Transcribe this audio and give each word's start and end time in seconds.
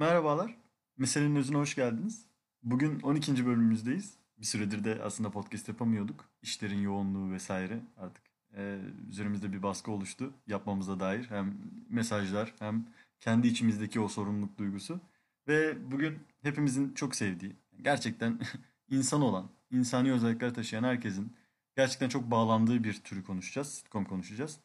Merhabalar. 0.00 0.56
Meselenin 0.98 1.36
özüne 1.36 1.56
hoş 1.56 1.74
geldiniz. 1.74 2.26
Bugün 2.62 3.00
12. 3.00 3.46
bölümümüzdeyiz. 3.46 4.14
Bir 4.38 4.46
süredir 4.46 4.84
de 4.84 5.02
aslında 5.04 5.30
podcast 5.30 5.68
yapamıyorduk. 5.68 6.24
İşlerin 6.42 6.80
yoğunluğu 6.80 7.32
vesaire 7.32 7.80
artık 7.96 8.22
e, 8.56 8.78
üzerimizde 9.10 9.52
bir 9.52 9.62
baskı 9.62 9.90
oluştu 9.90 10.32
yapmamıza 10.46 11.00
dair. 11.00 11.30
Hem 11.30 11.54
mesajlar 11.88 12.54
hem 12.58 12.86
kendi 13.20 13.48
içimizdeki 13.48 14.00
o 14.00 14.08
sorumluluk 14.08 14.58
duygusu. 14.58 15.00
Ve 15.48 15.90
bugün 15.90 16.18
hepimizin 16.42 16.94
çok 16.94 17.14
sevdiği, 17.14 17.56
gerçekten 17.82 18.40
insan 18.90 19.22
olan, 19.22 19.50
insani 19.70 20.12
özellikler 20.12 20.54
taşıyan 20.54 20.84
herkesin 20.84 21.36
gerçekten 21.76 22.08
çok 22.08 22.30
bağlandığı 22.30 22.84
bir 22.84 22.94
türü 22.94 23.24
konuşacağız. 23.24 23.68
Sitcom 23.74 24.04
konuşacağız. 24.04 24.60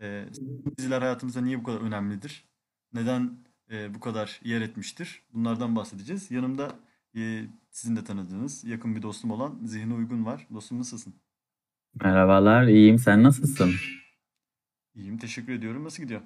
E, 0.00 0.24
diziler 0.76 1.02
hayatımızda 1.02 1.40
niye 1.40 1.60
bu 1.60 1.64
kadar 1.64 1.80
önemlidir? 1.80 2.48
Neden 2.92 3.47
e, 3.72 3.94
bu 3.94 4.00
kadar 4.00 4.40
yer 4.44 4.60
etmiştir? 4.60 5.22
Bunlardan 5.34 5.76
bahsedeceğiz. 5.76 6.30
Yanımda 6.30 6.70
e, 7.16 7.44
sizin 7.70 7.96
de 7.96 8.04
tanıdığınız 8.04 8.64
yakın 8.64 8.96
bir 8.96 9.02
dostum 9.02 9.30
olan 9.30 9.58
Zihni 9.64 9.94
Uygun 9.94 10.26
var. 10.26 10.46
Dostum 10.54 10.78
nasılsın? 10.78 11.14
Merhabalar, 12.02 12.66
iyiyim. 12.66 12.98
Sen 12.98 13.22
nasılsın? 13.22 13.70
İyiyim, 14.94 15.18
teşekkür 15.18 15.52
ediyorum. 15.52 15.84
Nasıl 15.84 16.02
gidiyor? 16.02 16.20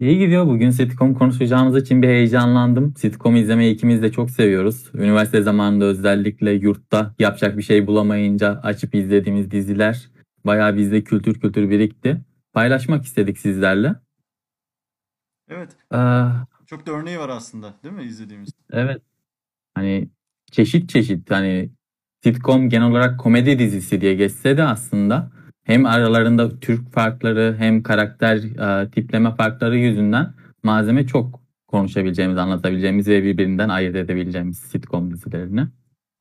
İyi 0.00 0.18
gidiyor. 0.18 0.46
Bugün 0.46 0.70
sitcom 0.70 1.14
konuşacağımız 1.14 1.82
için 1.82 2.02
bir 2.02 2.08
heyecanlandım. 2.08 2.94
Sitcom 2.96 3.36
izlemeyi 3.36 3.74
ikimiz 3.74 4.02
de 4.02 4.12
çok 4.12 4.30
seviyoruz. 4.30 4.90
Üniversite 4.94 5.42
zamanında 5.42 5.84
özellikle 5.84 6.52
yurtta 6.52 7.14
yapacak 7.18 7.58
bir 7.58 7.62
şey 7.62 7.86
bulamayınca 7.86 8.60
açıp 8.62 8.94
izlediğimiz 8.94 9.50
diziler 9.50 10.10
bayağı 10.44 10.76
bizde 10.76 11.04
kültür 11.04 11.40
kültür 11.40 11.70
birikti. 11.70 12.20
Paylaşmak 12.52 13.04
istedik 13.04 13.38
sizlerle. 13.38 13.94
Evet, 15.48 15.76
Ee, 15.94 15.96
çok 16.66 16.86
da 16.86 16.92
örneği 16.92 17.18
var 17.18 17.28
aslında, 17.28 17.74
değil 17.84 17.94
mi 17.94 18.02
izlediğimiz? 18.02 18.50
evet. 18.72 19.02
Hani 19.74 20.08
çeşit 20.52 20.88
çeşit 20.90 21.30
hani 21.30 21.70
sitcom 22.22 22.68
genel 22.68 22.88
olarak 22.90 23.20
komedi 23.20 23.58
dizisi 23.58 24.00
diye 24.00 24.14
geçse 24.14 24.56
de 24.56 24.62
aslında 24.64 25.32
hem 25.64 25.86
aralarında 25.86 26.60
Türk 26.60 26.92
farkları 26.92 27.56
hem 27.58 27.82
karakter 27.82 28.36
e, 28.84 28.90
tipleme 28.90 29.34
farkları 29.34 29.76
yüzünden 29.78 30.34
malzeme 30.62 31.06
çok 31.06 31.40
konuşabileceğimiz, 31.68 32.38
anlatabileceğimiz 32.38 33.08
ve 33.08 33.24
birbirinden 33.24 33.68
ayırt 33.68 33.96
edebileceğimiz 33.96 34.58
sitcom 34.58 35.10
dizilerini. 35.10 35.66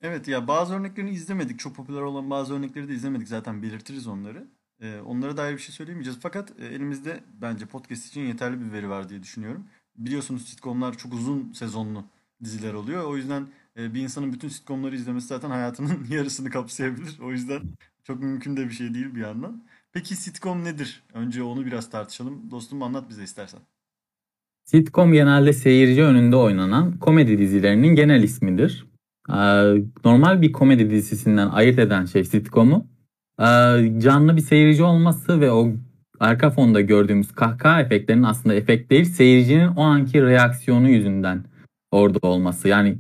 Evet 0.02 0.28
ya 0.28 0.48
bazı 0.48 0.74
örneklerini 0.76 1.12
izlemedik. 1.12 1.60
Çok 1.60 1.76
popüler 1.76 2.02
olan 2.02 2.30
bazı 2.30 2.54
örnekleri 2.54 2.88
de 2.90 2.94
izlemedik. 2.94 3.28
Zaten 3.28 3.62
belirtiriz 3.62 4.08
onları. 4.08 4.48
Ee, 4.84 5.02
onlara 5.06 5.38
dair 5.38 5.54
bir 5.54 5.62
şey 5.62 5.76
söyleyemeyeceğiz. 5.76 6.20
Fakat 6.22 6.54
e, 6.60 6.66
elimizde 6.66 7.20
bence 7.42 7.66
podcast 7.66 8.08
için 8.08 8.22
yeterli 8.22 8.62
bir 8.62 8.72
veri 8.72 8.90
var 8.90 9.10
diye 9.10 9.24
düşünüyorum. 9.24 9.66
Biliyorsunuz 9.98 10.46
sitcomlar 10.46 10.98
çok 10.98 11.14
uzun 11.14 11.52
sezonlu 11.54 12.06
diziler 12.44 12.74
oluyor. 12.74 13.04
O 13.04 13.18
yüzden 13.18 13.48
e, 13.78 13.94
bir 13.94 14.02
insanın 14.02 14.34
bütün 14.34 14.48
sitcomları 14.48 14.96
izlemesi 14.96 15.28
zaten 15.28 15.50
hayatının 15.50 16.08
yarısını 16.10 16.50
kapsayabilir. 16.50 17.20
O 17.20 17.32
yüzden 17.32 17.62
çok 18.04 18.20
mümkün 18.20 18.58
de 18.58 18.66
bir 18.66 18.74
şey 18.74 18.94
değil 18.94 19.16
bir 19.16 19.22
yandan. 19.22 19.64
Peki 19.94 20.16
sitcom 20.16 20.64
nedir? 20.64 21.04
Önce 21.14 21.44
onu 21.44 21.66
biraz 21.66 21.90
tartışalım. 21.90 22.52
Dostum 22.52 22.84
anlat 22.84 23.10
bize 23.10 23.24
istersen. 23.24 23.60
Sitcom 24.64 25.14
genelde 25.14 25.54
seyirci 25.54 26.04
önünde 26.04 26.36
oynanan 26.36 26.98
komedi 27.00 27.38
dizilerinin 27.38 27.96
genel 27.96 28.24
ismidir. 28.24 28.88
Ee, 29.30 29.34
Normal 30.06 30.42
bir 30.42 30.52
komedi 30.52 30.90
dizisinden 30.90 31.48
ayırt 31.48 31.80
eden 31.80 32.06
şey 32.06 32.24
sitcomu 32.24 32.93
canlı 33.98 34.36
bir 34.36 34.42
seyirci 34.42 34.84
olması 34.84 35.42
ve 35.42 35.52
o 35.52 35.72
arka 36.20 36.50
fonda 36.50 36.82
gördüğümüz 36.82 37.32
kahkaha 37.32 37.82
efektlerinin 37.82 38.24
aslında 38.24 38.56
efekt 38.56 38.92
değil, 38.92 39.06
seyircinin 39.06 39.68
o 39.68 39.82
anki 39.82 40.22
reaksiyonu 40.22 40.90
yüzünden 40.90 41.44
orada 41.92 42.28
olması. 42.28 42.68
Yani 42.68 42.98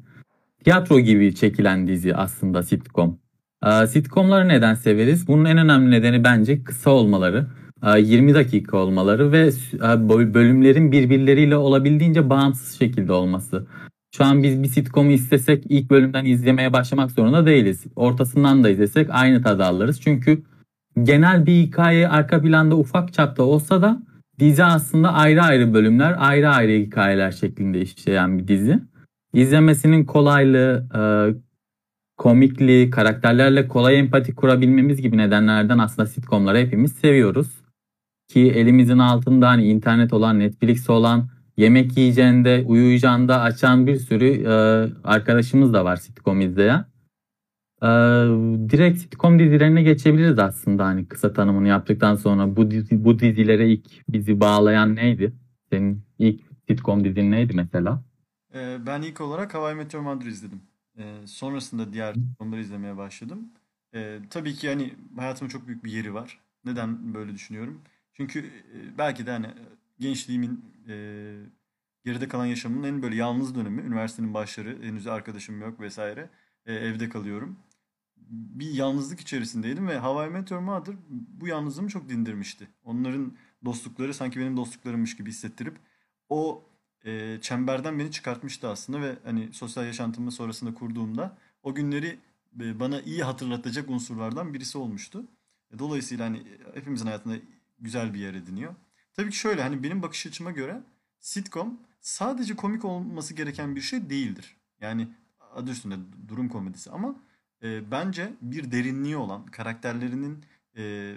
tiyatro 0.63 0.99
gibi 0.99 1.35
çekilen 1.35 1.87
dizi 1.87 2.15
aslında 2.15 2.63
sitcom. 2.63 3.19
Ee, 3.65 3.87
Sitcomları 3.87 4.47
neden 4.47 4.73
severiz? 4.73 5.27
Bunun 5.27 5.45
en 5.45 5.57
önemli 5.57 5.91
nedeni 5.91 6.23
bence 6.23 6.63
kısa 6.63 6.91
olmaları, 6.91 7.47
e, 7.83 7.99
20 7.99 8.33
dakika 8.33 8.77
olmaları 8.77 9.31
ve 9.31 9.49
e, 9.73 10.09
bölümlerin 10.33 10.91
birbirleriyle 10.91 11.57
olabildiğince 11.57 12.29
bağımsız 12.29 12.79
şekilde 12.79 13.13
olması. 13.13 13.67
Şu 14.17 14.23
an 14.23 14.43
biz 14.43 14.63
bir 14.63 14.67
sitcomu 14.67 15.11
istesek 15.11 15.63
ilk 15.69 15.89
bölümden 15.89 16.25
izlemeye 16.25 16.73
başlamak 16.73 17.11
zorunda 17.11 17.45
değiliz. 17.45 17.83
Ortasından 17.95 18.63
da 18.63 18.69
izlesek 18.69 19.07
aynı 19.11 19.43
tadı 19.43 19.63
alırız. 19.63 20.01
Çünkü 20.01 20.43
genel 21.03 21.45
bir 21.45 21.53
hikaye 21.53 22.07
arka 22.07 22.41
planda 22.41 22.75
ufak 22.75 23.13
çapta 23.13 23.43
olsa 23.43 23.81
da 23.81 24.03
dizi 24.39 24.63
aslında 24.63 25.13
ayrı 25.13 25.41
ayrı 25.41 25.73
bölümler, 25.73 26.15
ayrı 26.17 26.49
ayrı 26.49 26.71
hikayeler 26.71 27.31
şeklinde 27.31 27.81
işleyen 27.81 28.39
bir 28.39 28.47
dizi. 28.47 28.79
İzlemesinin 29.33 30.05
kolaylığı, 30.05 30.87
e, 30.95 31.01
komikliği, 32.17 32.89
karakterlerle 32.89 33.67
kolay 33.67 33.99
empati 33.99 34.35
kurabilmemiz 34.35 35.01
gibi 35.01 35.17
nedenlerden 35.17 35.77
aslında 35.77 36.07
sitcomları 36.07 36.57
hepimiz 36.57 36.91
seviyoruz. 36.93 37.47
Ki 38.27 38.51
elimizin 38.51 38.97
altında 38.97 39.49
hani 39.49 39.65
internet 39.65 40.13
olan, 40.13 40.39
Netflix 40.39 40.89
olan, 40.89 41.29
yemek 41.57 41.97
yiyeceğinde, 41.97 42.63
uyuyacağında 42.67 43.41
açan 43.41 43.87
bir 43.87 43.95
sürü 43.95 44.43
e, 44.43 44.53
arkadaşımız 45.03 45.73
da 45.73 45.85
var 45.85 45.95
sitcom 45.95 46.41
izleyen. 46.41 46.85
E, 47.81 47.87
direkt 48.69 48.99
sitcom 48.99 49.39
dizilerine 49.39 49.83
geçebiliriz 49.83 50.39
aslında 50.39 50.85
hani 50.85 51.07
kısa 51.07 51.33
tanımını 51.33 51.67
yaptıktan 51.67 52.15
sonra 52.15 52.55
bu 52.55 52.71
dizi, 52.71 53.05
bu 53.05 53.19
dizilere 53.19 53.69
ilk 53.69 53.85
bizi 54.09 54.39
bağlayan 54.39 54.95
neydi? 54.95 55.33
Senin 55.69 56.03
ilk 56.19 56.41
sitcom 56.67 57.03
dizin 57.03 57.31
neydi 57.31 57.53
mesela? 57.55 58.03
Ee, 58.55 58.77
ben 58.85 59.01
ilk 59.01 59.21
olarak 59.21 59.53
How 59.53 59.71
I 59.71 59.75
Met 59.75 59.93
Your 59.93 60.03
Mother 60.03 60.25
izledim. 60.25 60.61
Ee, 60.97 61.03
sonrasında 61.25 61.93
diğer 61.93 62.15
onları 62.39 62.61
izlemeye 62.61 62.97
başladım. 62.97 63.39
Ee, 63.95 64.19
tabii 64.29 64.53
ki 64.53 64.69
hani 64.69 64.93
hayatımın 65.17 65.49
çok 65.49 65.67
büyük 65.67 65.83
bir 65.83 65.91
yeri 65.91 66.13
var. 66.13 66.39
Neden 66.65 67.13
böyle 67.13 67.33
düşünüyorum? 67.33 67.81
Çünkü 68.13 68.39
e, 68.39 68.97
belki 68.97 69.25
de 69.25 69.31
hani 69.31 69.47
gençliğimin 70.03 70.65
e, 70.87 70.95
geride 72.05 72.27
kalan 72.27 72.45
yaşamının 72.45 72.87
en 72.87 73.01
böyle 73.01 73.15
yalnız 73.15 73.55
dönemi. 73.55 73.81
Üniversitenin 73.81 74.33
başları, 74.33 74.83
henüz 74.83 75.07
arkadaşım 75.07 75.61
yok 75.61 75.79
vesaire. 75.79 76.29
E, 76.65 76.73
evde 76.73 77.09
kalıyorum. 77.09 77.57
Bir 78.29 78.73
yalnızlık 78.73 79.19
içerisindeydim 79.19 79.87
ve 79.87 79.99
How 79.99 80.27
I 80.27 80.29
Met 80.29 80.51
Your 80.51 80.61
Mother 80.61 80.95
bu 81.09 81.47
yalnızlığımı 81.47 81.89
çok 81.89 82.09
dindirmişti. 82.09 82.67
Onların 82.83 83.33
dostlukları 83.65 84.13
sanki 84.13 84.39
benim 84.39 84.57
dostluklarımmış 84.57 85.15
gibi 85.15 85.29
hissettirip 85.29 85.77
o 86.29 86.63
e, 87.05 87.37
çemberden 87.41 87.99
beni 87.99 88.11
çıkartmıştı 88.11 88.69
aslında 88.69 89.01
ve 89.01 89.15
hani 89.23 89.53
sosyal 89.53 89.85
yaşantımı 89.85 90.31
sonrasında 90.31 90.73
kurduğumda 90.73 91.37
o 91.63 91.75
günleri 91.75 92.19
e, 92.61 92.79
bana 92.79 93.01
iyi 93.01 93.23
hatırlatacak 93.23 93.89
unsurlardan 93.89 94.53
birisi 94.53 94.77
olmuştu. 94.77 95.25
E, 95.73 95.79
dolayısıyla 95.79 96.25
hani 96.25 96.43
hepimizin 96.73 97.05
hayatında 97.05 97.35
güzel 97.79 98.13
bir 98.13 98.19
yer 98.19 98.33
ediniyor. 98.33 98.75
Tabii 99.13 99.29
ki 99.29 99.37
şöyle 99.37 99.61
hani 99.61 99.83
benim 99.83 100.01
bakış 100.01 100.25
açıma 100.25 100.51
göre 100.51 100.81
sitcom 101.19 101.79
sadece 102.01 102.55
komik 102.55 102.85
olması 102.85 103.33
gereken 103.33 103.75
bir 103.75 103.81
şey 103.81 104.09
değildir. 104.09 104.57
Yani 104.81 105.07
adı 105.55 105.71
üstünde 105.71 105.95
durum 106.27 106.49
komedisi 106.49 106.91
ama 106.91 107.15
e, 107.63 107.91
bence 107.91 108.33
bir 108.41 108.71
derinliği 108.71 109.17
olan 109.17 109.45
karakterlerinin 109.45 110.45
e, 110.77 111.13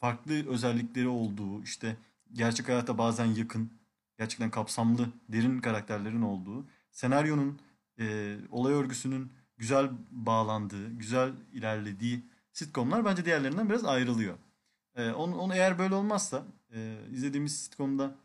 farklı 0.00 0.48
özellikleri 0.48 1.08
olduğu 1.08 1.62
işte 1.62 1.96
gerçek 2.32 2.68
hayata 2.68 2.98
bazen 2.98 3.26
yakın 3.26 3.70
gerçekten 4.18 4.50
kapsamlı 4.50 5.08
derin 5.28 5.60
karakterlerin 5.60 6.22
olduğu 6.22 6.66
senaryonun 6.90 7.60
e, 8.00 8.36
olay 8.50 8.72
örgüsünün 8.72 9.32
güzel 9.56 9.90
bağlandığı 10.10 10.90
güzel 10.90 11.32
ilerlediği 11.52 12.22
sitcomlar 12.52 13.04
bence 13.04 13.24
diğerlerinden 13.24 13.68
biraz 13.68 13.84
ayrılıyor. 13.84 14.38
E, 14.98 15.12
onu, 15.12 15.38
onu 15.38 15.54
eğer 15.54 15.78
böyle 15.80 15.94
olmazsa 15.94 16.46
e, 16.74 16.98
izlediğimiz 17.12 17.56
sitcomda 17.64 18.16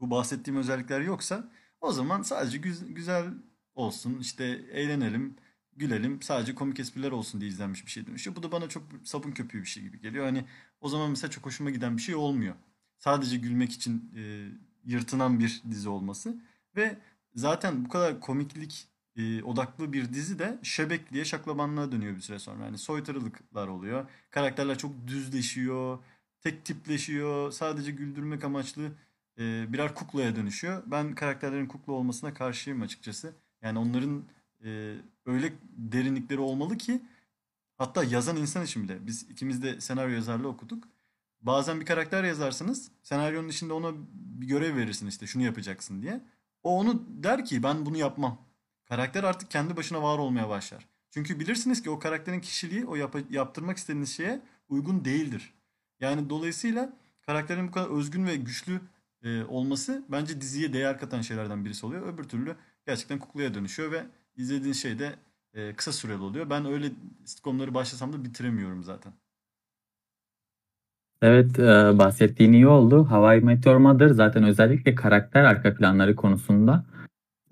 bu 0.00 0.10
bahsettiğim 0.10 0.60
özellikler 0.60 1.00
yoksa 1.02 1.50
o 1.82 1.92
zaman 1.92 2.22
sadece 2.22 2.58
güz- 2.58 2.94
güzel 2.94 3.26
olsun 3.74 4.18
işte 4.20 4.44
eğlenelim 4.72 5.36
gülelim 5.76 6.22
sadece 6.22 6.54
komik 6.54 6.80
espriler 6.80 7.12
olsun 7.12 7.40
diye 7.40 7.50
izlenmiş 7.50 7.86
bir 7.86 7.90
şey 7.90 8.06
dönüşüyor. 8.06 8.36
Bu 8.36 8.42
da 8.42 8.52
bana 8.52 8.68
çok 8.68 8.84
sapın 9.04 9.32
köpüğü 9.32 9.60
bir 9.62 9.68
şey 9.68 9.82
gibi 9.82 10.00
geliyor. 10.00 10.24
Hani 10.26 10.44
o 10.80 10.88
zaman 10.88 11.10
mesela 11.10 11.30
çok 11.30 11.46
hoşuma 11.46 11.70
giden 11.70 11.96
bir 11.96 12.02
şey 12.02 12.14
olmuyor. 12.14 12.54
Sadece 12.98 13.36
gülmek 13.36 13.72
için 13.72 14.12
e, 14.16 14.48
yırtınan 14.84 15.40
bir 15.40 15.62
dizi 15.70 15.88
olması 15.88 16.36
ve 16.76 16.98
zaten 17.34 17.84
bu 17.84 17.88
kadar 17.88 18.20
komiklik 18.20 18.88
e, 19.20 19.42
odaklı 19.42 19.92
bir 19.92 20.12
dizi 20.12 20.38
de 20.38 20.58
şebekliğe 20.62 21.24
şaklabanlığa 21.24 21.92
dönüyor 21.92 22.16
bir 22.16 22.20
süre 22.20 22.38
sonra. 22.38 22.64
Yani 22.64 22.78
soytarılıklar 22.78 23.68
oluyor. 23.68 24.06
Karakterler 24.30 24.78
çok 24.78 24.92
düzleşiyor, 25.06 25.98
tek 26.40 26.64
tipleşiyor. 26.64 27.52
Sadece 27.52 27.90
güldürmek 27.90 28.44
amaçlı 28.44 28.82
e, 29.38 29.72
birer 29.72 29.94
kuklaya 29.94 30.36
dönüşüyor. 30.36 30.82
Ben 30.86 31.14
karakterlerin 31.14 31.66
kukla 31.66 31.92
olmasına 31.92 32.34
karşıyım 32.34 32.82
açıkçası. 32.82 33.34
Yani 33.62 33.78
onların 33.78 34.24
e, 34.64 34.94
öyle 35.26 35.52
derinlikleri 35.62 36.40
olmalı 36.40 36.78
ki 36.78 37.00
hatta 37.78 38.04
yazan 38.04 38.36
insan 38.36 38.64
için 38.64 38.84
bile 38.84 39.06
biz 39.06 39.22
ikimiz 39.22 39.62
de 39.62 39.80
senaryo 39.80 40.14
yazarlığı 40.14 40.48
okuduk. 40.48 40.84
Bazen 41.40 41.80
bir 41.80 41.86
karakter 41.86 42.24
yazarsınız. 42.24 42.90
Senaryonun 43.02 43.48
içinde 43.48 43.72
ona 43.72 43.92
bir 44.12 44.46
görev 44.46 44.76
verirsiniz 44.76 45.14
işte 45.14 45.26
şunu 45.26 45.42
yapacaksın 45.42 46.02
diye. 46.02 46.20
O 46.62 46.78
onu 46.78 47.02
der 47.08 47.44
ki 47.44 47.62
ben 47.62 47.86
bunu 47.86 47.96
yapmam. 47.96 48.49
Karakter 48.90 49.24
artık 49.24 49.50
kendi 49.50 49.76
başına 49.76 50.02
var 50.02 50.18
olmaya 50.18 50.48
başlar. 50.48 50.86
Çünkü 51.10 51.40
bilirsiniz 51.40 51.82
ki 51.82 51.90
o 51.90 51.98
karakterin 51.98 52.40
kişiliği 52.40 52.86
o 52.86 52.96
yap- 52.96 53.30
yaptırmak 53.30 53.76
istediğiniz 53.76 54.16
şeye 54.16 54.40
uygun 54.68 55.04
değildir. 55.04 55.54
Yani 56.00 56.30
dolayısıyla 56.30 56.92
karakterin 57.26 57.68
bu 57.68 57.72
kadar 57.72 57.98
özgün 57.98 58.26
ve 58.26 58.36
güçlü 58.36 58.80
e, 59.22 59.44
olması 59.44 60.04
bence 60.08 60.40
diziye 60.40 60.72
değer 60.72 60.98
katan 60.98 61.20
şeylerden 61.20 61.64
birisi 61.64 61.86
oluyor. 61.86 62.14
Öbür 62.14 62.24
türlü 62.24 62.56
gerçekten 62.86 63.18
kuklaya 63.18 63.54
dönüşüyor 63.54 63.92
ve 63.92 64.06
izlediğin 64.36 64.72
şey 64.74 64.98
de 64.98 65.14
e, 65.54 65.74
kısa 65.74 65.92
süreli 65.92 66.22
oluyor. 66.22 66.50
Ben 66.50 66.66
öyle 66.66 66.92
sitcomları 67.24 67.74
başlasam 67.74 68.12
da 68.12 68.24
bitiremiyorum 68.24 68.84
zaten. 68.84 69.12
Evet, 71.22 71.58
e, 71.58 71.98
bahsettiğin 71.98 72.52
iyi 72.52 72.66
oldu. 72.66 73.04
How 73.04 73.38
I 73.38 73.40
Met 73.40 73.66
Your 73.66 73.76
Mother 73.76 74.08
zaten 74.08 74.44
özellikle 74.44 74.94
karakter 74.94 75.44
arka 75.44 75.74
planları 75.74 76.16
konusunda 76.16 76.84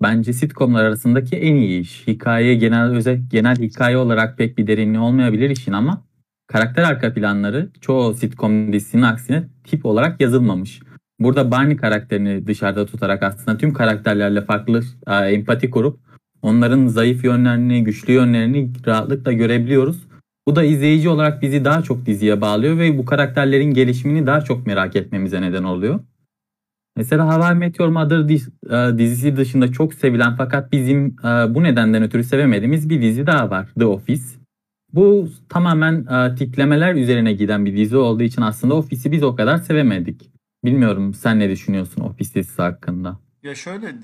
bence 0.01 0.33
sitcomlar 0.33 0.83
arasındaki 0.83 1.35
en 1.35 1.55
iyi 1.55 1.81
iş. 1.81 2.07
Hikaye 2.07 2.55
genel 2.55 2.91
özel 2.91 3.21
genel 3.29 3.55
hikaye 3.55 3.97
olarak 3.97 4.37
pek 4.37 4.57
bir 4.57 4.67
derinliği 4.67 4.99
olmayabilir 4.99 5.49
işin 5.49 5.73
ama 5.73 6.05
karakter 6.47 6.83
arka 6.83 7.13
planları 7.13 7.69
çoğu 7.81 8.13
sitcom 8.13 8.73
dizisinin 8.73 9.01
aksine 9.01 9.43
tip 9.63 9.85
olarak 9.85 10.21
yazılmamış. 10.21 10.79
Burada 11.19 11.51
Barney 11.51 11.77
karakterini 11.77 12.47
dışarıda 12.47 12.85
tutarak 12.85 13.23
aslında 13.23 13.57
tüm 13.57 13.73
karakterlerle 13.73 14.41
farklı 14.41 14.83
e, 15.07 15.13
empati 15.13 15.69
kurup 15.69 15.99
onların 16.41 16.87
zayıf 16.87 17.23
yönlerini, 17.23 17.83
güçlü 17.83 18.13
yönlerini 18.13 18.73
rahatlıkla 18.87 19.31
görebiliyoruz. 19.31 20.09
Bu 20.47 20.55
da 20.55 20.63
izleyici 20.63 21.09
olarak 21.09 21.41
bizi 21.41 21.65
daha 21.65 21.81
çok 21.81 22.05
diziye 22.05 22.41
bağlıyor 22.41 22.77
ve 22.77 22.97
bu 22.97 23.05
karakterlerin 23.05 23.73
gelişimini 23.73 24.27
daha 24.27 24.41
çok 24.41 24.67
merak 24.67 24.95
etmemize 24.95 25.41
neden 25.41 25.63
oluyor. 25.63 25.99
Mesela 26.99 27.27
How 27.27 27.65
I 27.65 27.89
Mother 27.89 28.19
e, 28.19 28.97
dizisi 28.97 29.37
dışında 29.37 29.71
çok 29.71 29.93
sevilen 29.93 30.35
fakat 30.35 30.71
bizim 30.71 31.05
e, 31.05 31.55
bu 31.55 31.63
nedenden 31.63 32.03
ötürü 32.03 32.23
sevemediğimiz 32.23 32.89
bir 32.89 33.01
dizi 33.01 33.27
daha 33.27 33.49
var. 33.49 33.69
The 33.79 33.85
Office. 33.85 34.23
Bu 34.93 35.29
tamamen 35.49 36.05
e, 36.05 36.35
tiplemeler 36.35 36.95
üzerine 36.95 37.33
giden 37.33 37.65
bir 37.65 37.77
dizi 37.77 37.97
olduğu 37.97 38.23
için 38.23 38.41
aslında 38.41 38.73
Office'i 38.75 39.11
biz 39.11 39.23
o 39.23 39.35
kadar 39.35 39.57
sevemedik. 39.57 40.31
Bilmiyorum 40.65 41.13
sen 41.13 41.39
ne 41.39 41.49
düşünüyorsun 41.49 42.01
Office 42.01 42.33
dizisi 42.33 42.61
hakkında? 42.61 43.19
Ya 43.43 43.55
şöyle 43.55 43.95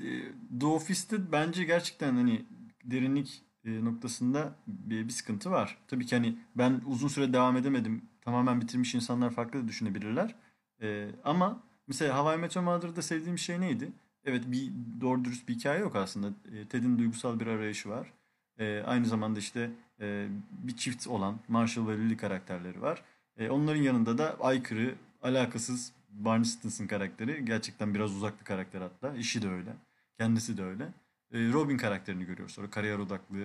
The 0.60 0.66
Office'te 0.66 1.32
bence 1.32 1.64
gerçekten 1.64 2.14
hani 2.14 2.44
derinlik 2.84 3.42
noktasında 3.64 4.54
bir, 4.66 5.04
bir 5.04 5.12
sıkıntı 5.12 5.50
var. 5.50 5.78
Tabii 5.88 6.06
ki 6.06 6.16
hani 6.16 6.38
ben 6.54 6.80
uzun 6.86 7.08
süre 7.08 7.32
devam 7.32 7.56
edemedim. 7.56 8.02
Tamamen 8.20 8.60
bitirmiş 8.60 8.94
insanlar 8.94 9.30
farklı 9.30 9.62
da 9.62 9.68
düşünebilirler. 9.68 10.34
Ee, 10.82 11.08
ama 11.24 11.62
mesela 11.86 12.18
How 12.18 12.34
I 12.34 12.38
Met 12.38 12.56
Your 12.56 12.64
Mother'da 12.64 13.02
sevdiğim 13.02 13.38
şey 13.38 13.60
neydi? 13.60 13.88
Evet 14.24 14.44
bir 14.46 14.72
doğru 15.00 15.24
dürüst 15.24 15.48
bir 15.48 15.54
hikaye 15.54 15.80
yok 15.80 15.96
aslında. 15.96 16.28
Ted'in 16.68 16.98
duygusal 16.98 17.40
bir 17.40 17.46
arayışı 17.46 17.88
var. 17.88 18.12
Ee, 18.58 18.82
aynı 18.86 19.06
zamanda 19.06 19.38
işte 19.38 19.70
e, 20.00 20.28
bir 20.50 20.76
çift 20.76 21.06
olan 21.06 21.38
Marshall 21.48 21.88
ve 21.88 21.98
Lily 21.98 22.16
karakterleri 22.16 22.82
var. 22.82 23.02
E, 23.36 23.50
onların 23.50 23.82
yanında 23.82 24.18
da 24.18 24.36
aykırı, 24.40 24.94
alakasız 25.22 25.92
Barney 26.10 26.44
Stinson 26.44 26.86
karakteri. 26.86 27.44
Gerçekten 27.44 27.94
biraz 27.94 28.14
uzak 28.14 28.40
bir 28.40 28.44
karakter 28.44 28.80
hatta. 28.80 29.14
İşi 29.16 29.42
de 29.42 29.48
öyle. 29.48 29.70
Kendisi 30.18 30.56
de 30.56 30.62
öyle. 30.62 30.84
E, 31.32 31.52
Robin 31.52 31.76
karakterini 31.76 32.24
görüyoruz. 32.24 32.54
Sonra 32.54 32.70
kariyer 32.70 32.98
odaklı 32.98 33.38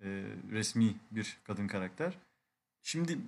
e, 0.00 0.24
resmi 0.50 0.94
bir 1.10 1.38
kadın 1.44 1.68
karakter. 1.68 2.18
Şimdi 2.82 3.18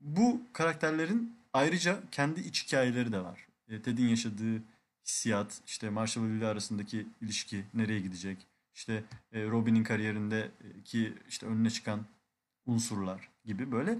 bu 0.00 0.40
karakterlerin 0.52 1.36
ayrıca 1.52 1.98
kendi 2.10 2.40
iç 2.40 2.66
hikayeleri 2.66 3.12
de 3.12 3.20
var. 3.20 3.47
E, 3.68 3.82
Ted'in 3.82 4.08
yaşadığı 4.08 4.62
hissiyat, 5.04 5.60
işte 5.66 5.90
Marshall 5.90 6.24
ve 6.24 6.28
Lily 6.28 6.46
arasındaki 6.46 7.06
ilişki 7.20 7.64
nereye 7.74 8.00
gidecek? 8.00 8.46
İşte 8.74 9.04
e, 9.32 9.46
Robin'in 9.46 9.84
kariyerindeki 9.84 11.14
işte 11.28 11.46
önüne 11.46 11.70
çıkan 11.70 12.06
unsurlar 12.66 13.28
gibi 13.44 13.72
böyle 13.72 13.98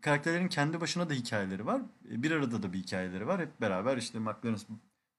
karakterlerin 0.00 0.48
kendi 0.48 0.80
başına 0.80 1.10
da 1.10 1.14
hikayeleri 1.14 1.66
var. 1.66 1.82
Bir 2.04 2.30
arada 2.30 2.62
da 2.62 2.72
bir 2.72 2.78
hikayeleri 2.78 3.26
var. 3.26 3.40
Hep 3.40 3.60
beraber 3.60 3.96
işte 3.96 4.18
McLaren 4.18 4.58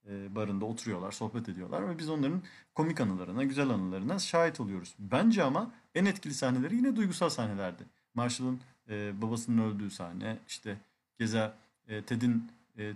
e, 0.09 0.35
barında 0.35 0.65
oturuyorlar, 0.65 1.11
sohbet 1.11 1.49
ediyorlar 1.49 1.89
ve 1.89 1.99
biz 1.99 2.09
onların 2.09 2.43
komik 2.75 3.01
anılarına, 3.01 3.43
güzel 3.43 3.69
anılarına 3.69 4.19
şahit 4.19 4.59
oluyoruz. 4.59 4.95
Bence 4.99 5.43
ama 5.43 5.71
en 5.95 6.05
etkili 6.05 6.33
sahneleri 6.33 6.75
yine 6.75 6.95
duygusal 6.95 7.29
sahnelerdi. 7.29 7.83
Marshall'ın 8.13 8.61
e, 8.89 9.21
babasının 9.21 9.57
öldüğü 9.57 9.91
sahne, 9.91 10.39
işte 10.47 10.77
Geza 11.19 11.57
e, 11.87 12.01
Ted'in 12.01 12.51
e, 12.77 12.93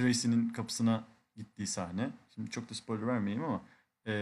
Tracy'nin 0.00 0.48
kapısına 0.48 1.04
gittiği 1.36 1.66
sahne. 1.66 2.10
Şimdi 2.34 2.50
çok 2.50 2.70
da 2.70 2.74
spoiler 2.74 3.06
vermeyeyim 3.06 3.44
ama 3.44 3.62
e, 4.06 4.12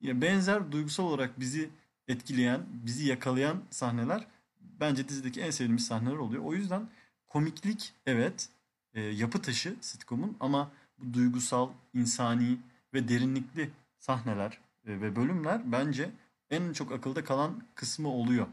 ya 0.00 0.20
benzer 0.20 0.72
duygusal 0.72 1.04
olarak 1.04 1.40
bizi 1.40 1.70
etkileyen, 2.08 2.60
bizi 2.72 3.08
yakalayan 3.08 3.62
sahneler 3.70 4.26
bence 4.60 5.08
dizideki 5.08 5.40
en 5.40 5.50
sevdiğimiz 5.50 5.86
sahneler 5.86 6.16
oluyor. 6.16 6.44
O 6.44 6.54
yüzden 6.54 6.88
komiklik 7.26 7.92
evet 8.06 8.48
e, 8.94 9.00
yapı 9.00 9.42
taşı 9.42 9.76
sitcom'un 9.80 10.36
ama 10.40 10.70
bu 10.98 11.14
duygusal, 11.14 11.70
insani 11.94 12.58
ve 12.94 13.08
derinlikli 13.08 13.70
sahneler 13.98 14.58
e, 14.86 15.00
ve 15.00 15.16
bölümler 15.16 15.72
bence 15.72 16.10
en 16.50 16.72
çok 16.72 16.92
akılda 16.92 17.24
kalan 17.24 17.62
kısmı 17.74 18.08
oluyor 18.08 18.46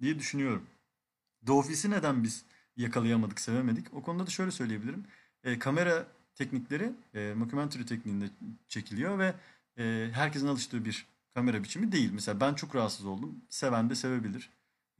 diye 0.00 0.18
düşünüyorum. 0.18 0.66
The 1.46 1.52
Office'i 1.52 1.90
neden 1.90 2.22
biz 2.24 2.44
yakalayamadık, 2.76 3.40
sevemedik? 3.40 3.94
O 3.94 4.02
konuda 4.02 4.26
da 4.26 4.30
şöyle 4.30 4.50
söyleyebilirim. 4.50 5.04
E, 5.44 5.58
kamera 5.58 6.06
teknikleri 6.34 6.92
e, 7.14 7.34
mockumentary 7.34 7.84
tekniğinde 7.84 8.24
çekiliyor 8.68 9.18
ve 9.18 9.34
e, 9.78 10.10
herkesin 10.12 10.46
alıştığı 10.46 10.84
bir 10.84 11.06
kamera 11.34 11.62
biçimi 11.62 11.92
değil. 11.92 12.10
Mesela 12.12 12.40
ben 12.40 12.54
çok 12.54 12.74
rahatsız 12.74 13.06
oldum. 13.06 13.36
Seven 13.48 13.90
de 13.90 13.94
sevebilir. 13.94 14.50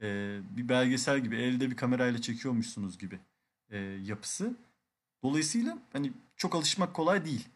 E, 0.01 0.39
bir 0.57 0.69
belgesel 0.69 1.19
gibi 1.19 1.35
elde 1.35 1.71
bir 1.71 1.75
kamerayla 1.75 2.21
çekiyormuşsunuz 2.21 2.97
gibi 2.97 3.19
e, 3.69 3.77
yapısı. 3.79 4.55
Dolayısıyla 5.23 5.77
hani 5.93 6.11
çok 6.37 6.55
alışmak 6.55 6.93
kolay 6.93 7.25
değil. 7.25 7.47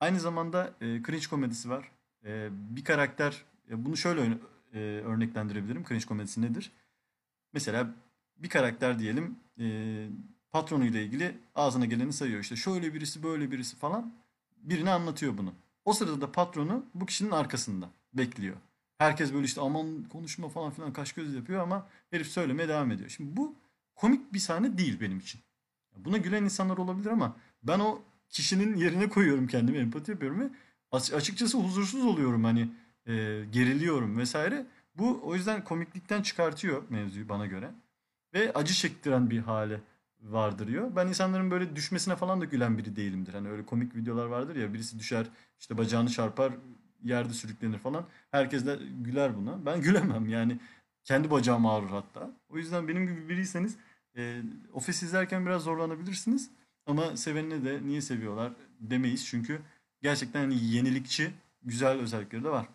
Aynı 0.00 0.20
zamanda 0.20 0.74
e, 0.80 1.02
cringe 1.02 1.26
komedisi 1.30 1.70
var. 1.70 1.90
E, 2.24 2.48
bir 2.52 2.84
karakter 2.84 3.44
e, 3.70 3.84
bunu 3.84 3.96
şöyle 3.96 4.38
e, 4.72 4.78
örneklendirebilirim. 4.80 5.84
Cringe 5.84 6.06
komedisi 6.06 6.42
nedir? 6.42 6.72
Mesela 7.52 7.94
bir 8.36 8.48
karakter 8.48 8.98
diyelim 8.98 9.36
e, 9.60 9.66
patronuyla 10.54 11.00
ilgili 11.00 11.34
ağzına 11.54 11.84
geleni 11.84 12.12
sayıyor. 12.12 12.40
İşte 12.40 12.56
şöyle 12.56 12.94
birisi 12.94 13.22
böyle 13.22 13.50
birisi 13.50 13.76
falan 13.76 14.12
birine 14.56 14.90
anlatıyor 14.90 15.38
bunu. 15.38 15.52
O 15.84 15.92
sırada 15.92 16.20
da 16.20 16.32
patronu 16.32 16.84
bu 16.94 17.06
kişinin 17.06 17.30
arkasında 17.30 17.90
bekliyor. 18.12 18.56
Herkes 18.98 19.32
böyle 19.32 19.44
işte 19.44 19.60
aman 19.60 20.04
konuşma 20.12 20.48
falan 20.48 20.70
filan 20.70 20.92
kaş 20.92 21.12
göz 21.12 21.34
yapıyor 21.34 21.62
ama 21.62 21.86
herif 22.10 22.26
söylemeye 22.26 22.68
devam 22.68 22.90
ediyor. 22.90 23.08
Şimdi 23.08 23.36
bu 23.36 23.54
komik 23.94 24.32
bir 24.32 24.38
sahne 24.38 24.78
değil 24.78 25.00
benim 25.00 25.18
için. 25.18 25.40
Buna 25.96 26.16
gülen 26.16 26.44
insanlar 26.44 26.76
olabilir 26.76 27.10
ama 27.10 27.36
ben 27.62 27.78
o 27.78 28.02
kişinin 28.28 28.76
yerine 28.76 29.08
koyuyorum 29.08 29.46
kendimi, 29.46 29.78
empati 29.78 30.10
yapıyorum 30.10 30.40
ve 30.40 30.50
açıkçası 30.92 31.58
huzursuz 31.58 32.04
oluyorum 32.04 32.44
hani 32.44 32.60
e, 33.06 33.44
geriliyorum 33.52 34.18
vesaire. 34.18 34.66
Bu 34.96 35.20
o 35.24 35.34
yüzden 35.34 35.64
komiklikten 35.64 36.22
çıkartıyor 36.22 36.82
mevzuyu 36.90 37.28
bana 37.28 37.46
göre 37.46 37.70
ve 38.34 38.52
acı 38.52 38.74
çektiren 38.74 39.30
bir 39.30 39.38
hale 39.38 39.80
vardırıyor. 40.24 40.96
Ben 40.96 41.06
insanların 41.06 41.50
böyle 41.50 41.76
düşmesine 41.76 42.16
falan 42.16 42.40
da 42.40 42.44
gülen 42.44 42.78
biri 42.78 42.96
değilimdir. 42.96 43.34
Hani 43.34 43.50
öyle 43.50 43.66
komik 43.66 43.96
videolar 43.96 44.26
vardır 44.26 44.56
ya 44.56 44.74
birisi 44.74 44.98
düşer 44.98 45.26
işte 45.60 45.78
bacağını 45.78 46.10
çarpar 46.10 46.52
yerde 47.02 47.32
sürüklenir 47.32 47.78
falan. 47.78 48.04
Herkes 48.30 48.66
de 48.66 48.78
güler 49.00 49.36
buna. 49.36 49.66
Ben 49.66 49.80
gülemem 49.82 50.28
yani 50.28 50.58
kendi 51.04 51.30
bacağım 51.30 51.66
ağrır 51.66 51.90
hatta. 51.90 52.30
O 52.48 52.56
yüzden 52.56 52.88
benim 52.88 53.06
gibi 53.06 53.28
biriyseniz 53.28 53.76
e, 54.16 54.42
Office 54.72 55.06
izlerken 55.06 55.46
biraz 55.46 55.62
zorlanabilirsiniz. 55.62 56.50
Ama 56.86 57.16
sevenine 57.16 57.64
de 57.64 57.80
niye 57.86 58.00
seviyorlar 58.00 58.52
demeyiz. 58.80 59.26
Çünkü 59.26 59.60
gerçekten 60.02 60.40
hani 60.40 60.64
yenilikçi 60.64 61.30
güzel 61.62 61.98
özellikleri 61.98 62.44
de 62.44 62.48
var. 62.48 62.68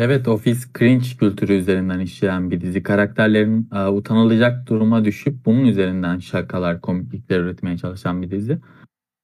Evet, 0.00 0.28
Office 0.28 0.60
cringe 0.78 1.06
kültürü 1.20 1.52
üzerinden 1.52 2.00
işleyen 2.00 2.50
bir 2.50 2.60
dizi. 2.60 2.82
Karakterlerin 2.82 3.68
e, 3.74 3.86
utanılacak 3.86 4.68
duruma 4.68 5.04
düşüp 5.04 5.46
bunun 5.46 5.64
üzerinden 5.64 6.18
şakalar, 6.18 6.80
komiklikler 6.80 7.40
üretmeye 7.40 7.78
çalışan 7.78 8.22
bir 8.22 8.30
dizi. 8.30 8.58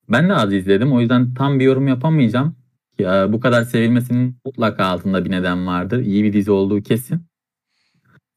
Ben 0.09 0.29
de 0.29 0.35
az 0.35 0.53
izledim. 0.53 0.93
O 0.93 1.01
yüzden 1.01 1.35
tam 1.35 1.61
bir 1.61 1.65
yorum 1.65 1.89
yapamayacağım. 1.89 2.57
E, 3.01 3.05
bu 3.05 3.41
kadar 3.41 3.63
sevilmesinin 3.63 4.37
mutlaka 4.45 4.85
altında 4.85 5.25
bir 5.25 5.31
neden 5.31 5.67
vardır. 5.67 6.01
İyi 6.01 6.25
bir 6.25 6.33
dizi 6.33 6.51
olduğu 6.51 6.83
kesin. 6.83 7.23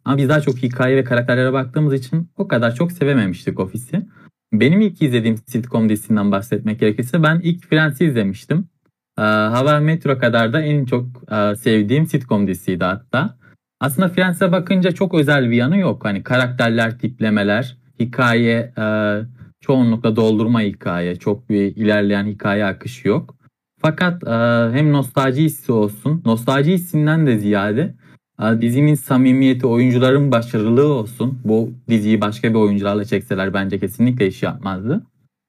Ama 0.05 0.17
biz 0.17 0.29
daha 0.29 0.41
çok 0.41 0.57
hikaye 0.57 0.97
ve 0.97 1.03
karakterlere 1.03 1.53
baktığımız 1.53 1.93
için 1.93 2.29
o 2.37 2.47
kadar 2.47 2.75
çok 2.75 2.91
sevememiştik 2.91 3.59
Office'i. 3.59 4.05
Benim 4.53 4.81
ilk 4.81 5.01
izlediğim 5.01 5.37
sitcom 5.37 5.89
dizisinden 5.89 6.31
bahsetmek 6.31 6.79
gerekirse 6.79 7.23
ben 7.23 7.39
ilk 7.39 7.65
Friends'i 7.65 8.05
izlemiştim. 8.05 8.67
Ee, 9.17 9.21
Hava 9.21 9.79
Metro 9.79 10.17
kadar 10.19 10.53
da 10.53 10.61
en 10.61 10.85
çok 10.85 11.05
e, 11.31 11.55
sevdiğim 11.55 12.07
sitcom 12.07 12.47
dizisiydi 12.47 12.83
hatta. 12.83 13.37
Aslında 13.79 14.09
Friends'e 14.09 14.51
bakınca 14.51 14.91
çok 14.91 15.13
özel 15.13 15.49
bir 15.51 15.55
yanı 15.55 15.77
yok. 15.77 16.05
Hani 16.05 16.23
karakterler, 16.23 16.99
tiplemeler, 16.99 17.77
hikaye 17.99 18.73
e, 18.77 18.85
çoğunlukla 19.61 20.15
doldurma 20.15 20.61
hikaye. 20.61 21.15
Çok 21.15 21.49
bir 21.49 21.75
ilerleyen 21.75 22.25
hikaye 22.25 22.65
akışı 22.65 23.07
yok. 23.07 23.35
Fakat 23.81 24.23
e, 24.23 24.31
hem 24.77 24.91
nostalji 24.91 25.43
hissi 25.43 25.71
olsun, 25.71 26.21
nostalji 26.25 26.73
hissinden 26.73 27.27
de 27.27 27.37
ziyade 27.37 27.95
dizinin 28.61 28.95
samimiyeti, 28.95 29.67
oyuncuların 29.67 30.31
başarılığı 30.31 30.87
olsun. 30.87 31.39
Bu 31.45 31.71
diziyi 31.89 32.21
başka 32.21 32.49
bir 32.49 32.55
oyuncularla 32.55 33.05
çekseler 33.05 33.53
bence 33.53 33.79
kesinlikle 33.79 34.27
iş 34.27 34.43
yapmazdı. 34.43 35.03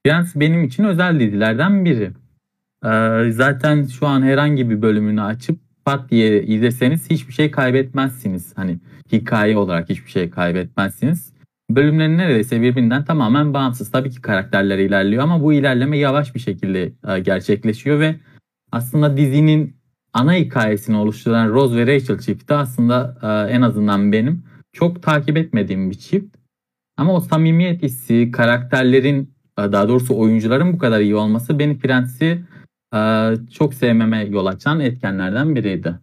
Friends 0.07 0.37
benim 0.37 0.65
için 0.65 0.85
özel 0.85 1.21
dizilerden 1.21 1.85
biri. 1.85 2.13
E, 2.85 2.89
zaten 3.31 3.85
şu 3.85 4.07
an 4.07 4.23
herhangi 4.23 4.71
bir 4.71 4.83
bölümünü 4.83 5.23
açıp 5.23 5.61
pat 5.85 6.11
diye 6.11 6.43
izleseniz 6.43 7.11
hiçbir 7.11 7.33
şey 7.33 7.51
kaybetmezsiniz. 7.51 8.53
Hani 8.57 8.79
hikaye 9.13 9.57
olarak 9.57 9.89
hiçbir 9.89 10.11
şey 10.11 10.31
kaybetmezsiniz. 10.31 11.33
Bölümlerin 11.71 12.19
neredeyse 12.19 12.63
birbirinden 12.63 13.05
tamamen 13.05 13.55
bağımsız. 13.55 13.91
Tabii 13.91 14.11
ki 14.11 14.21
karakterler 14.21 14.79
ilerliyor 14.79 15.23
ama 15.23 15.43
bu 15.43 15.53
ilerleme 15.53 15.99
yavaş 15.99 16.35
bir 16.35 16.41
şekilde 16.41 16.93
e, 17.09 17.21
gerçekleşiyor 17.21 18.01
ve 18.01 18.17
aslında 18.73 19.17
dizinin 19.17 19.77
ana 20.13 20.35
hikayesini 20.35 20.97
oluşturan 20.97 21.49
Rose 21.49 21.77
ve 21.77 21.95
Rachel 21.95 22.19
çifti 22.19 22.55
aslında 22.55 23.19
e, 23.23 23.53
en 23.53 23.63
azından 23.63 24.13
benim 24.13 24.45
çok 24.73 25.03
takip 25.03 25.37
etmediğim 25.37 25.91
bir 25.91 25.99
çift. 25.99 26.37
Ama 26.97 27.15
o 27.15 27.21
samimiyet 27.21 27.83
hissi, 27.83 28.31
karakterlerin 28.31 29.35
e, 29.59 29.73
daha 29.73 29.89
doğrusu 29.89 30.19
oyuncuların 30.19 30.73
bu 30.73 30.79
kadar 30.79 31.01
iyi 31.01 31.15
olması 31.15 31.59
beni 31.59 31.79
Friends'i 31.79 32.43
çok 33.51 33.75
sevmeme 33.75 34.25
yol 34.25 34.47
açan 34.47 34.81
etkenlerden 34.81 35.55
biriydi. 35.55 35.99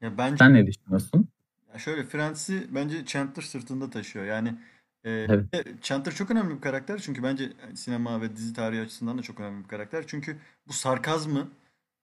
Ya 0.00 0.18
bence 0.18 0.36
Sen 0.36 0.54
ne 0.54 0.66
düşünüyorsun? 0.66 1.28
ya 1.72 1.78
şöyle 1.78 2.04
Friends'i 2.04 2.66
bence 2.74 3.04
Chandler 3.04 3.42
sırtında 3.42 3.90
taşıyor. 3.90 4.24
Yani 4.24 4.48
e, 5.04 5.10
Evet. 5.10 5.54
ve 5.54 5.64
Chandler 5.82 6.14
çok 6.14 6.30
önemli 6.30 6.56
bir 6.56 6.60
karakter 6.60 6.98
çünkü 6.98 7.22
bence 7.22 7.52
sinema 7.74 8.20
ve 8.20 8.36
dizi 8.36 8.54
tarihi 8.54 8.80
açısından 8.80 9.18
da 9.18 9.22
çok 9.22 9.40
önemli 9.40 9.64
bir 9.64 9.68
karakter. 9.68 10.04
Çünkü 10.06 10.36
bu 10.68 10.72
sarkazmı 10.72 11.48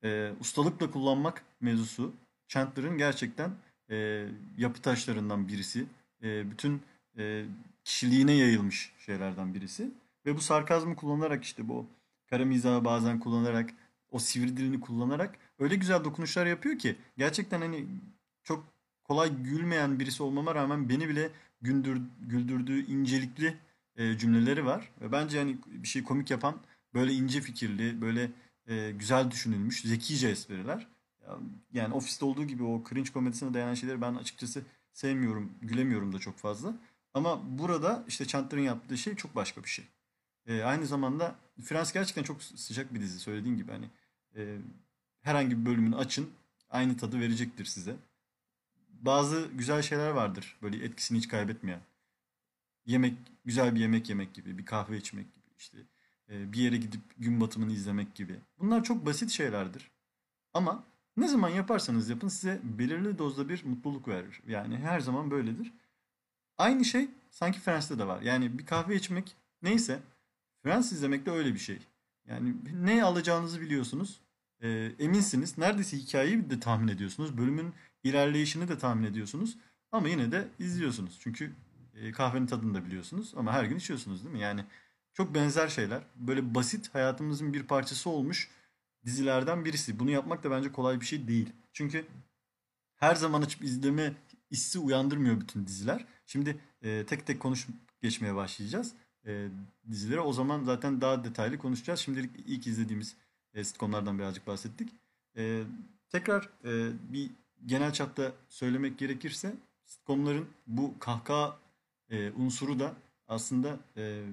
e, 0.03 0.32
ustalıkla 0.39 0.91
kullanmak 0.91 1.43
mevzusu 1.62 2.13
Chandler'ın 2.48 2.98
gerçekten 2.98 3.51
e, 3.89 4.25
yapı 4.58 4.82
taşlarından 4.82 5.48
birisi. 5.48 5.86
E, 6.24 6.51
bütün 6.51 6.82
e, 7.17 7.46
kişiliğine 7.84 8.34
yayılmış 8.34 8.91
şeylerden 9.05 9.53
birisi. 9.53 9.91
Ve 10.25 10.36
bu 10.36 10.41
sarkazmı 10.41 10.96
kullanarak 10.96 11.43
işte 11.43 11.67
bu 11.67 11.86
kara 12.29 12.46
mizahı 12.46 12.86
bazen 12.86 13.20
kullanarak 13.20 13.70
o 14.13 14.20
sivri 14.20 14.58
dilini 14.58 14.79
kullanarak 14.79 15.36
öyle 15.60 15.75
güzel 15.75 16.03
dokunuşlar 16.03 16.46
yapıyor 16.46 16.77
ki 16.79 16.96
gerçekten 17.17 17.62
hani 17.62 17.86
çok 18.43 18.74
kolay 19.03 19.43
gülmeyen 19.43 20.00
birisi 20.00 20.24
olmama 20.24 20.55
rağmen 20.55 20.89
beni 20.89 21.10
bile 21.10 21.29
güldür, 21.62 22.01
güldürdüğü 22.22 22.86
incelikli 22.86 23.58
e, 23.96 24.17
cümleleri 24.17 24.65
var. 24.65 24.91
Ve 25.01 25.12
bence 25.12 25.38
hani 25.39 25.58
bir 25.67 25.88
şey 25.88 26.03
komik 26.03 26.32
yapan 26.32 26.58
böyle 26.93 27.13
ince 27.13 27.41
fikirli, 27.41 28.01
böyle 28.01 28.32
e, 28.67 28.91
güzel 28.91 29.32
düşünülmüş, 29.32 29.82
zekice 29.82 30.29
espriler. 30.29 30.88
Ya- 31.22 31.39
Yani 31.74 31.93
ofiste 31.93 32.25
olduğu 32.25 32.43
gibi 32.46 32.63
o 32.63 32.84
cringe 32.89 33.12
komedisine 33.12 33.53
dayanan 33.53 33.74
şeyleri 33.74 34.01
ben 34.01 34.15
açıkçası 34.15 34.63
sevmiyorum, 34.93 35.51
gülemiyorum 35.62 36.13
da 36.13 36.20
çok 36.20 36.38
fazla. 36.38 36.74
Ama 37.13 37.60
burada 37.60 38.03
işte 38.08 38.25
Chandler'ın 38.25 38.62
yaptığı 38.62 38.98
şey 38.98 39.15
çok 39.15 39.36
başka 39.36 39.63
bir 39.63 39.70
şey. 39.70 39.86
E, 40.48 40.62
aynı 40.63 40.86
zamanda 40.86 41.36
Friends 41.63 41.93
gerçekten 41.93 42.24
çok 42.24 42.43
sıcak 42.43 42.93
bir 42.93 43.01
dizi 43.01 43.20
söylediğin 43.20 43.58
gibi 43.58 43.72
hani 43.72 43.86
e, 44.35 44.57
herhangi 45.21 45.59
bir 45.59 45.65
bölümünü 45.65 45.95
açın 45.95 46.29
aynı 46.69 46.97
tadı 46.97 47.19
verecektir 47.19 47.65
size. 47.65 47.95
Bazı 48.89 49.49
güzel 49.53 49.81
şeyler 49.81 50.09
vardır 50.09 50.57
böyle 50.61 50.85
etkisini 50.85 51.17
hiç 51.17 51.27
kaybetmeyen. 51.27 51.81
Yemek, 52.85 53.13
güzel 53.45 53.75
bir 53.75 53.79
yemek 53.79 54.09
yemek 54.09 54.33
gibi, 54.33 54.57
bir 54.57 54.65
kahve 54.65 54.97
içmek 54.97 55.33
gibi 55.33 55.45
işte 55.57 55.77
e, 56.29 56.53
bir 56.53 56.57
yere 56.57 56.77
gidip 56.77 57.01
gün 57.17 57.41
batımını 57.41 57.71
izlemek 57.71 58.15
gibi. 58.15 58.39
Bunlar 58.59 58.83
çok 58.83 59.05
basit 59.05 59.29
şeylerdir. 59.29 59.91
Ama 60.53 60.83
ne 61.17 61.27
zaman 61.27 61.49
yaparsanız 61.49 62.09
yapın 62.09 62.27
size 62.27 62.59
belirli 62.63 63.17
dozda 63.17 63.49
bir 63.49 63.65
mutluluk 63.65 64.07
verir. 64.07 64.41
Yani 64.47 64.77
her 64.77 64.99
zaman 64.99 65.31
böyledir. 65.31 65.73
Aynı 66.57 66.85
şey 66.85 67.07
sanki 67.31 67.59
Friends'te 67.59 67.99
de 67.99 68.07
var. 68.07 68.21
Yani 68.21 68.57
bir 68.59 68.65
kahve 68.65 68.95
içmek 68.95 69.35
neyse 69.61 69.99
Friends 70.63 70.91
izlemek 70.91 71.25
de 71.25 71.31
öyle 71.31 71.53
bir 71.53 71.59
şey. 71.59 71.79
Yani 72.27 72.56
ne 72.74 73.03
alacağınızı 73.03 73.62
biliyorsunuz. 73.62 74.20
Ee, 74.62 74.92
eminsiniz. 75.00 75.58
Neredeyse 75.58 75.98
hikayeyi 75.98 76.50
de 76.50 76.60
tahmin 76.60 76.88
ediyorsunuz. 76.88 77.38
Bölümün 77.38 77.74
ilerleyişini 78.03 78.68
de 78.68 78.77
tahmin 78.77 79.03
ediyorsunuz. 79.03 79.58
Ama 79.92 80.10
yine 80.10 80.32
de 80.32 80.48
izliyorsunuz. 80.60 81.18
Çünkü 81.20 81.53
e, 81.96 82.12
kahvenin 82.12 82.46
tadını 82.46 82.74
da 82.74 82.86
biliyorsunuz. 82.86 83.34
Ama 83.38 83.53
her 83.53 83.63
gün 83.63 83.77
içiyorsunuz 83.77 84.24
değil 84.24 84.36
mi? 84.36 84.42
Yani 84.42 84.65
çok 85.13 85.36
benzer 85.36 85.68
şeyler. 85.68 86.03
Böyle 86.15 86.56
basit 86.56 86.96
hayatımızın 86.96 87.53
bir 87.53 87.63
parçası 87.63 88.10
olmuş 88.10 88.50
dizilerden 89.06 89.65
birisi. 89.65 90.00
Bunu 90.00 90.12
yapmak 90.12 90.44
da 90.44 90.51
bence 90.51 90.72
kolay 90.72 91.01
bir 91.01 91.06
şey 91.06 91.27
değil. 91.27 91.50
Çünkü 91.74 92.06
her 92.96 93.15
zaman 93.15 93.42
açıp 93.42 93.63
izleme 93.63 94.13
hissi 94.51 94.80
uyandırmıyor 94.80 95.42
bütün 95.42 95.68
diziler. 95.68 96.06
Şimdi 96.25 96.58
e, 96.82 97.06
tek 97.06 97.27
tek 97.27 97.39
konuşup 97.39 97.75
geçmeye 98.01 98.36
başlayacağız 98.36 98.94
e, 99.27 99.48
dizilere. 99.92 100.20
O 100.20 100.34
zaman 100.34 100.63
zaten 100.63 101.01
daha 101.01 101.24
detaylı 101.24 101.58
konuşacağız. 101.58 102.00
Şimdilik 102.00 102.32
ilk 102.48 102.68
izlediğimiz 102.68 103.15
e, 103.53 103.63
sitcomlardan 103.63 104.20
birazcık 104.20 104.48
bahsettik. 104.48 104.89
E, 105.38 105.63
tekrar 106.10 106.50
e, 106.65 106.92
bir 107.13 107.32
genel 107.65 107.94
çapta 107.94 108.32
söylemek 108.50 108.98
gerekirse 108.98 109.53
sitcomların 109.86 110.48
bu 110.68 111.00
kahkaha 111.00 111.60
e, 112.10 112.32
unsuru 112.32 112.80
da 112.80 112.94
aslında 113.27 113.80
e, 113.98 114.24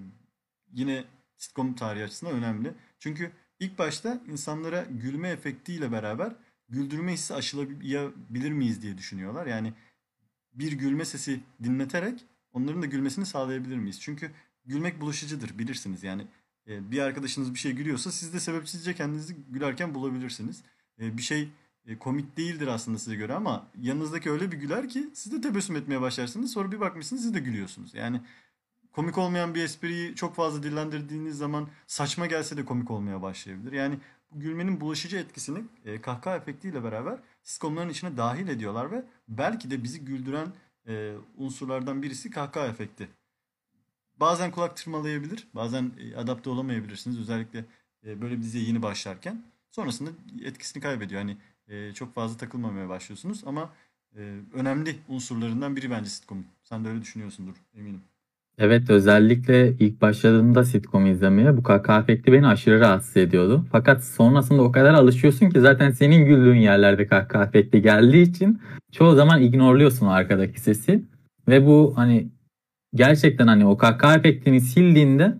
yine 0.73 1.05
sitcom 1.37 1.75
tarihi 1.75 2.05
açısından 2.05 2.35
önemli. 2.35 2.75
Çünkü 2.99 3.33
ilk 3.61 3.79
başta 3.79 4.21
insanlara 4.29 4.87
gülme 4.91 5.29
efektiyle 5.29 5.93
beraber 5.93 6.33
güldürme 6.69 7.13
hissi 7.13 7.35
aşılayabilir 7.35 8.53
miyiz 8.53 8.83
diye 8.83 8.99
düşünüyorlar. 8.99 9.47
Yani 9.47 9.73
bir 10.55 10.73
gülme 10.73 11.05
sesi 11.05 11.41
dinleterek 11.63 12.25
onların 12.53 12.83
da 12.83 12.87
gülmesini 12.87 13.27
sağlayabilir 13.27 13.77
miyiz? 13.77 14.01
Çünkü 14.01 14.31
gülmek 14.64 15.00
bulaşıcıdır 15.00 15.59
bilirsiniz. 15.59 16.02
Yani 16.02 16.26
e, 16.69 16.90
bir 16.90 16.99
arkadaşınız 16.99 17.55
bir 17.55 17.59
şey 17.59 17.73
gülüyorsa 17.73 18.12
siz 18.12 18.35
de 18.35 18.40
sebepsizce 18.40 18.95
kendinizi 18.95 19.37
gülerken 19.49 19.95
bulabilirsiniz. 19.95 20.62
E, 21.00 21.17
bir 21.17 21.23
şey 21.23 21.49
e, 21.87 21.99
komik 21.99 22.37
değildir 22.37 22.67
aslında 22.67 22.99
size 22.99 23.17
göre 23.17 23.35
ama 23.35 23.67
yanınızdaki 23.81 24.31
öyle 24.31 24.52
bir 24.52 24.57
güler 24.57 24.88
ki 24.88 25.11
siz 25.14 25.33
de 25.33 25.40
tebessüm 25.40 25.76
etmeye 25.76 26.00
başlarsınız. 26.00 26.52
Sonra 26.52 26.73
bir 26.73 26.81
bakmışsınız 26.81 27.23
siz 27.23 27.35
de 27.35 27.40
gülüyorsunuz. 27.40 27.95
Yani 27.95 28.21
komik 28.93 29.19
olmayan 29.19 29.55
bir 29.55 29.62
espriyi 29.62 30.14
çok 30.14 30.35
fazla 30.35 30.62
dillendirdiğiniz 30.62 31.38
zaman 31.38 31.69
saçma 31.87 32.26
gelse 32.26 32.57
de 32.57 32.64
komik 32.64 32.90
olmaya 32.90 33.23
başlayabilir. 33.23 33.73
Yani 33.73 33.99
gülmenin 34.33 34.81
bulaşıcı 34.81 35.17
etkisini 35.17 35.64
e, 35.85 36.00
kahkaha 36.00 36.37
efektiyle 36.37 36.85
beraber 36.85 37.19
sitcomların 37.43 37.88
içine 37.88 38.17
dahil 38.17 38.49
ediyorlar 38.49 38.90
ve 38.90 39.05
belki 39.29 39.71
de 39.71 39.83
bizi 39.83 40.05
güldüren 40.05 40.49
e, 40.88 41.14
unsurlardan 41.37 42.02
birisi 42.02 42.31
kahkaha 42.31 42.67
efekti. 42.67 43.09
Bazen 44.21 44.50
kulak 44.50 44.77
tırmalayabilir, 44.77 45.47
bazen 45.55 45.91
e, 46.00 46.17
adapte 46.17 46.50
olamayabilirsiniz. 46.50 47.21
Özellikle 47.21 47.65
e, 48.07 48.21
böyle 48.21 48.37
bir 48.37 48.43
diziye 48.43 48.65
yeni 48.65 48.83
başlarken. 48.83 49.43
Sonrasında 49.71 50.11
etkisini 50.45 50.83
kaybediyor. 50.83 51.21
Hani 51.21 51.37
çok 51.95 52.15
fazla 52.15 52.37
takılmamaya 52.37 52.89
başlıyorsunuz 52.89 53.43
ama 53.47 53.71
önemli 54.55 54.97
unsurlarından 55.09 55.77
biri 55.77 55.91
bence 55.91 56.11
sitcom. 56.11 56.45
Sen 56.65 56.85
de 56.85 56.89
öyle 56.89 57.00
düşünüyorsundur 57.00 57.55
eminim. 57.75 58.00
Evet 58.59 58.91
özellikle 58.91 59.77
ilk 59.79 60.00
başladığımda 60.00 60.65
sitcom 60.65 61.07
izlemeye 61.07 61.57
bu 61.57 61.62
kahkaha 61.62 62.00
efekti 62.00 62.33
beni 62.33 62.47
aşırı 62.47 62.81
rahatsız 62.81 63.17
ediyordu. 63.17 63.67
Fakat 63.73 64.05
sonrasında 64.05 64.62
o 64.62 64.73
kadar 64.73 64.95
alışıyorsun 64.95 65.50
ki 65.50 65.61
zaten 65.61 65.91
senin 65.91 66.27
güldüğün 66.27 66.61
yerlerde 66.61 67.07
kahkaha 67.07 67.45
efekti 67.45 67.83
geldiği 67.83 68.23
için 68.23 68.61
çoğu 68.93 69.15
zaman 69.15 69.43
ignorluyorsun 69.43 70.07
arkadaki 70.07 70.61
sesi. 70.61 71.05
Ve 71.49 71.67
bu 71.67 71.93
hani 71.97 72.29
gerçekten 72.95 73.47
hani 73.47 73.67
o 73.67 73.77
kahkaha 73.77 74.17
efektini 74.17 74.61
sildiğinde 74.61 75.35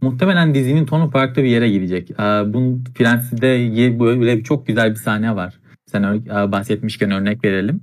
muhtemelen 0.00 0.54
dizinin 0.54 0.86
tonu 0.86 1.10
farklı 1.10 1.42
bir 1.42 1.48
yere 1.48 1.70
gidecek. 1.70 2.10
Bunun 2.18 2.84
Friends'de 2.94 3.46
ye- 3.46 4.00
böyle 4.00 4.42
çok 4.42 4.66
güzel 4.66 4.90
bir 4.90 4.96
sahne 4.96 5.36
var. 5.36 5.58
Sen 5.86 6.24
bahsetmişken 6.52 7.10
örnek 7.10 7.44
verelim. 7.44 7.80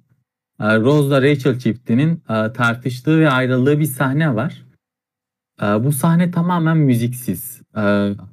Rose'la 0.62 1.22
Rachel 1.22 1.60
çiftinin 1.60 2.24
tartıştığı 2.54 3.20
ve 3.20 3.30
ayrıldığı 3.30 3.80
bir 3.80 3.86
sahne 3.86 4.36
var. 4.36 4.66
Bu 5.62 5.92
sahne 5.92 6.32
tamamen 6.32 6.78
müziksiz. 6.78 7.62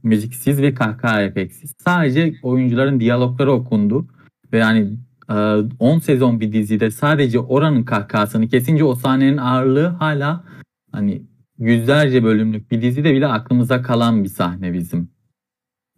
Müziksiz 0.03 0.63
ve 0.63 0.75
kahkaha 0.75 1.23
efeksiz. 1.23 1.75
Sadece 1.85 2.35
oyuncuların 2.43 3.01
diyalogları 3.01 3.53
okundu. 3.53 4.07
Ve 4.53 4.59
yani 4.59 4.89
e, 5.31 5.35
10 5.79 5.99
sezon 5.99 6.41
bir 6.41 6.53
dizide 6.53 6.91
sadece 6.91 7.39
oranın 7.39 7.83
kahkahasını 7.83 8.49
kesince 8.49 8.85
o 8.85 8.95
sahnenin 8.95 9.37
ağırlığı 9.37 9.87
hala 9.87 10.45
hani 10.97 11.23
yüzlerce 11.59 12.25
bölümlük 12.25 12.71
bir 12.71 12.83
dizide 12.83 13.15
bile 13.15 13.27
aklımıza 13.27 13.83
kalan 13.83 14.25
bir 14.25 14.29
sahne 14.29 14.73
bizim. 14.73 15.11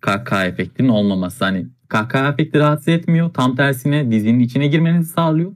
Kahkaha 0.00 0.46
efektinin 0.46 0.88
olmaması. 0.88 1.44
Hani 1.44 1.66
kahkaha 1.88 2.28
efekti 2.32 2.58
rahatsız 2.58 2.88
etmiyor. 2.88 3.34
Tam 3.34 3.56
tersine 3.56 4.10
dizinin 4.10 4.40
içine 4.40 4.66
girmenizi 4.66 5.12
sağlıyor. 5.12 5.52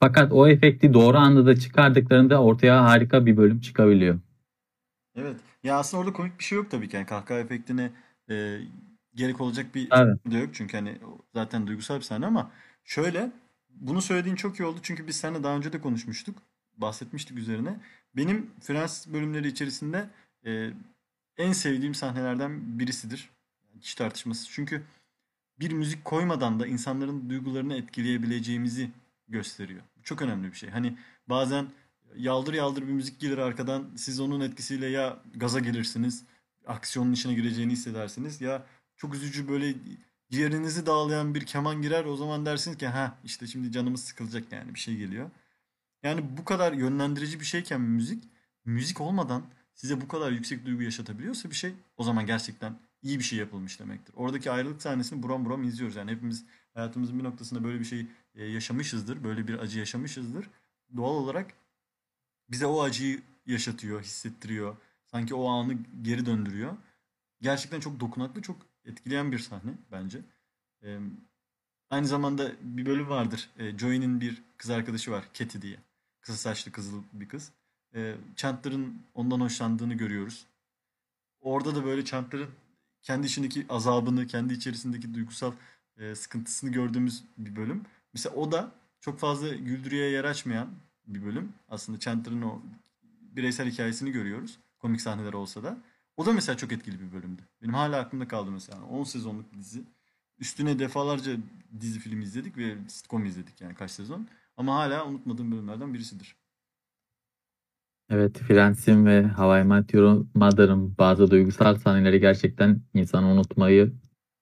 Fakat 0.00 0.32
o 0.32 0.48
efekti 0.48 0.94
doğru 0.94 1.16
anda 1.16 1.46
da 1.46 1.56
çıkardıklarında 1.56 2.42
ortaya 2.42 2.84
harika 2.84 3.26
bir 3.26 3.36
bölüm 3.36 3.60
çıkabiliyor. 3.60 4.20
Evet. 5.16 5.36
Ya 5.64 5.78
aslında 5.78 6.00
orada 6.00 6.12
komik 6.12 6.38
bir 6.38 6.44
şey 6.44 6.56
yok 6.56 6.70
tabii 6.70 6.88
ki. 6.88 6.96
Yani 6.96 7.06
kahkaha 7.06 7.38
efektini 7.38 7.90
e, 8.30 8.58
gerek 9.14 9.40
olacak 9.40 9.74
bir 9.74 9.88
Evet. 9.92 10.20
de 10.30 10.38
yok 10.38 10.50
çünkü 10.54 10.76
hani 10.76 10.98
zaten 11.34 11.66
duygusal 11.66 11.96
bir 11.96 12.02
sahne 12.02 12.26
ama 12.26 12.50
şöyle 12.84 13.32
bunu 13.70 14.02
söylediğin 14.02 14.36
çok 14.36 14.60
iyi 14.60 14.64
oldu 14.64 14.78
çünkü 14.82 15.06
biz 15.06 15.16
seninle 15.16 15.42
daha 15.42 15.56
önce 15.56 15.72
de 15.72 15.80
konuşmuştuk. 15.80 16.38
Bahsetmiştik 16.76 17.38
üzerine. 17.38 17.80
Benim 18.16 18.50
Frans 18.60 19.06
bölümleri 19.06 19.48
içerisinde 19.48 20.10
e, 20.46 20.70
en 21.38 21.52
sevdiğim 21.52 21.94
sahnelerden 21.94 22.78
birisidir. 22.78 23.30
Hiç 23.80 23.94
tartışmasız. 23.94 24.48
Çünkü 24.50 24.82
bir 25.60 25.72
müzik 25.72 26.04
koymadan 26.04 26.60
da 26.60 26.66
insanların 26.66 27.30
duygularını 27.30 27.76
etkileyebileceğimizi 27.76 28.90
gösteriyor. 29.28 29.82
Çok 30.02 30.22
önemli 30.22 30.48
bir 30.48 30.56
şey. 30.56 30.70
Hani 30.70 30.98
bazen 31.28 31.66
yaldır 32.16 32.54
yaldır 32.54 32.82
bir 32.82 32.92
müzik 32.92 33.20
gelir 33.20 33.38
arkadan. 33.38 33.90
Siz 33.96 34.20
onun 34.20 34.40
etkisiyle 34.40 34.86
ya 34.86 35.18
gaza 35.34 35.60
gelirsiniz, 35.60 36.24
aksiyonun 36.66 37.12
içine 37.12 37.34
gireceğini 37.34 37.72
hissedersiniz 37.72 38.40
ya 38.40 38.66
çok 38.96 39.14
üzücü 39.14 39.48
böyle 39.48 39.74
ciğerinizi 40.30 40.86
dağlayan 40.86 41.34
bir 41.34 41.46
keman 41.46 41.82
girer. 41.82 42.04
O 42.04 42.16
zaman 42.16 42.46
dersiniz 42.46 42.78
ki 42.78 42.86
ha 42.86 43.18
işte 43.24 43.46
şimdi 43.46 43.72
canımız 43.72 44.04
sıkılacak 44.04 44.52
yani 44.52 44.74
bir 44.74 44.80
şey 44.80 44.96
geliyor. 44.96 45.30
Yani 46.06 46.24
bu 46.38 46.44
kadar 46.44 46.72
yönlendirici 46.72 47.40
bir 47.40 47.44
şeyken 47.44 47.80
müzik, 47.80 48.24
müzik 48.64 49.00
olmadan 49.00 49.42
size 49.74 50.00
bu 50.00 50.08
kadar 50.08 50.32
yüksek 50.32 50.66
duygu 50.66 50.82
yaşatabiliyorsa 50.82 51.50
bir 51.50 51.54
şey 51.54 51.72
o 51.96 52.04
zaman 52.04 52.26
gerçekten 52.26 52.78
iyi 53.02 53.18
bir 53.18 53.24
şey 53.24 53.38
yapılmış 53.38 53.80
demektir. 53.80 54.14
Oradaki 54.16 54.50
ayrılık 54.50 54.82
sahnesini 54.82 55.22
buram 55.22 55.44
buram 55.44 55.64
izliyoruz. 55.64 55.96
Yani 55.96 56.10
hepimiz 56.10 56.44
hayatımızın 56.74 57.18
bir 57.18 57.24
noktasında 57.24 57.64
böyle 57.64 57.80
bir 57.80 57.84
şey 57.84 58.06
e, 58.34 58.44
yaşamışızdır. 58.44 59.24
Böyle 59.24 59.48
bir 59.48 59.58
acı 59.58 59.78
yaşamışızdır. 59.78 60.50
Doğal 60.96 61.14
olarak 61.14 61.54
bize 62.50 62.66
o 62.66 62.82
acıyı 62.82 63.22
yaşatıyor, 63.46 64.02
hissettiriyor. 64.02 64.76
Sanki 65.06 65.34
o 65.34 65.48
anı 65.48 65.78
geri 66.02 66.26
döndürüyor. 66.26 66.76
Gerçekten 67.40 67.80
çok 67.80 68.00
dokunaklı, 68.00 68.42
çok 68.42 68.56
etkileyen 68.84 69.32
bir 69.32 69.38
sahne 69.38 69.72
bence. 69.92 70.20
Aynı 71.90 72.06
zamanda 72.06 72.52
bir 72.60 72.86
bölüm 72.86 73.08
vardır. 73.08 73.50
Joey'nin 73.78 74.20
bir 74.20 74.42
kız 74.56 74.70
arkadaşı 74.70 75.10
var, 75.10 75.24
Katie 75.38 75.62
diye. 75.62 75.76
Kısa 76.26 76.38
saçlı 76.38 76.72
kızıl 76.72 77.02
bir 77.12 77.28
kız. 77.28 77.52
Ee, 77.94 78.14
Chandler'ın 78.36 79.02
ondan 79.14 79.40
hoşlandığını 79.40 79.94
görüyoruz. 79.94 80.46
Orada 81.40 81.74
da 81.74 81.84
böyle 81.84 82.04
Chandler'ın 82.04 82.50
kendi 83.02 83.26
içindeki 83.26 83.66
azabını, 83.68 84.26
kendi 84.26 84.54
içerisindeki 84.54 85.14
duygusal 85.14 85.52
e, 85.96 86.14
sıkıntısını 86.14 86.72
gördüğümüz 86.72 87.24
bir 87.38 87.56
bölüm. 87.56 87.82
Mesela 88.12 88.34
o 88.34 88.52
da 88.52 88.72
çok 89.00 89.18
fazla 89.18 89.48
güldürüye 89.48 90.10
yer 90.10 90.24
açmayan 90.24 90.68
bir 91.06 91.24
bölüm. 91.24 91.52
Aslında 91.68 91.98
Chandler'ın 91.98 92.42
o 92.42 92.62
bireysel 93.36 93.70
hikayesini 93.70 94.10
görüyoruz. 94.10 94.58
Komik 94.78 95.00
sahneler 95.00 95.32
olsa 95.32 95.62
da. 95.62 95.78
O 96.16 96.26
da 96.26 96.32
mesela 96.32 96.56
çok 96.56 96.72
etkili 96.72 97.00
bir 97.00 97.12
bölümdü. 97.12 97.42
Benim 97.62 97.74
hala 97.74 98.00
aklımda 98.00 98.28
kaldı 98.28 98.50
mesela. 98.50 98.84
10 98.84 99.04
sezonluk 99.04 99.52
bir 99.52 99.58
dizi. 99.58 99.82
Üstüne 100.38 100.78
defalarca 100.78 101.36
dizi 101.80 102.00
film 102.00 102.20
izledik 102.20 102.56
ve 102.56 102.76
sitcom 102.88 103.24
izledik 103.24 103.60
yani 103.60 103.74
kaç 103.74 103.90
sezon. 103.90 104.28
Ama 104.56 104.74
hala 104.74 105.06
unutmadığım 105.06 105.52
bölümlerden 105.52 105.94
birisidir. 105.94 106.36
Evet, 108.10 108.38
Friends'in 108.38 109.06
ve 109.06 109.28
How 109.28 109.60
I 109.60 109.64
Met 109.64 109.94
Your 109.94 110.26
Mother'ın 110.34 110.98
bazı 110.98 111.30
duygusal 111.30 111.74
sahneleri 111.74 112.20
gerçekten 112.20 112.80
insanı 112.94 113.26
unutmayı 113.26 113.92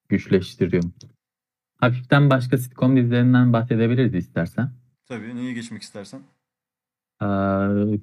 güçleştiriyor. 0.08 0.84
Hafiften 1.76 2.30
başka 2.30 2.58
sitcom 2.58 2.96
dizilerinden 2.96 3.52
bahsedebiliriz 3.52 4.14
istersen. 4.14 4.70
Tabii 5.06 5.36
neye 5.36 5.52
geçmek 5.52 5.82
istersen. 5.82 6.20
Ee, 7.22 7.26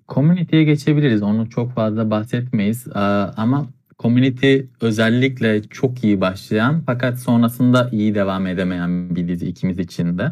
Community'ye 0.10 0.64
geçebiliriz. 0.64 1.24
Onu 1.24 1.50
çok 1.50 1.72
fazla 1.72 2.10
bahsetmeyiz. 2.10 2.88
Ee, 2.88 3.00
ama 3.38 3.68
Community 4.00 4.60
özellikle 4.82 5.64
çok 5.64 6.04
iyi 6.04 6.22
başlayan 6.22 6.84
fakat 6.86 7.20
sonrasında 7.20 7.90
iyi 7.92 8.16
devam 8.16 8.48
edemeyen 8.48 9.16
bir 9.16 9.28
dizi 9.28 9.48
ikimiz 9.48 9.80
için 9.80 10.18
de. 10.18 10.32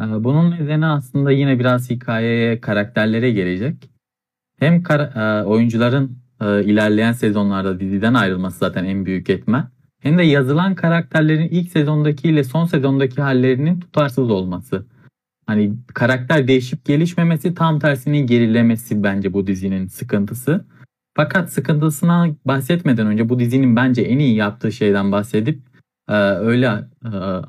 Ee, 0.00 0.24
bunun 0.24 0.50
nedeni 0.50 0.86
aslında 0.86 1.30
yine 1.30 1.58
biraz 1.58 1.90
hikayeye, 1.90 2.60
karakterlere 2.60 3.30
gelecek. 3.30 3.90
Hem 4.58 4.82
kara- 4.82 5.40
e, 5.40 5.44
oyuncuların 5.44 6.18
e, 6.40 6.64
ilerleyen 6.64 7.12
sezonlarda 7.12 7.80
diziden 7.80 8.14
ayrılması 8.14 8.58
zaten 8.58 8.84
en 8.84 9.06
büyük 9.06 9.30
etmen. 9.30 9.68
Hem 10.02 10.18
de 10.18 10.22
yazılan 10.22 10.74
karakterlerin 10.74 11.48
ilk 11.48 11.70
sezondaki 11.70 12.28
ile 12.28 12.44
son 12.44 12.64
sezondaki 12.64 13.22
hallerinin 13.22 13.80
tutarsız 13.80 14.30
olması. 14.30 14.86
Hani 15.46 15.74
karakter 15.94 16.48
değişip 16.48 16.84
gelişmemesi 16.84 17.54
tam 17.54 17.78
tersinin 17.78 18.26
gerilemesi 18.26 19.02
bence 19.02 19.32
bu 19.32 19.46
dizinin 19.46 19.86
sıkıntısı. 19.86 20.64
Fakat 21.16 21.52
sıkıntısına 21.52 22.28
bahsetmeden 22.44 23.06
önce 23.06 23.28
bu 23.28 23.38
dizinin 23.38 23.76
bence 23.76 24.02
en 24.02 24.18
iyi 24.18 24.34
yaptığı 24.34 24.72
şeyden 24.72 25.12
bahsedip 25.12 25.62
e, 26.08 26.14
öyle 26.22 26.70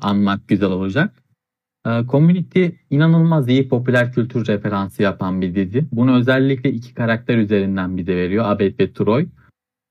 anmak 0.00 0.48
güzel 0.48 0.70
olacak. 0.70 1.14
E, 1.86 1.90
Community 2.08 2.66
inanılmaz 2.90 3.48
iyi 3.48 3.68
popüler 3.68 4.12
kültür 4.12 4.46
referansı 4.46 5.02
yapan 5.02 5.40
bir 5.40 5.54
dizi. 5.54 5.84
Bunu 5.92 6.16
özellikle 6.16 6.72
iki 6.72 6.94
karakter 6.94 7.36
üzerinden 7.36 7.96
bize 7.96 8.16
veriyor. 8.16 8.44
Abed 8.44 8.80
ve 8.80 8.92
Troy. 8.92 9.26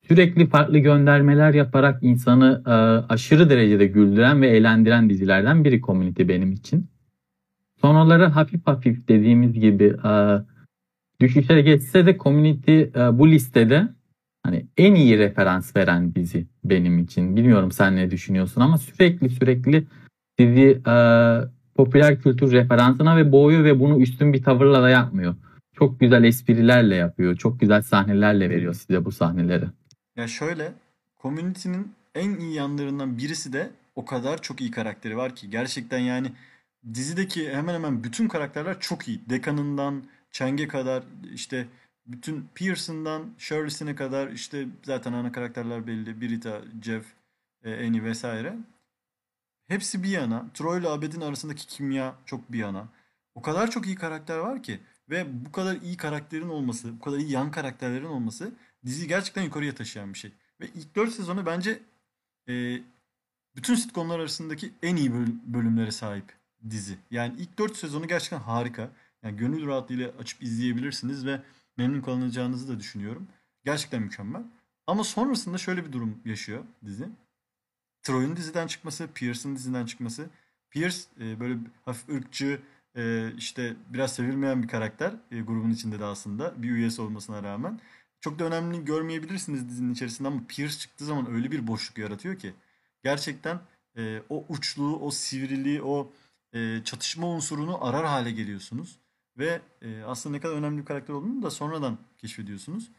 Sürekli 0.08 0.47
farklı 0.47 0.78
göndermeler 0.78 1.54
yaparak 1.54 2.04
insanı 2.04 2.63
e, 2.65 2.71
aşırı 3.13 3.49
derecede 3.49 3.88
güldüren 3.88 4.41
ve 4.41 4.47
eğlendiren 4.47 5.10
dizilerden 5.10 5.63
biri 5.65 5.82
Community 5.82 6.28
benim 6.28 6.52
için. 6.52 6.89
Sonraları 7.82 8.25
hafif 8.25 8.67
hafif 8.67 9.08
dediğimiz 9.08 9.54
gibi 9.54 9.95
e, 10.06 10.12
düşüşe 11.21 11.62
geçse 11.62 12.06
de 12.06 12.17
Community 12.17 12.82
e, 12.82 13.19
bu 13.19 13.28
listede 13.28 13.88
hani 14.43 14.65
en 14.78 14.95
iyi 14.95 15.17
referans 15.17 15.75
veren 15.75 16.15
dizi 16.15 16.47
benim 16.63 16.99
için. 16.99 17.36
Bilmiyorum 17.36 17.71
sen 17.71 17.95
ne 17.95 18.12
düşünüyorsun 18.12 18.62
ama 18.62 18.78
sürekli 18.78 19.30
sürekli 19.30 19.88
dizi 20.39 20.82
popüler 21.79 22.21
kültür 22.21 22.51
referansına 22.51 23.17
ve 23.17 23.31
boğuyor 23.31 23.63
ve 23.63 23.79
bunu 23.79 24.01
üstün 24.01 24.33
bir 24.33 24.43
tavırla 24.43 24.83
da 24.83 24.89
yapmıyor. 24.89 25.35
Çok 25.73 25.99
güzel 25.99 26.23
esprilerle 26.23 26.95
yapıyor. 26.95 27.35
Çok 27.35 27.59
güzel 27.59 27.81
sahnelerle 27.81 28.49
veriyor 28.49 28.73
size 28.73 29.05
bu 29.05 29.11
sahneleri. 29.11 29.65
Ya 30.15 30.27
şöyle, 30.27 30.73
Community'nin 31.21 31.91
en 32.15 32.35
iyi 32.35 32.53
yanlarından 32.53 33.17
birisi 33.17 33.53
de 33.53 33.69
o 33.95 34.05
kadar 34.05 34.41
çok 34.41 34.61
iyi 34.61 34.71
karakteri 34.71 35.17
var 35.17 35.35
ki 35.35 35.49
gerçekten 35.49 35.99
yani 35.99 36.31
dizideki 36.93 37.49
hemen 37.49 37.73
hemen 37.73 38.03
bütün 38.03 38.27
karakterler 38.27 38.79
çok 38.79 39.07
iyi. 39.07 39.19
Dekan'ından 39.29 40.03
Chang'e 40.31 40.67
kadar 40.67 41.03
işte 41.33 41.65
bütün 42.07 42.45
Pearson'dan 42.55 43.23
Shirley'sine 43.37 43.95
kadar 43.95 44.27
işte 44.27 44.65
zaten 44.83 45.13
ana 45.13 45.31
karakterler 45.31 45.87
belli. 45.87 46.21
Brita, 46.21 46.61
Jeff, 46.83 47.05
e, 47.63 47.85
Annie 47.85 48.03
vesaire. 48.03 48.53
Hepsi 49.69 50.03
bir 50.03 50.10
yana. 50.10 50.45
Troy 50.53 50.79
ile 50.79 50.89
Abed'in 50.89 51.21
arasındaki 51.21 51.67
kimya 51.67 52.15
çok 52.25 52.51
bir 52.51 52.60
yana. 52.60 52.88
O 53.36 53.41
kadar 53.41 53.71
çok 53.71 53.86
iyi 53.86 53.95
karakter 53.95 54.38
var 54.38 54.63
ki 54.63 54.79
ve 55.10 55.45
bu 55.45 55.51
kadar 55.51 55.75
iyi 55.75 55.97
karakterin 55.97 56.49
olması, 56.49 56.99
bu 56.99 56.99
kadar 57.03 57.17
iyi 57.17 57.32
yan 57.32 57.51
karakterlerin 57.51 58.05
olması 58.05 58.51
diziyi 58.86 59.08
gerçekten 59.08 59.41
yukarıya 59.41 59.75
taşıyan 59.75 60.13
bir 60.13 60.17
şey. 60.17 60.32
Ve 60.62 60.67
ilk 60.75 60.95
4 60.95 61.12
sezonu 61.13 61.45
bence 61.45 61.79
e, 62.49 62.82
bütün 63.55 63.75
sitcomlar 63.75 64.19
arasındaki 64.19 64.73
en 64.84 64.95
iyi 64.95 65.12
bölümlere 65.45 65.91
sahip 65.91 66.34
dizi. 66.69 66.97
Yani 67.12 67.36
ilk 67.38 67.60
4 67.60 67.77
sezonu 67.77 68.08
gerçekten 68.08 68.39
harika. 68.39 68.89
Yani 69.23 69.38
gönül 69.38 69.67
rahatlığıyla 69.67 70.12
açıp 70.19 70.43
izleyebilirsiniz 70.43 71.25
ve 71.25 71.41
memnun 71.77 72.01
kalınacağınızı 72.01 72.67
da 72.67 72.79
düşünüyorum. 72.79 73.27
Gerçekten 73.65 74.01
mükemmel. 74.01 74.43
Ama 74.88 75.03
sonrasında 75.03 75.58
şöyle 75.58 75.86
bir 75.86 75.91
durum 75.91 76.21
yaşıyor 76.25 76.63
dizi. 76.86 77.10
Troy'un 78.03 78.35
diziden 78.35 78.67
çıkması, 78.67 79.07
Pierce'ın 79.13 79.55
diziden 79.55 79.85
çıkması. 79.85 80.29
Pierce 80.69 80.97
e, 81.19 81.39
böyle 81.39 81.57
hafif 81.85 82.09
ırkçı, 82.09 82.62
e, 82.95 83.33
işte 83.38 83.75
biraz 83.89 84.15
sevilmeyen 84.15 84.63
bir 84.63 84.67
karakter 84.67 85.13
e, 85.31 85.41
grubun 85.41 85.69
içinde 85.69 85.99
de 85.99 86.05
aslında 86.05 86.63
bir 86.63 86.71
üyesi 86.71 87.01
olmasına 87.01 87.43
rağmen. 87.43 87.79
Çok 88.21 88.39
da 88.39 88.43
önemli 88.43 88.85
görmeyebilirsiniz 88.85 89.69
dizinin 89.69 89.93
içerisinde 89.93 90.27
ama 90.27 90.41
Pierce 90.47 90.77
çıktığı 90.77 91.05
zaman 91.05 91.31
öyle 91.33 91.51
bir 91.51 91.67
boşluk 91.67 91.97
yaratıyor 91.97 92.35
ki 92.35 92.53
gerçekten 93.03 93.59
e, 93.97 94.21
o 94.29 94.45
uçluğu, 94.49 94.99
o 94.99 95.12
sivriliği, 95.12 95.81
o 95.81 96.12
e, 96.53 96.81
çatışma 96.83 97.27
unsurunu 97.27 97.85
arar 97.85 98.05
hale 98.05 98.31
geliyorsunuz. 98.31 98.99
Ve 99.38 99.62
e, 99.81 100.03
aslında 100.03 100.35
ne 100.35 100.41
kadar 100.41 100.55
önemli 100.55 100.81
bir 100.81 100.85
karakter 100.85 101.13
olduğunu 101.13 101.41
da 101.43 101.51
sonradan 101.51 101.97
keşfediyorsunuz. 102.17 102.91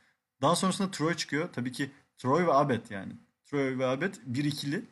Daha 0.42 0.56
sonrasında 0.56 0.90
Troy 0.90 1.14
çıkıyor. 1.14 1.48
Tabii 1.52 1.72
ki 1.72 1.90
Troy 2.18 2.46
ve 2.46 2.52
Abed 2.52 2.90
yani. 2.90 3.12
Troy 3.50 3.78
ve 3.78 3.86
Abed 3.86 4.14
bir 4.26 4.44
ikili. 4.44 4.84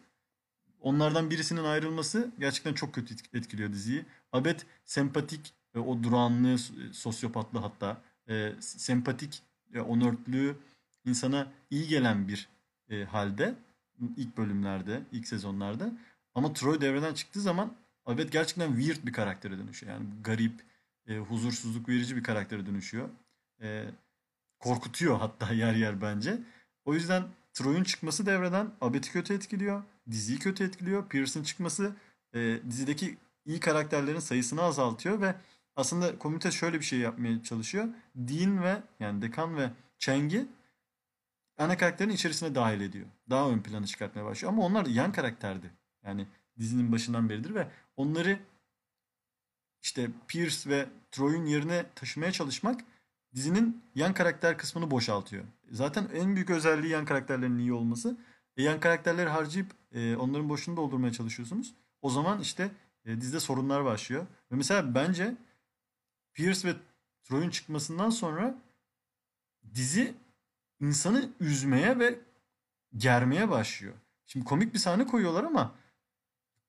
Onlardan 0.80 1.30
birisinin 1.30 1.64
ayrılması 1.64 2.30
gerçekten 2.38 2.74
çok 2.74 2.94
kötü 2.94 3.14
etkiliyor 3.34 3.72
diziyi. 3.72 4.04
Abed 4.32 4.60
sempatik, 4.84 5.54
e, 5.74 5.78
o 5.78 6.02
durağanlığı, 6.02 6.54
e, 6.54 6.92
sosyopatlı 6.92 7.58
hatta 7.58 8.02
e, 8.28 8.52
sempatik, 8.60 9.42
e, 9.74 9.80
onörtlüğü 9.80 10.56
insana 11.04 11.52
iyi 11.70 11.88
gelen 11.88 12.28
bir 12.28 12.48
e, 12.90 13.04
halde 13.04 13.54
ilk 14.16 14.36
bölümlerde, 14.36 15.02
ilk 15.12 15.28
sezonlarda. 15.28 15.92
Ama 16.34 16.52
Troy 16.52 16.80
devreden 16.80 17.14
çıktığı 17.14 17.40
zaman 17.40 17.76
Abed 18.06 18.28
gerçekten 18.28 18.76
weird 18.76 19.06
bir 19.06 19.12
karaktere 19.12 19.58
dönüşüyor. 19.58 19.92
Yani 19.92 20.06
garip, 20.24 20.62
e, 21.06 21.18
huzursuzluk 21.18 21.88
verici 21.88 22.16
bir 22.16 22.22
karaktere 22.22 22.66
dönüşüyor. 22.66 23.08
E, 23.60 23.84
korkutuyor 24.58 25.18
hatta 25.18 25.52
yer 25.52 25.74
yer 25.74 26.00
bence. 26.00 26.38
O 26.84 26.94
yüzden 26.94 27.22
Troy'un 27.58 27.84
çıkması 27.84 28.26
devreden 28.26 28.70
Abed'i 28.80 29.10
kötü 29.10 29.34
etkiliyor. 29.34 29.82
diziyi 30.10 30.38
kötü 30.38 30.64
etkiliyor. 30.64 31.08
Pierce'ın 31.08 31.44
çıkması 31.44 31.96
e, 32.34 32.60
dizideki 32.70 33.18
iyi 33.46 33.60
karakterlerin 33.60 34.18
sayısını 34.18 34.62
azaltıyor 34.62 35.20
ve 35.20 35.34
aslında 35.76 36.18
komite 36.18 36.50
şöyle 36.50 36.80
bir 36.80 36.84
şey 36.84 36.98
yapmaya 36.98 37.42
çalışıyor. 37.42 37.88
Dean 38.14 38.62
ve 38.62 38.82
yani 39.00 39.22
Dekan 39.22 39.56
ve 39.56 39.70
Chang'i 39.98 40.46
ana 41.56 41.76
karakterin 41.76 42.10
içerisine 42.10 42.54
dahil 42.54 42.80
ediyor. 42.80 43.06
Daha 43.30 43.50
ön 43.50 43.58
plana 43.58 43.86
çıkartmaya 43.86 44.24
başlıyor. 44.24 44.52
Ama 44.52 44.62
onlar 44.62 44.86
yan 44.86 45.12
karakterdi. 45.12 45.70
Yani 46.04 46.26
dizinin 46.58 46.92
başından 46.92 47.28
beridir 47.28 47.54
ve 47.54 47.68
onları 47.96 48.38
işte 49.82 50.10
Pierce 50.28 50.70
ve 50.70 50.86
Troy'un 51.10 51.46
yerine 51.46 51.86
taşımaya 51.94 52.32
çalışmak 52.32 52.80
dizinin 53.34 53.82
yan 53.94 54.14
karakter 54.14 54.58
kısmını 54.58 54.90
boşaltıyor. 54.90 55.44
Zaten 55.70 56.08
en 56.14 56.34
büyük 56.34 56.50
özelliği 56.50 56.92
yan 56.92 57.04
karakterlerin 57.04 57.58
iyi 57.58 57.72
olması. 57.72 58.16
E, 58.56 58.62
yan 58.62 58.80
karakterleri 58.80 59.28
harcayıp 59.28 59.70
e, 59.92 60.16
onların 60.16 60.48
boşluğunu 60.48 60.76
doldurmaya 60.76 61.12
çalışıyorsunuz. 61.12 61.74
O 62.02 62.10
zaman 62.10 62.40
işte 62.40 62.70
e, 63.04 63.20
dizide 63.20 63.40
sorunlar 63.40 63.84
başlıyor. 63.84 64.26
Ve 64.52 64.56
mesela 64.56 64.94
bence 64.94 65.36
Pierce 66.34 66.68
ve 66.68 66.74
Troy'un 67.24 67.50
çıkmasından 67.50 68.10
sonra 68.10 68.58
dizi 69.74 70.14
insanı 70.80 71.28
üzmeye 71.40 71.98
ve 71.98 72.18
germeye 72.96 73.50
başlıyor. 73.50 73.94
Şimdi 74.26 74.44
komik 74.44 74.74
bir 74.74 74.78
sahne 74.78 75.06
koyuyorlar 75.06 75.44
ama 75.44 75.74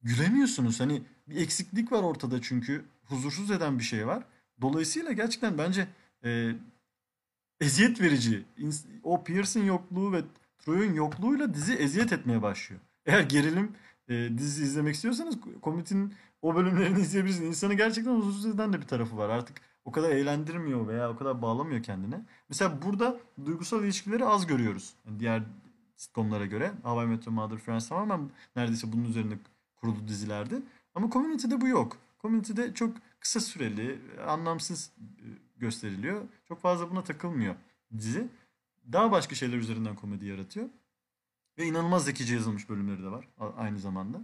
gülemiyorsunuz. 0.02 0.80
Hani 0.80 1.02
bir 1.28 1.36
eksiklik 1.36 1.92
var 1.92 2.04
ortada 2.04 2.42
çünkü 2.42 2.86
huzursuz 3.06 3.52
eden 3.52 3.80
bir 3.80 3.84
şey 3.84 4.08
var. 4.08 4.24
Dolayısıyla 4.62 5.12
gerçekten 5.12 5.58
bence 5.58 5.88
e, 6.24 6.52
eziyet 7.62 8.02
verici. 8.02 8.46
O 9.04 9.24
Pierce'in 9.24 9.66
yokluğu 9.66 10.14
ve 10.14 10.22
Troy'un 10.60 10.94
yokluğuyla 10.94 11.54
dizi 11.54 11.74
eziyet 11.74 12.14
etmeye 12.14 12.42
başlıyor. 12.42 12.82
Eğer 13.06 13.22
gerilim 13.22 13.72
e, 14.08 14.30
dizi 14.38 14.64
izlemek 14.64 14.96
istiyorsanız 14.96 15.38
Commit'in 15.64 16.14
o 16.42 16.56
bölümlerini 16.56 17.00
izleyebilirsiniz. 17.00 17.48
İnsanı 17.48 17.74
gerçekten 17.74 18.16
huzursuz 18.16 18.46
eden 18.46 18.74
de 18.74 18.82
bir 18.82 18.88
tarafı 18.88 19.18
var. 19.18 19.30
Artık 19.30 19.62
o 19.86 19.92
kadar 19.92 20.10
eğlendirmiyor 20.10 20.88
veya 20.88 21.12
o 21.12 21.16
kadar 21.16 21.42
bağlamıyor 21.42 21.84
kendine. 21.84 22.26
Mesela 22.50 22.82
burada 22.82 23.18
duygusal 23.46 23.84
ilişkileri 23.84 24.26
az 24.26 24.48
görüyoruz. 24.48 24.94
Yani 25.06 25.20
diğer 25.20 25.44
sitcomlara 25.96 26.46
göre. 26.46 26.72
How 26.84 27.04
I 27.04 27.08
Met 27.08 27.28
Your 27.28 27.36
Mother, 27.36 27.58
Friends 27.58 27.90
tamamen 27.90 28.30
neredeyse 28.56 28.92
bunun 28.92 29.04
üzerine 29.04 29.34
kurulu 29.76 30.08
dizilerdi. 30.08 30.62
Ama 30.96 31.10
Community'de 31.10 31.62
bu 31.62 31.68
yok. 31.68 31.98
Community'de 32.22 32.74
çok 32.74 32.98
kısa 33.20 33.40
süreli, 33.40 34.00
anlamsız 34.28 34.92
e, 35.00 35.28
gösteriliyor. 35.60 36.22
Çok 36.48 36.62
fazla 36.62 36.92
buna 36.92 37.04
takılmıyor 37.04 37.56
dizi. 37.98 38.28
Daha 38.92 39.12
başka 39.12 39.36
şeyler 39.36 39.58
üzerinden 39.58 39.96
komedi 39.96 40.26
yaratıyor. 40.26 40.70
Ve 41.58 41.66
inanılmaz 41.66 42.06
zekice 42.06 42.34
yazılmış 42.34 42.70
bölümleri 42.70 43.04
de 43.04 43.12
var 43.12 43.28
aynı 43.58 43.80
zamanda. 43.80 44.22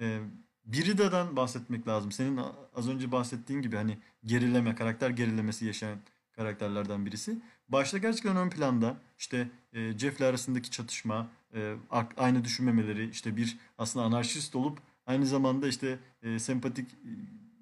Ee, 0.00 0.20
Birida'dan 0.64 1.36
bahsetmek 1.36 1.88
lazım. 1.88 2.12
Senin 2.12 2.40
az 2.74 2.88
önce 2.88 3.12
bahsettiğin 3.12 3.62
gibi 3.62 3.76
hani 3.76 3.98
gerileme, 4.24 4.74
karakter 4.74 5.10
gerilemesi 5.10 5.66
yaşayan 5.66 5.98
karakterlerden 6.32 7.06
birisi. 7.06 7.38
Başta 7.68 7.98
gerçekten 7.98 8.36
ön 8.36 8.50
planda 8.50 8.96
işte 9.18 9.48
e, 9.72 9.98
Jeff'le 9.98 10.20
arasındaki 10.20 10.70
çatışma, 10.70 11.28
e, 11.54 11.74
aynı 12.16 12.44
düşünmemeleri, 12.44 13.10
işte 13.10 13.36
bir 13.36 13.56
aslında 13.78 14.06
anarşist 14.06 14.56
olup 14.56 14.78
aynı 15.06 15.26
zamanda 15.26 15.68
işte 15.68 15.98
e, 16.22 16.38
sempatik 16.38 16.88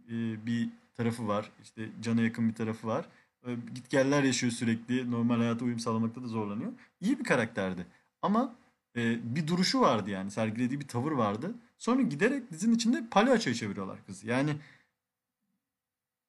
e, 0.09 0.47
bir 0.47 0.69
tarafı 0.95 1.29
var. 1.29 1.51
İşte 1.63 1.89
cana 2.01 2.23
yakın 2.23 2.49
bir 2.49 2.55
tarafı 2.55 2.87
var. 2.87 3.09
E, 3.47 3.55
gitgeller 3.75 4.23
yaşıyor 4.23 4.53
sürekli. 4.53 5.11
Normal 5.11 5.37
hayata 5.37 5.65
uyum 5.65 5.79
sağlamakta 5.79 6.23
da 6.23 6.27
zorlanıyor. 6.29 6.73
İyi 7.01 7.19
bir 7.19 7.25
karakterdi. 7.25 7.87
Ama 8.23 8.55
e, 8.97 9.35
bir 9.37 9.47
duruşu 9.47 9.81
vardı 9.81 10.11
yani. 10.11 10.31
Sergilediği 10.31 10.81
bir 10.81 10.89
tavır 10.89 11.13
vardı. 11.13 11.55
Sonra 11.79 12.03
giderek 12.03 12.51
dizinin 12.51 12.75
içinde 12.75 13.07
palyaçoya 13.11 13.55
çeviriyorlar 13.55 14.07
kızı. 14.07 14.27
Yani 14.27 14.57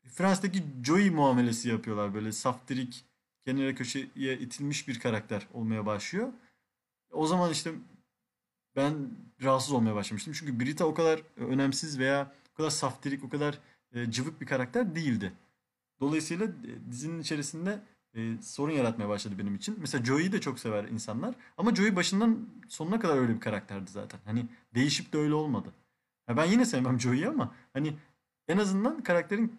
Fransa'daki 0.04 0.64
Joey 0.84 1.10
muamelesi 1.10 1.70
yapıyorlar. 1.70 2.14
Böyle 2.14 2.32
saftirik, 2.32 3.06
kenara 3.46 3.76
köşeye 3.76 4.38
itilmiş 4.38 4.88
bir 4.88 5.00
karakter 5.00 5.48
olmaya 5.54 5.86
başlıyor. 5.86 6.34
O 7.12 7.28
zaman 7.28 7.52
işte 7.52 7.72
ben 8.76 9.10
rahatsız 9.44 9.72
olmaya 9.74 9.96
başlamıştım. 9.96 10.34
Çünkü 10.34 10.60
Brita 10.60 10.86
o 10.86 10.94
kadar 10.94 11.22
önemsiz 11.36 12.00
veya 12.00 12.32
o 12.54 12.58
kadar 12.58 12.70
saftirik, 12.70 13.24
o 13.24 13.30
kadar 13.30 13.60
e, 13.94 14.12
cıvık 14.12 14.42
bir 14.42 14.46
karakter 14.46 14.96
değildi. 14.96 15.32
Dolayısıyla 16.00 16.46
e, 16.46 16.92
dizinin 16.92 17.22
içerisinde 17.22 17.80
e, 18.16 18.38
sorun 18.42 18.72
yaratmaya 18.72 19.10
başladı 19.10 19.36
benim 19.40 19.56
için. 19.56 19.78
Mesela 19.82 20.06
Joey'i 20.06 20.32
de 20.32 20.42
çok 20.42 20.60
sever 20.60 20.84
insanlar. 20.84 21.36
Ama 21.58 21.76
Joey 21.76 21.96
başından 21.96 22.40
sonuna 22.70 23.00
kadar 23.00 23.18
öyle 23.18 23.36
bir 23.36 23.40
karakterdi 23.40 23.92
zaten. 23.92 24.20
Hani 24.26 24.46
değişip 24.76 25.14
de 25.14 25.18
öyle 25.18 25.34
olmadı. 25.34 25.70
Ya 26.30 26.38
ben 26.38 26.46
yine 26.46 26.66
sevmem 26.66 27.00
Joey'i 27.00 27.28
ama 27.28 27.56
hani 27.74 27.94
en 28.48 28.58
azından 28.58 29.04
karakterin 29.04 29.54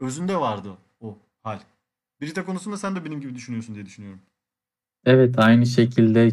özünde 0.00 0.36
vardı 0.36 0.76
o 1.00 1.18
hal. 1.42 1.58
Brita 2.20 2.44
konusunda 2.44 2.76
sen 2.76 2.96
de 2.96 3.04
benim 3.04 3.20
gibi 3.20 3.34
düşünüyorsun 3.34 3.74
diye 3.74 3.86
düşünüyorum. 3.86 4.20
Evet 5.06 5.38
aynı 5.38 5.66
şekilde 5.66 6.32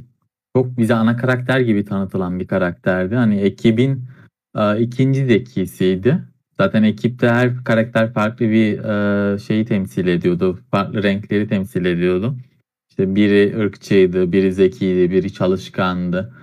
çok 0.56 0.78
bize 0.78 0.94
ana 0.94 1.18
karakter 1.18 1.60
gibi 1.60 1.86
tanıtılan 1.86 2.40
bir 2.40 2.48
karakterdi. 2.48 3.16
Hani 3.16 3.40
ekibin 3.40 4.08
e, 4.56 4.82
ikinci 4.82 5.26
zekisiydi. 5.26 6.24
Zaten 6.62 6.84
ekipte 6.84 7.30
her 7.30 7.64
karakter 7.64 8.14
farklı 8.14 8.50
bir 8.50 8.80
e, 8.80 9.40
şeyi 9.40 9.66
temsil 9.66 10.08
ediyordu. 10.08 10.60
Farklı 10.72 11.04
renkleri 11.04 11.48
temsil 11.48 11.86
ediyordu. 11.86 12.36
İşte 12.90 13.16
biri 13.16 13.60
ırkçıydı, 13.60 14.32
biri 14.32 14.54
zekiydi, 14.54 15.12
biri 15.12 15.34
çalışkandı 15.34 16.34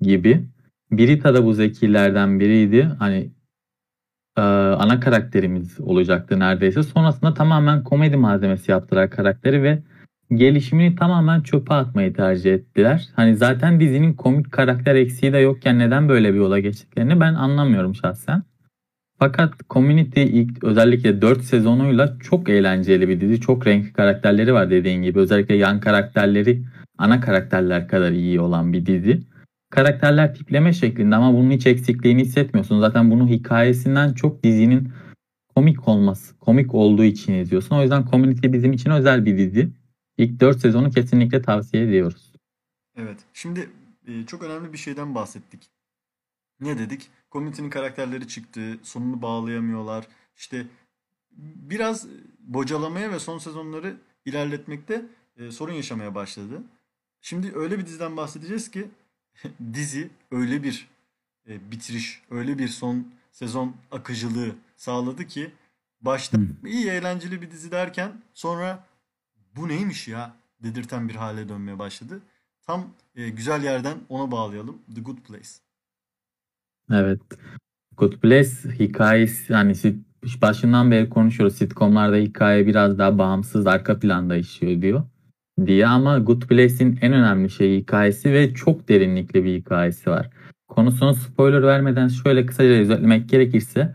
gibi. 0.00 0.44
Birita 0.90 1.34
da 1.34 1.44
bu 1.44 1.54
zekilerden 1.54 2.40
biriydi. 2.40 2.82
Hani 2.98 3.30
e, 4.36 4.42
ana 4.42 5.00
karakterimiz 5.00 5.80
olacaktı 5.80 6.38
neredeyse. 6.38 6.82
Sonrasında 6.82 7.34
tamamen 7.34 7.84
komedi 7.84 8.16
malzemesi 8.16 8.70
yaptılar 8.70 9.10
karakteri 9.10 9.62
ve 9.62 9.82
gelişimini 10.34 10.96
tamamen 10.96 11.40
çöpe 11.40 11.74
atmayı 11.74 12.14
tercih 12.14 12.54
ettiler. 12.54 13.08
Hani 13.16 13.36
zaten 13.36 13.80
dizinin 13.80 14.14
komik 14.14 14.52
karakter 14.52 14.94
eksiği 14.94 15.32
de 15.32 15.38
yokken 15.38 15.78
neden 15.78 16.08
böyle 16.08 16.32
bir 16.34 16.38
yola 16.38 16.58
geçtiklerini 16.58 17.20
ben 17.20 17.34
anlamıyorum 17.34 17.94
şahsen. 17.94 18.42
Fakat 19.22 19.54
Community 19.70 20.22
ilk 20.22 20.64
özellikle 20.64 21.22
4 21.22 21.44
sezonuyla 21.44 22.18
çok 22.18 22.48
eğlenceli 22.48 23.08
bir 23.08 23.20
dizi. 23.20 23.40
Çok 23.40 23.66
renkli 23.66 23.92
karakterleri 23.92 24.54
var 24.54 24.70
dediğin 24.70 25.02
gibi. 25.02 25.18
Özellikle 25.18 25.54
yan 25.54 25.80
karakterleri 25.80 26.62
ana 26.98 27.20
karakterler 27.20 27.88
kadar 27.88 28.12
iyi 28.12 28.40
olan 28.40 28.72
bir 28.72 28.86
dizi. 28.86 29.20
Karakterler 29.70 30.34
tipleme 30.34 30.72
şeklinde 30.72 31.16
ama 31.16 31.34
bunun 31.34 31.50
hiç 31.50 31.66
eksikliğini 31.66 32.20
hissetmiyorsun. 32.22 32.80
Zaten 32.80 33.10
bunun 33.10 33.28
hikayesinden 33.28 34.12
çok 34.12 34.44
dizinin 34.44 34.92
komik 35.56 35.88
olması, 35.88 36.38
komik 36.38 36.74
olduğu 36.74 37.04
için 37.04 37.32
izliyorsun. 37.32 37.76
O 37.76 37.82
yüzden 37.82 38.06
Community 38.10 38.52
bizim 38.52 38.72
için 38.72 38.90
özel 38.90 39.26
bir 39.26 39.38
dizi. 39.38 39.70
İlk 40.18 40.40
4 40.40 40.60
sezonu 40.60 40.90
kesinlikle 40.90 41.42
tavsiye 41.42 41.82
ediyoruz. 41.82 42.32
Evet. 42.96 43.18
Şimdi 43.32 43.68
e, 44.06 44.26
çok 44.26 44.42
önemli 44.42 44.72
bir 44.72 44.78
şeyden 44.78 45.14
bahsettik. 45.14 45.60
Ne 46.60 46.78
dedik? 46.78 47.10
Community'nin 47.32 47.70
karakterleri 47.70 48.28
çıktı. 48.28 48.78
Sonunu 48.82 49.22
bağlayamıyorlar. 49.22 50.06
İşte 50.36 50.66
biraz 51.36 52.06
bocalamaya 52.40 53.12
ve 53.12 53.18
son 53.18 53.38
sezonları 53.38 53.96
ilerletmekte 54.24 55.06
e, 55.36 55.50
sorun 55.50 55.72
yaşamaya 55.72 56.14
başladı. 56.14 56.62
Şimdi 57.20 57.52
öyle 57.54 57.78
bir 57.78 57.86
diziden 57.86 58.16
bahsedeceğiz 58.16 58.70
ki 58.70 58.88
dizi 59.74 60.10
öyle 60.30 60.62
bir 60.62 60.88
e, 61.48 61.70
bitiriş, 61.70 62.22
öyle 62.30 62.58
bir 62.58 62.68
son 62.68 63.06
sezon 63.32 63.76
akıcılığı 63.90 64.54
sağladı 64.76 65.26
ki 65.26 65.50
başta 66.00 66.38
iyi 66.66 66.88
eğlenceli 66.88 67.42
bir 67.42 67.50
dizi 67.50 67.70
derken 67.70 68.12
sonra 68.34 68.86
bu 69.56 69.68
neymiş 69.68 70.08
ya 70.08 70.36
dedirten 70.62 71.08
bir 71.08 71.14
hale 71.14 71.48
dönmeye 71.48 71.78
başladı. 71.78 72.22
Tam 72.62 72.90
e, 73.14 73.28
güzel 73.28 73.64
yerden 73.64 73.98
ona 74.08 74.30
bağlayalım. 74.30 74.82
The 74.94 75.00
Good 75.00 75.18
Place. 75.18 75.48
Evet. 76.90 77.20
Place 78.22 78.50
hikayesi 78.78 79.54
hani 79.54 79.74
başından 80.42 80.90
beri 80.90 81.08
konuşuyoruz. 81.08 81.56
Sitcomlarda 81.56 82.16
hikaye 82.16 82.66
biraz 82.66 82.98
daha 82.98 83.18
bağımsız 83.18 83.66
arka 83.66 83.98
planda 83.98 84.36
işliyor 84.36 84.82
diyor 84.82 85.02
diye 85.66 85.86
ama 85.86 86.18
Good 86.18 86.42
Place'in 86.42 86.98
en 87.02 87.12
önemli 87.12 87.50
şeyi 87.50 87.80
hikayesi 87.80 88.32
ve 88.32 88.54
çok 88.54 88.88
derinlikli 88.88 89.44
bir 89.44 89.54
hikayesi 89.54 90.10
var. 90.10 90.30
Konusunu 90.68 91.14
spoiler 91.14 91.62
vermeden 91.62 92.08
şöyle 92.08 92.46
kısaca 92.46 92.70
özetlemek 92.70 93.28
gerekirse 93.28 93.94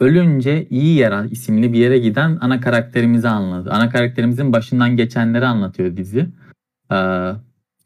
Ölünce 0.00 0.66
iyi 0.70 0.96
yer 0.96 1.24
isimli 1.24 1.72
bir 1.72 1.78
yere 1.78 1.98
giden 1.98 2.38
ana 2.40 2.60
karakterimizi 2.60 3.28
anlatıyor. 3.28 3.74
Ana 3.74 3.90
karakterimizin 3.90 4.52
başından 4.52 4.96
geçenleri 4.96 5.46
anlatıyor 5.46 5.96
dizi. 5.96 6.28
Ee, 6.92 7.32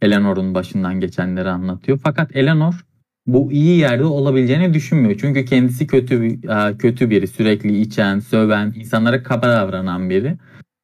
Eleanor'un 0.03 0.55
başından 0.55 1.01
geçenleri 1.01 1.49
anlatıyor. 1.49 1.99
Fakat 2.03 2.37
Eleanor 2.37 2.87
bu 3.27 3.53
iyi 3.53 3.79
yerde 3.79 4.05
olabileceğini 4.05 4.75
düşünmüyor. 4.75 5.19
Çünkü 5.21 5.45
kendisi 5.45 5.87
kötü 5.87 6.27
e, 6.27 6.77
kötü 6.79 7.11
biri, 7.11 7.27
sürekli 7.27 7.81
içen, 7.81 8.19
söven, 8.19 8.73
insanlara 8.77 9.23
kaba 9.23 9.49
davranan 9.49 10.11
biri. 10.11 10.37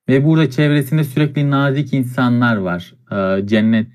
Ve 0.09 0.25
burada 0.25 0.51
çevresinde 0.51 1.05
sürekli 1.05 1.51
nazik 1.51 1.93
insanlar 1.93 2.57
var. 2.57 2.95
Ee, 3.13 3.47
cennet 3.47 3.87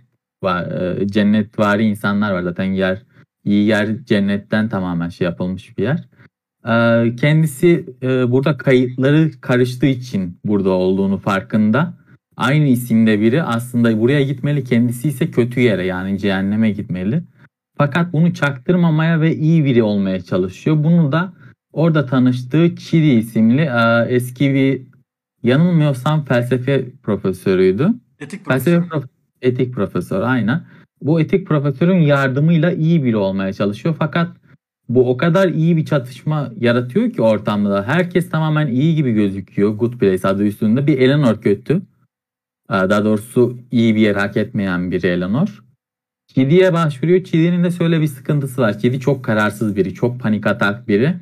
var, 0.43 0.63
e, 1.01 1.07
cennetvari 1.07 1.83
insanlar 1.83 2.31
var 2.31 2.41
zaten 2.41 2.63
yer 2.63 3.01
İyi 3.45 3.65
yer 3.65 4.03
cennetten 4.05 4.69
tamamen 4.69 5.09
şey 5.09 5.25
yapılmış 5.25 5.77
bir 5.77 5.83
yer. 5.83 6.07
Kendisi 7.15 7.85
e, 8.03 8.31
burada 8.31 8.57
kayıtları 8.57 9.31
karıştığı 9.41 9.85
için 9.85 10.39
burada 10.45 10.69
olduğunu 10.69 11.17
farkında. 11.17 11.93
Aynı 12.37 12.67
isimde 12.67 13.21
biri 13.21 13.43
aslında 13.43 13.99
buraya 14.01 14.21
gitmeli 14.23 14.63
kendisi 14.63 15.07
ise 15.07 15.31
kötü 15.31 15.59
yere 15.59 15.85
yani 15.85 16.19
cehenneme 16.19 16.71
gitmeli. 16.71 17.23
Fakat 17.77 18.13
bunu 18.13 18.33
çaktırmamaya 18.33 19.21
ve 19.21 19.35
iyi 19.35 19.65
biri 19.65 19.83
olmaya 19.83 20.21
çalışıyor. 20.21 20.83
Bunu 20.83 21.11
da 21.11 21.33
orada 21.71 22.05
tanıştığı 22.05 22.75
Chidi 22.75 23.07
isimli 23.07 23.61
e, 23.61 24.05
eski 24.09 24.53
bir 24.53 24.81
yanılmıyorsam 25.43 26.25
felsefe 26.25 26.91
profesörüydü. 27.03 27.89
Etik 28.19 28.45
profesör. 28.45 28.81
Felsefe 28.89 29.07
etik 29.41 29.73
profesör 29.73 30.21
aynen. 30.21 30.65
Bu 31.01 31.21
etik 31.21 31.47
profesörün 31.47 31.99
yardımıyla 31.99 32.71
iyi 32.71 33.03
biri 33.03 33.17
olmaya 33.17 33.53
çalışıyor. 33.53 33.95
Fakat 33.99 34.37
bu 34.89 35.09
o 35.09 35.17
kadar 35.17 35.49
iyi 35.49 35.77
bir 35.77 35.85
çatışma 35.85 36.51
yaratıyor 36.57 37.11
ki 37.11 37.21
ortamda. 37.21 37.83
Herkes 37.87 38.29
tamamen 38.29 38.67
iyi 38.67 38.95
gibi 38.95 39.13
gözüküyor. 39.13 39.69
Good 39.69 39.93
Place 39.93 40.27
adı 40.27 40.43
üstünde. 40.43 40.87
Bir 40.87 40.99
Eleanor 40.99 41.41
kötü. 41.41 41.81
Ee, 42.69 42.73
daha 42.73 43.05
doğrusu 43.05 43.57
iyi 43.71 43.95
bir 43.95 43.99
yer 43.99 44.15
hak 44.15 44.37
etmeyen 44.37 44.91
bir 44.91 45.03
Eleanor. 45.03 45.64
Chidi'ye 46.35 46.73
başvuruyor. 46.73 47.23
Chidi'nin 47.23 47.63
de 47.63 47.71
şöyle 47.71 48.01
bir 48.01 48.07
sıkıntısı 48.07 48.61
var. 48.61 48.79
Chidi 48.79 48.99
çok 48.99 49.23
kararsız 49.23 49.75
biri. 49.75 49.93
Çok 49.93 50.19
panik 50.19 50.47
atak 50.47 50.87
biri. 50.87 51.15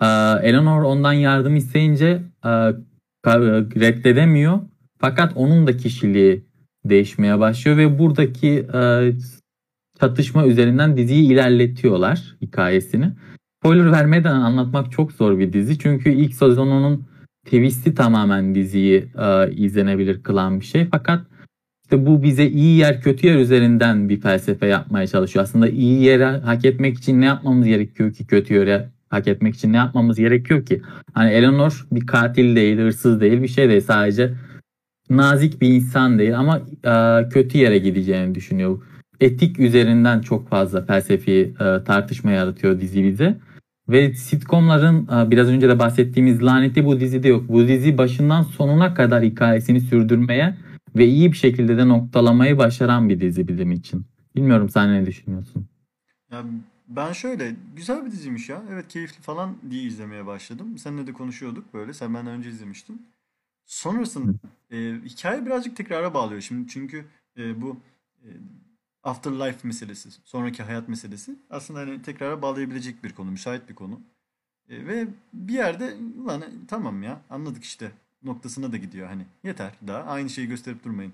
Ee, 0.00 0.06
Eleanor 0.42 0.82
ondan 0.82 1.12
yardım 1.12 1.56
isteyince 1.56 2.22
e, 2.44 2.48
reddedemiyor. 3.80 4.60
Fakat 4.98 5.32
onun 5.36 5.66
da 5.66 5.76
kişiliği 5.76 6.44
değişmeye 6.84 7.38
başlıyor 7.38 7.76
ve 7.76 7.98
buradaki 7.98 8.66
e, 8.74 9.12
çatışma 10.00 10.46
üzerinden 10.46 10.96
diziyi 10.96 11.32
ilerletiyorlar 11.32 12.36
hikayesini. 12.42 13.12
Spoiler 13.60 13.92
vermeden 13.92 14.34
anlatmak 14.34 14.92
çok 14.92 15.12
zor 15.12 15.38
bir 15.38 15.52
dizi. 15.52 15.78
Çünkü 15.78 16.10
ilk 16.10 16.34
sezonunun 16.34 17.06
twist'i 17.44 17.94
tamamen 17.94 18.54
diziyi 18.54 19.08
e, 19.18 19.52
izlenebilir 19.52 20.22
kılan 20.22 20.60
bir 20.60 20.64
şey. 20.64 20.88
Fakat 20.90 21.26
işte 21.90 22.06
bu 22.06 22.22
bize 22.22 22.46
iyi 22.46 22.78
yer 22.78 23.00
kötü 23.00 23.26
yer 23.26 23.38
üzerinden 23.38 24.08
bir 24.08 24.20
felsefe 24.20 24.66
yapmaya 24.66 25.06
çalışıyor. 25.06 25.42
Aslında 25.42 25.68
iyi 25.68 26.02
yere 26.02 26.24
hak 26.26 26.64
etmek 26.64 26.98
için 26.98 27.20
ne 27.20 27.24
yapmamız 27.24 27.66
gerekiyor 27.66 28.12
ki 28.12 28.26
kötü 28.26 28.54
yere 28.54 28.88
hak 29.10 29.28
etmek 29.28 29.54
için 29.54 29.72
ne 29.72 29.76
yapmamız 29.76 30.16
gerekiyor 30.16 30.66
ki? 30.66 30.82
Hani 31.14 31.30
Eleanor 31.30 31.86
bir 31.92 32.06
katil 32.06 32.56
değil, 32.56 32.78
hırsız 32.78 33.20
değil, 33.20 33.42
bir 33.42 33.48
şey 33.48 33.68
değil. 33.68 33.80
Sadece 33.80 34.34
nazik 35.10 35.60
bir 35.60 35.68
insan 35.68 36.18
değil 36.18 36.38
ama 36.38 36.60
e, 36.84 37.28
kötü 37.28 37.58
yere 37.58 37.78
gideceğini 37.78 38.34
düşünüyor. 38.34 38.82
Etik 39.20 39.60
üzerinden 39.60 40.20
çok 40.20 40.48
fazla 40.48 40.84
felsefi 40.84 41.54
e, 41.60 41.84
tartışma 41.84 42.30
yaratıyor 42.30 42.80
dizi 42.80 43.04
bize. 43.04 43.36
Ve 43.88 44.14
sitcomların 44.14 45.06
e, 45.06 45.30
biraz 45.30 45.48
önce 45.48 45.68
de 45.68 45.78
bahsettiğimiz 45.78 46.42
laneti 46.42 46.84
bu 46.84 47.00
dizide 47.00 47.28
yok. 47.28 47.44
Bu 47.48 47.68
dizi 47.68 47.98
başından 47.98 48.42
sonuna 48.42 48.94
kadar 48.94 49.22
hikayesini 49.22 49.80
sürdürmeye 49.80 50.54
ve 50.96 51.06
iyi 51.06 51.32
bir 51.32 51.36
şekilde 51.36 51.76
de 51.76 51.88
noktalamayı 51.88 52.58
başaran 52.58 53.08
bir 53.08 53.20
dizi 53.20 53.48
bizim 53.48 53.72
için. 53.72 54.06
Bilmiyorum 54.36 54.68
sen 54.68 54.92
ne 54.92 55.06
düşünüyorsun? 55.06 55.66
Ya 56.30 56.44
ben 56.88 57.12
şöyle 57.12 57.56
güzel 57.76 58.06
bir 58.06 58.10
diziymiş 58.10 58.48
ya. 58.48 58.62
Evet 58.72 58.88
keyifli 58.88 59.22
falan 59.22 59.56
diye 59.70 59.82
izlemeye 59.82 60.26
başladım. 60.26 60.78
Seninle 60.78 61.06
de 61.06 61.12
konuşuyorduk 61.12 61.74
böyle. 61.74 61.92
Sen 61.92 62.14
benden 62.14 62.32
önce 62.32 62.50
izlemiştin. 62.50 63.06
Sonrasında 63.66 64.32
e, 64.70 64.76
hikaye 65.04 65.46
birazcık 65.46 65.76
tekrara 65.76 66.14
bağlıyor 66.14 66.40
şimdi 66.40 66.68
çünkü 66.68 67.04
e, 67.36 67.62
bu 67.62 67.76
e, 68.22 68.28
afterlife 69.02 69.68
meselesi, 69.68 70.08
sonraki 70.24 70.62
hayat 70.62 70.88
meselesi 70.88 71.36
aslında 71.50 71.80
hani 71.80 72.02
tekrara 72.02 72.42
bağlayabilecek 72.42 73.04
bir 73.04 73.12
konu, 73.12 73.30
müsait 73.30 73.68
bir 73.68 73.74
konu. 73.74 74.00
E, 74.68 74.86
ve 74.86 75.08
bir 75.32 75.54
yerde 75.54 75.96
ulan 76.18 76.44
tamam 76.68 77.02
ya 77.02 77.20
anladık 77.30 77.64
işte 77.64 77.92
noktasına 78.22 78.72
da 78.72 78.76
gidiyor 78.76 79.08
hani 79.08 79.26
yeter 79.44 79.72
daha 79.86 80.02
aynı 80.02 80.30
şeyi 80.30 80.48
gösterip 80.48 80.84
durmayın 80.84 81.12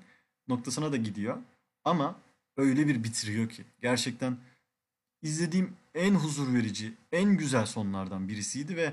noktasına 0.49 0.93
da 0.93 0.97
gidiyor 0.97 1.39
ama 1.85 2.17
öyle 2.57 2.87
bir 2.87 3.05
bitiriyor 3.05 3.49
ki 3.49 3.65
gerçekten 3.83 4.37
izlediğim 5.23 5.77
en 5.95 6.15
huzur 6.15 6.55
verici, 6.55 6.95
en 7.13 7.37
güzel 7.37 7.67
sonlardan 7.67 8.29
birisiydi 8.29 8.77
ve 8.77 8.93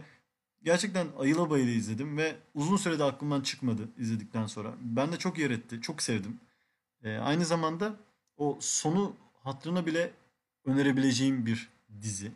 gerçekten 0.63 1.07
ayıla 1.19 1.49
bayıla 1.49 1.71
izledim 1.71 2.17
ve 2.17 2.35
uzun 2.53 2.77
sürede 2.77 3.03
aklımdan 3.03 3.41
çıkmadı 3.41 3.89
izledikten 3.97 4.45
sonra. 4.45 4.73
Ben 4.81 5.11
de 5.11 5.17
çok 5.17 5.37
yer 5.37 5.51
etti, 5.51 5.81
çok 5.81 6.01
sevdim. 6.01 6.39
Ee, 7.03 7.17
aynı 7.17 7.45
zamanda 7.45 7.95
o 8.37 8.57
sonu 8.61 9.15
hatırına 9.43 9.85
bile 9.85 10.11
önerebileceğim 10.65 11.45
bir 11.45 11.69
dizi. 12.01 12.31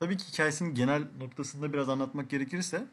Tabii 0.00 0.16
ki 0.16 0.32
hikayesinin 0.32 0.74
genel 0.74 1.02
noktasında 1.18 1.72
biraz 1.72 1.88
anlatmak 1.88 2.30
gerekirse 2.30 2.86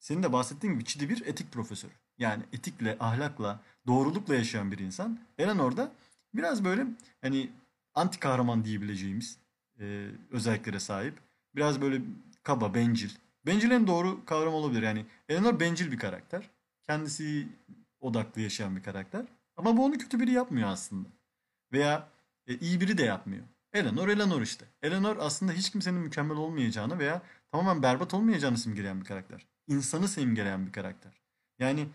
senin 0.00 0.22
de 0.22 0.32
bahsettiğin 0.32 0.74
gibi 0.74 0.84
Çidi 0.84 1.08
bir 1.08 1.26
etik 1.26 1.52
profesörü. 1.52 1.92
Yani 2.18 2.42
etikle, 2.52 2.96
ahlakla, 3.00 3.60
doğrulukla 3.86 4.34
yaşayan 4.34 4.72
bir 4.72 4.78
insan. 4.78 5.18
Eleanor 5.38 5.76
da 5.76 5.92
biraz 6.34 6.64
böyle 6.64 6.86
hani 7.22 7.50
anti 7.94 8.20
kahraman 8.20 8.64
diyebileceğimiz 8.64 9.38
e, 9.80 10.08
özelliklere 10.30 10.80
sahip. 10.80 11.14
Biraz 11.54 11.80
böyle 11.80 12.00
kaba, 12.42 12.74
bencil, 12.74 13.10
Bencil 13.46 13.70
en 13.70 13.86
doğru 13.86 14.24
kavram 14.24 14.54
olabilir. 14.54 14.82
Yani 14.82 15.06
Eleanor 15.28 15.60
bencil 15.60 15.92
bir 15.92 15.98
karakter. 15.98 16.50
Kendisi 16.86 17.48
odaklı 18.00 18.40
yaşayan 18.40 18.76
bir 18.76 18.82
karakter. 18.82 19.24
Ama 19.56 19.76
bu 19.76 19.84
onu 19.84 19.98
kötü 19.98 20.20
biri 20.20 20.32
yapmıyor 20.32 20.68
aslında. 20.68 21.08
Veya 21.72 22.08
e, 22.46 22.58
iyi 22.58 22.80
biri 22.80 22.98
de 22.98 23.02
yapmıyor. 23.02 23.44
Eleanor 23.72 24.08
Eleanor 24.08 24.42
işte. 24.42 24.66
Eleanor 24.82 25.16
aslında 25.16 25.52
hiç 25.52 25.70
kimsenin 25.70 26.00
mükemmel 26.00 26.36
olmayacağını 26.36 26.98
veya 26.98 27.22
tamamen 27.52 27.82
berbat 27.82 28.14
olmayacağını 28.14 28.58
simgeleyen 28.58 29.00
bir 29.00 29.04
karakter. 29.04 29.46
İnsanı 29.68 30.08
simgeleyen 30.08 30.66
bir 30.66 30.72
karakter. 30.72 31.12
Yani 31.58 31.88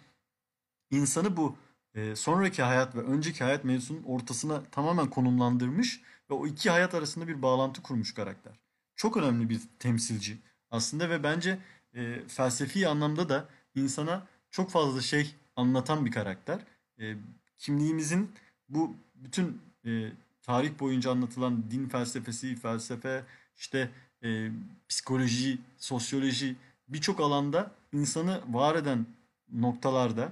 insanı 0.92 1.38
bu 1.38 1.56
e, 1.94 2.16
sonraki 2.16 2.64
hayat 2.64 2.96
ve 2.96 3.00
önceki 3.00 3.44
hayat 3.44 3.64
mevzusunun 3.64 4.04
ortasına 4.04 4.64
tamamen 4.64 5.10
konumlandırmış 5.10 6.02
ve 6.30 6.34
o 6.34 6.48
iki 6.48 6.70
hayat 6.70 6.94
arasında 6.94 7.28
bir 7.28 7.42
bağlantı 7.42 7.82
kurmuş 7.82 8.14
karakter. 8.14 8.60
Çok 8.96 9.18
önemli 9.18 9.50
bir 9.50 9.62
temsilci 9.80 10.38
aslında 10.72 11.10
ve 11.10 11.24
bence 11.24 11.60
e, 11.94 12.28
felsefi 12.28 12.88
anlamda 12.88 13.30
da 13.30 13.50
insana 13.76 14.28
çok 14.52 14.72
fazla 14.72 15.02
şey 15.02 15.36
anlatan 15.56 16.06
bir 16.06 16.12
karakter. 16.12 16.60
E, 17.00 17.16
kimliğimizin 17.58 18.32
bu 18.70 18.96
bütün 19.16 19.62
e, 19.86 20.12
tarih 20.42 20.80
boyunca 20.80 21.12
anlatılan 21.12 21.72
din 21.72 21.90
felsefesi, 21.90 22.56
felsefe, 22.56 23.24
işte 23.58 23.90
e, 24.24 24.52
psikoloji, 24.90 25.58
sosyoloji 25.78 26.56
birçok 26.94 27.20
alanda 27.20 27.72
insanı 27.94 28.42
var 28.50 28.76
eden 28.76 29.06
noktalarda 29.54 30.32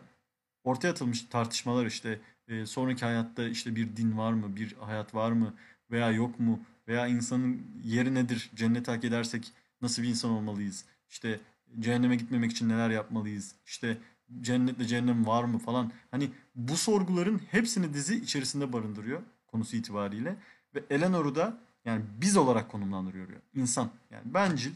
ortaya 0.63 0.89
atılmış 0.89 1.21
tartışmalar 1.21 1.85
işte 1.85 2.19
e, 2.47 2.65
sonraki 2.65 3.05
hayatta 3.05 3.43
işte 3.43 3.75
bir 3.75 3.95
din 3.97 4.17
var 4.17 4.33
mı, 4.33 4.55
bir 4.55 4.73
hayat 4.73 5.15
var 5.15 5.31
mı 5.31 5.53
veya 5.91 6.11
yok 6.11 6.39
mu 6.39 6.59
veya 6.87 7.07
insanın 7.07 7.61
yeri 7.83 8.13
nedir, 8.13 8.49
cennet 8.55 8.87
hak 8.87 9.03
edersek 9.03 9.51
nasıl 9.81 10.03
bir 10.03 10.07
insan 10.07 10.31
olmalıyız? 10.31 10.85
İşte 11.09 11.39
cehenneme 11.79 12.15
gitmemek 12.15 12.51
için 12.51 12.69
neler 12.69 12.89
yapmalıyız? 12.89 13.55
İşte 13.65 13.97
cennetle 14.41 14.85
cehennem 14.85 15.27
var 15.27 15.43
mı 15.43 15.59
falan. 15.59 15.91
Hani 16.11 16.29
bu 16.55 16.77
sorguların 16.77 17.41
hepsini 17.51 17.93
dizi 17.93 18.15
içerisinde 18.15 18.73
barındırıyor 18.73 19.21
konusu 19.47 19.77
itibariyle. 19.77 20.35
Ve 20.75 20.83
Eleanor'u 20.89 21.35
da 21.35 21.57
yani 21.85 22.01
biz 22.21 22.37
olarak 22.37 22.71
konumlandırıyor. 22.71 23.27
İnsan. 23.55 23.89
Yani 24.11 24.33
bencil, 24.33 24.71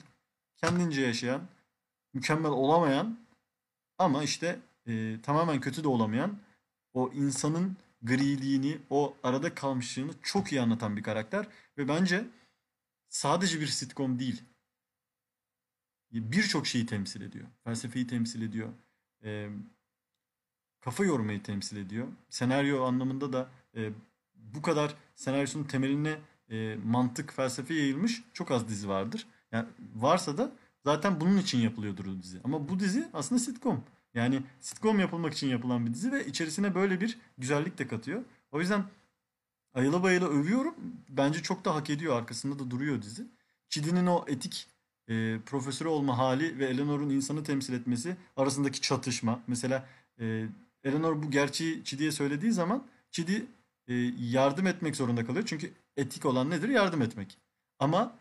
kendince 0.57 1.01
yaşayan, 1.01 1.41
mükemmel 2.13 2.51
olamayan 2.51 3.19
ama 3.97 4.23
işte 4.23 4.59
e, 4.87 5.21
tamamen 5.21 5.61
kötü 5.61 5.83
de 5.83 5.87
olamayan 5.87 6.39
o 6.93 7.11
insanın 7.13 7.77
griliğini, 8.01 8.77
o 8.89 9.17
arada 9.23 9.55
kalmışlığını 9.55 10.11
çok 10.21 10.51
iyi 10.51 10.61
anlatan 10.61 10.97
bir 10.97 11.03
karakter. 11.03 11.47
Ve 11.77 11.87
bence 11.87 12.25
sadece 13.09 13.59
bir 13.59 13.67
sitcom 13.67 14.19
değil 14.19 14.43
birçok 16.13 16.67
şeyi 16.67 16.85
temsil 16.85 17.21
ediyor. 17.21 17.45
Felsefeyi 17.63 18.07
temsil 18.07 18.41
ediyor. 18.41 18.69
E, 19.23 19.49
kafa 20.81 21.05
yormayı 21.05 21.43
temsil 21.43 21.77
ediyor. 21.77 22.07
Senaryo 22.29 22.83
anlamında 22.83 23.33
da 23.33 23.49
e, 23.75 23.89
bu 24.35 24.61
kadar 24.61 24.95
senaryosunun 25.15 25.63
temeline 25.63 26.19
e, 26.49 26.75
mantık, 26.85 27.33
felsefe 27.33 27.73
yayılmış 27.73 28.23
çok 28.33 28.51
az 28.51 28.67
dizi 28.67 28.89
vardır. 28.89 29.27
Yani 29.51 29.67
varsa 29.95 30.37
da 30.37 30.51
zaten 30.85 31.21
bunun 31.21 31.37
için 31.37 31.59
yapılıyordur 31.59 32.05
o 32.05 32.23
dizi. 32.23 32.39
Ama 32.43 32.69
bu 32.69 32.79
dizi 32.79 33.07
aslında 33.13 33.41
sitcom. 33.41 33.83
Yani 34.13 34.41
sitcom 34.59 34.99
yapılmak 34.99 35.33
için 35.33 35.47
yapılan 35.47 35.85
bir 35.85 35.93
dizi 35.93 36.11
ve 36.11 36.25
içerisine 36.25 36.75
böyle 36.75 37.01
bir 37.01 37.17
güzellik 37.37 37.77
de 37.77 37.87
katıyor. 37.87 38.23
O 38.51 38.59
yüzden 38.59 38.83
ayıla 39.73 40.03
bayıla 40.03 40.27
övüyorum. 40.27 40.75
Bence 41.09 41.41
çok 41.41 41.65
da 41.65 41.75
hak 41.75 41.89
ediyor. 41.89 42.17
Arkasında 42.17 42.59
da 42.59 42.71
duruyor 42.71 43.01
dizi. 43.01 43.27
Chidi'nin 43.69 44.05
o 44.05 44.25
etik 44.27 44.67
e, 45.07 45.39
profesörü 45.45 45.89
olma 45.89 46.17
hali 46.17 46.59
ve 46.59 46.65
Eleanor'un 46.65 47.09
insanı 47.09 47.43
temsil 47.43 47.73
etmesi 47.73 48.17
arasındaki 48.37 48.81
çatışma. 48.81 49.39
Mesela 49.47 49.85
e, 50.19 50.45
Eleanor 50.83 51.23
bu 51.23 51.31
gerçeği 51.31 51.83
Chidi'ye 51.83 52.11
söylediği 52.11 52.51
zaman 52.51 52.83
Chidi 53.11 53.45
e, 53.87 53.93
yardım 54.19 54.67
etmek 54.67 54.95
zorunda 54.95 55.25
kalıyor. 55.25 55.45
Çünkü 55.45 55.71
etik 55.97 56.25
olan 56.25 56.49
nedir? 56.49 56.69
Yardım 56.69 57.01
etmek. 57.01 57.37
Ama 57.79 58.15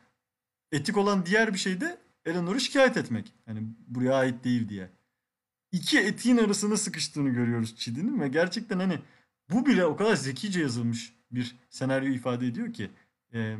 etik 0.72 0.96
olan 0.96 1.27
diğer 1.27 1.55
bir 1.55 1.59
şey 1.59 1.81
de 1.81 1.98
Eleanor'u 2.25 2.61
şikayet 2.61 2.97
etmek. 2.97 3.33
Hani 3.47 3.63
buraya 3.89 4.15
ait 4.15 4.45
değil 4.45 4.69
diye. 4.69 4.91
İki 5.73 5.99
etiğin 5.99 6.37
arasına 6.37 6.77
sıkıştığını 6.77 7.29
görüyoruz 7.29 7.77
Chidi'nin 7.77 8.21
ve 8.21 8.29
gerçekten 8.29 8.79
hani 8.79 8.99
bu 9.51 9.67
bile 9.67 9.85
o 9.85 9.97
kadar 9.97 10.15
zekice 10.15 10.61
yazılmış 10.61 11.15
bir 11.31 11.57
senaryo 11.71 12.09
ifade 12.09 12.47
ediyor 12.47 12.73
ki. 12.73 12.91
E, 13.35 13.57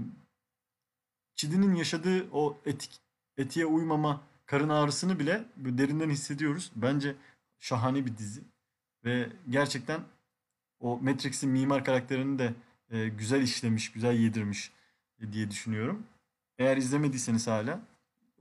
Chidi'nin 1.35 1.75
yaşadığı 1.75 2.31
o 2.33 2.61
etik 2.67 3.01
etiğe 3.37 3.67
uymama 3.67 4.23
karın 4.47 4.69
ağrısını 4.69 5.19
bile 5.19 5.45
derinden 5.57 6.11
hissediyoruz. 6.11 6.73
Bence 6.77 7.15
şahane 7.59 8.07
bir 8.07 8.17
dizi. 8.17 8.41
Ve 9.05 9.29
gerçekten 9.49 10.01
o 10.81 10.99
Matrix'in 11.03 11.51
mimar 11.51 11.85
karakterini 11.85 12.39
de 12.39 12.55
güzel 13.09 13.43
işlemiş, 13.43 13.93
güzel 13.93 14.15
yedirmiş 14.15 14.73
diye 15.33 15.51
düşünüyorum. 15.51 16.07
Eğer 16.59 16.77
izlemediyseniz 16.77 17.47
hala 17.47 17.81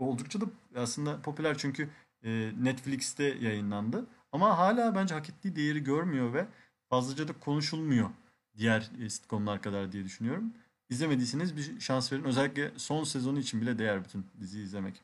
oldukça 0.02 0.42
da 0.42 0.46
aslında 0.76 1.22
popüler 1.22 1.58
çünkü 1.58 1.90
e, 2.24 2.52
Netflix'te 2.64 3.24
yayınlandı. 3.24 4.06
Ama 4.32 4.58
hala 4.58 4.96
bence 4.96 5.16
hak 5.16 5.30
ettiği 5.30 5.56
değeri 5.56 5.84
görmüyor 5.84 6.34
ve 6.34 6.46
fazlaca 6.90 7.28
da 7.28 7.34
konuşulmuyor 7.34 8.10
diğer 8.58 8.90
e, 9.06 9.10
sitcomlar 9.10 9.62
kadar 9.62 9.92
diye 9.92 10.04
düşünüyorum. 10.04 10.54
İzlemediyseniz 10.90 11.58
bir 11.58 11.80
şans 11.80 12.14
verin. 12.14 12.24
Özellikle 12.24 12.72
son 12.78 13.04
sezonu 13.04 13.40
için 13.40 13.62
bile 13.62 13.78
değer 13.78 14.04
bütün 14.04 14.26
diziyi 14.40 14.64
izlemek. 14.64 15.02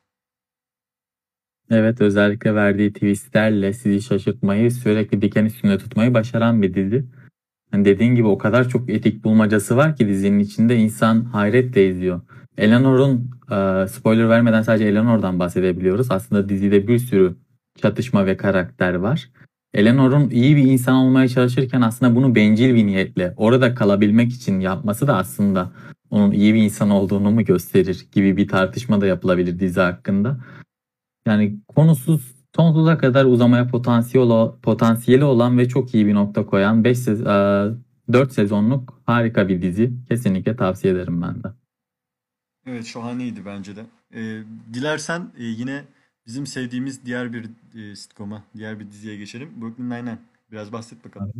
Evet 1.69 2.01
özellikle 2.01 2.55
verdiği 2.55 2.93
twistlerle 2.93 3.73
sizi 3.73 4.01
şaşırtmayı 4.01 4.71
sürekli 4.71 5.21
diken 5.21 5.45
üstünde 5.45 5.77
tutmayı 5.77 6.13
başaran 6.13 6.61
bir 6.61 6.73
dizi. 6.73 7.05
Yani 7.73 7.85
dediğin 7.85 8.15
gibi 8.15 8.27
o 8.27 8.37
kadar 8.37 8.69
çok 8.69 8.89
etik 8.89 9.23
bulmacası 9.23 9.77
var 9.77 9.95
ki 9.95 10.07
dizinin 10.07 10.39
içinde 10.39 10.75
insan 10.75 11.23
hayretle 11.23 11.89
izliyor. 11.89 12.21
Eleanor'un 12.57 13.31
e, 13.51 13.87
spoiler 13.87 14.29
vermeden 14.29 14.61
sadece 14.61 14.85
Eleanor'dan 14.85 15.39
bahsedebiliyoruz. 15.39 16.11
Aslında 16.11 16.49
dizide 16.49 16.87
bir 16.87 16.99
sürü 16.99 17.35
çatışma 17.81 18.25
ve 18.25 18.37
karakter 18.37 18.93
var. 18.93 19.29
Eleanor'un 19.73 20.29
iyi 20.29 20.55
bir 20.55 20.63
insan 20.63 20.95
olmaya 20.95 21.27
çalışırken 21.27 21.81
aslında 21.81 22.15
bunu 22.15 22.35
bencil 22.35 22.75
bir 22.75 22.85
niyetle 22.85 23.33
orada 23.37 23.75
kalabilmek 23.75 24.33
için 24.33 24.59
yapması 24.59 25.07
da 25.07 25.17
aslında 25.17 25.71
onun 26.09 26.31
iyi 26.31 26.53
bir 26.53 26.63
insan 26.63 26.89
olduğunu 26.89 27.31
mu 27.31 27.45
gösterir 27.45 28.07
gibi 28.11 28.37
bir 28.37 28.47
tartışma 28.47 29.01
da 29.01 29.07
yapılabilir 29.07 29.59
dizi 29.59 29.79
hakkında. 29.79 30.37
Yani 31.27 31.59
konusuz 31.67 32.35
sonsuza 32.55 32.97
kadar 32.97 33.25
uzamaya 33.25 33.67
potansiyeli, 33.67 35.23
olan 35.23 35.57
ve 35.57 35.67
çok 35.67 35.93
iyi 35.95 36.05
bir 36.05 36.13
nokta 36.13 36.45
koyan 36.45 36.83
5 36.83 36.97
sez 36.97 37.25
4 37.25 38.33
sezonluk 38.33 39.01
harika 39.05 39.49
bir 39.49 39.61
dizi. 39.61 39.93
Kesinlikle 40.09 40.55
tavsiye 40.55 40.93
ederim 40.93 41.21
ben 41.21 41.43
de. 41.43 41.47
Evet 42.67 42.85
şahaneydi 42.85 43.45
bence 43.45 43.75
de. 43.75 43.85
Ee, 44.13 44.43
dilersen 44.73 45.21
e, 45.37 45.43
yine 45.43 45.83
bizim 46.27 46.47
sevdiğimiz 46.47 47.05
diğer 47.05 47.33
bir 47.33 47.45
e, 47.75 47.95
sitcom'a, 47.95 48.43
diğer 48.57 48.79
bir 48.79 48.91
diziye 48.91 49.17
geçelim. 49.17 49.49
Brooklyn 49.61 49.89
Nine-Nine. 49.89 50.17
Biraz 50.51 50.71
bahset 50.71 51.05
bakalım. 51.05 51.31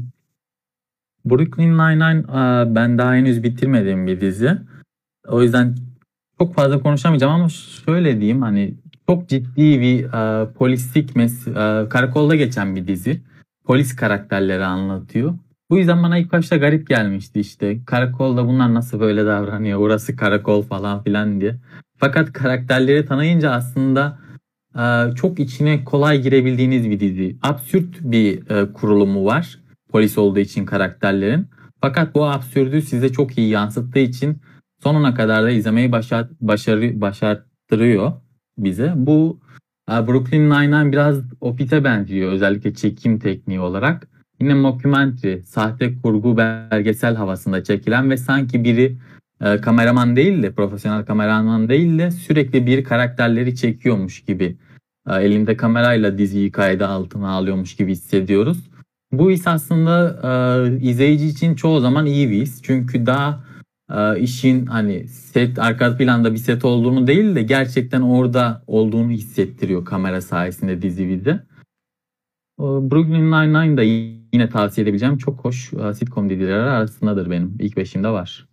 Brooklyn 1.26 1.78
Nine-Nine 1.78 2.20
e, 2.20 2.76
ben 2.76 2.98
daha 2.98 3.14
henüz 3.14 3.44
bitirmediğim 3.44 4.08
bir 4.08 4.22
dizi. 4.22 4.58
O 5.28 5.44
yüzden 5.44 5.76
çok 6.40 6.56
fazla 6.56 6.80
konuşamayacağım 6.80 7.34
ama 7.34 7.50
şöyle 7.86 8.20
diyeyim 8.20 8.42
hani 8.42 8.76
çok 9.10 9.30
ciddi 9.30 9.82
bir 9.82 10.04
e, 10.04 10.54
polislik 10.54 11.16
mes 11.16 11.48
e, 11.48 11.54
karakolda 11.90 12.36
geçen 12.36 12.76
bir 12.76 12.88
dizi. 12.88 13.22
Polis 13.66 13.96
karakterleri 13.96 14.66
anlatıyor. 14.66 15.36
Bu 15.70 15.78
yüzden 15.78 16.04
bana 16.04 16.18
ilk 16.18 16.32
başta 16.32 16.58
garip 16.58 16.88
gelmişti 16.88 17.40
işte. 17.40 17.80
Karakolda 17.86 18.48
bunlar 18.48 18.74
nasıl 18.74 19.00
böyle 19.00 19.26
davranıyor? 19.26 19.80
Orası 19.80 20.16
karakol 20.16 20.62
falan 20.64 21.04
filan 21.04 21.42
diye. 21.42 21.56
Fakat 21.98 22.34
karakterleri 22.34 23.06
tanıyınca 23.06 23.52
aslında 23.52 24.20
e, 24.76 25.16
çok 25.16 25.40
içine 25.40 25.84
kolay 25.84 26.22
girebildiğiniz 26.22 26.90
bir 26.90 27.00
dizi. 27.00 27.38
Absürt 27.42 28.02
bir 28.02 28.50
e, 28.50 28.74
kurulumu 28.74 29.26
var. 29.26 29.60
Polis 29.90 30.18
olduğu 30.18 30.40
için 30.40 30.66
karakterlerin. 30.66 31.48
Fakat 31.82 32.16
bu 32.16 32.26
absürdü 32.26 32.82
size 32.82 33.12
çok 33.12 33.38
iyi 33.38 33.50
yansıttığı 33.50 34.00
için 34.00 34.42
sonuna 34.84 35.14
kadar 35.14 35.44
da 35.44 35.50
izlemeyi 35.50 35.92
başar, 35.92 36.28
başarı, 36.42 37.02
başarttırıyor 37.02 38.12
bize. 38.58 38.94
Bu 38.96 39.40
e, 39.92 40.08
Brooklyn 40.08 40.50
Nine-Nine 40.50 40.92
biraz 40.92 41.18
Office'e 41.42 41.84
benziyor 41.84 42.32
özellikle 42.32 42.74
çekim 42.74 43.20
tekniği 43.20 43.60
olarak. 43.60 44.17
Yine 44.42 44.54
mockumentary, 44.54 45.42
sahte 45.44 46.02
kurgu 46.02 46.38
belgesel 46.38 47.16
havasında 47.16 47.64
çekilen 47.64 48.10
ve 48.10 48.18
sanki 48.18 48.64
biri 48.64 48.98
e, 49.42 49.62
kameraman 49.62 50.16
değil 50.16 50.44
de 50.44 50.52
profesyonel 50.52 51.06
kameraman 51.06 51.70
değil 51.70 52.00
de 52.00 52.12
sürekli 52.12 52.66
bir 52.66 52.84
karakterleri 52.84 53.56
çekiyormuş 53.56 54.22
gibi 54.22 54.58
e, 55.10 55.16
elinde 55.16 55.58
kamerayla 55.58 56.18
diziyi 56.18 56.52
kayda 56.52 56.90
altına 56.90 57.30
alıyormuş 57.30 57.76
gibi 57.76 57.92
hissediyoruz. 57.92 58.58
Bu 59.12 59.32
his 59.32 59.48
aslında 59.48 60.20
e, 60.24 60.80
izleyici 60.80 61.28
için 61.28 61.56
çoğu 61.56 61.80
zaman 61.80 62.06
iyi 62.06 62.30
bir 62.30 62.42
his. 62.42 62.62
Çünkü 62.62 63.06
daha 63.06 63.44
e, 63.96 64.20
işin 64.20 64.66
hani 64.66 65.08
set 65.08 65.60
arka 65.60 65.98
planda 65.98 66.34
bir 66.34 66.38
set 66.38 66.66
olduğunu 66.66 67.08
değil 67.08 67.36
de 67.36 67.44
gerçekten 67.44 68.02
orada 68.02 68.64
olduğunu 68.68 69.12
hissettiriyor 69.12 69.86
kamera 69.86 70.22
sayesinde 70.22 70.82
dizi 70.82 71.10
bize. 71.10 71.44
Brooklyn 72.60 73.32
Nine-Nine 73.32 73.78
da 73.78 73.84
yine 74.38 74.50
tavsiye 74.50 74.84
edebileceğim 74.84 75.18
çok 75.18 75.46
hoş 75.46 75.74
e, 75.74 75.94
sitcom 75.94 76.30
dizileri 76.30 76.62
arasındadır 76.62 77.30
benim. 77.30 77.58
İlk 77.60 77.78
beşimde 77.78 78.10
var. 78.10 78.48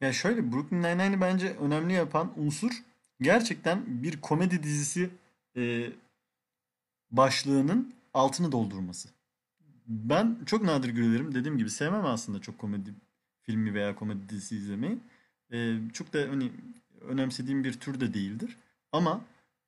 Ya 0.00 0.12
şöyle 0.12 0.52
Brooklyn 0.52 0.82
Nine-Nine'i 0.82 1.20
bence 1.20 1.56
önemli 1.60 1.92
yapan 1.92 2.32
unsur 2.36 2.70
gerçekten 3.20 3.82
bir 3.86 4.20
komedi 4.20 4.62
dizisi 4.62 5.10
e, 5.56 5.86
başlığının 7.10 7.94
altını 8.14 8.52
doldurması. 8.52 9.08
Ben 9.86 10.38
çok 10.46 10.64
nadir 10.64 10.88
gülerim. 10.88 11.34
Dediğim 11.34 11.58
gibi 11.58 11.70
sevmem 11.70 12.06
aslında 12.06 12.40
çok 12.40 12.58
komedi 12.58 12.90
filmi 13.42 13.74
veya 13.74 13.94
komedi 13.94 14.28
dizisi 14.28 14.56
izlemeyi. 14.56 14.98
E, 15.52 15.76
çok 15.92 16.12
da 16.12 16.18
hani 16.30 16.52
önemsediğim 17.00 17.64
bir 17.64 17.72
tür 17.72 18.00
de 18.00 18.14
değildir. 18.14 18.56
Ama 18.92 19.20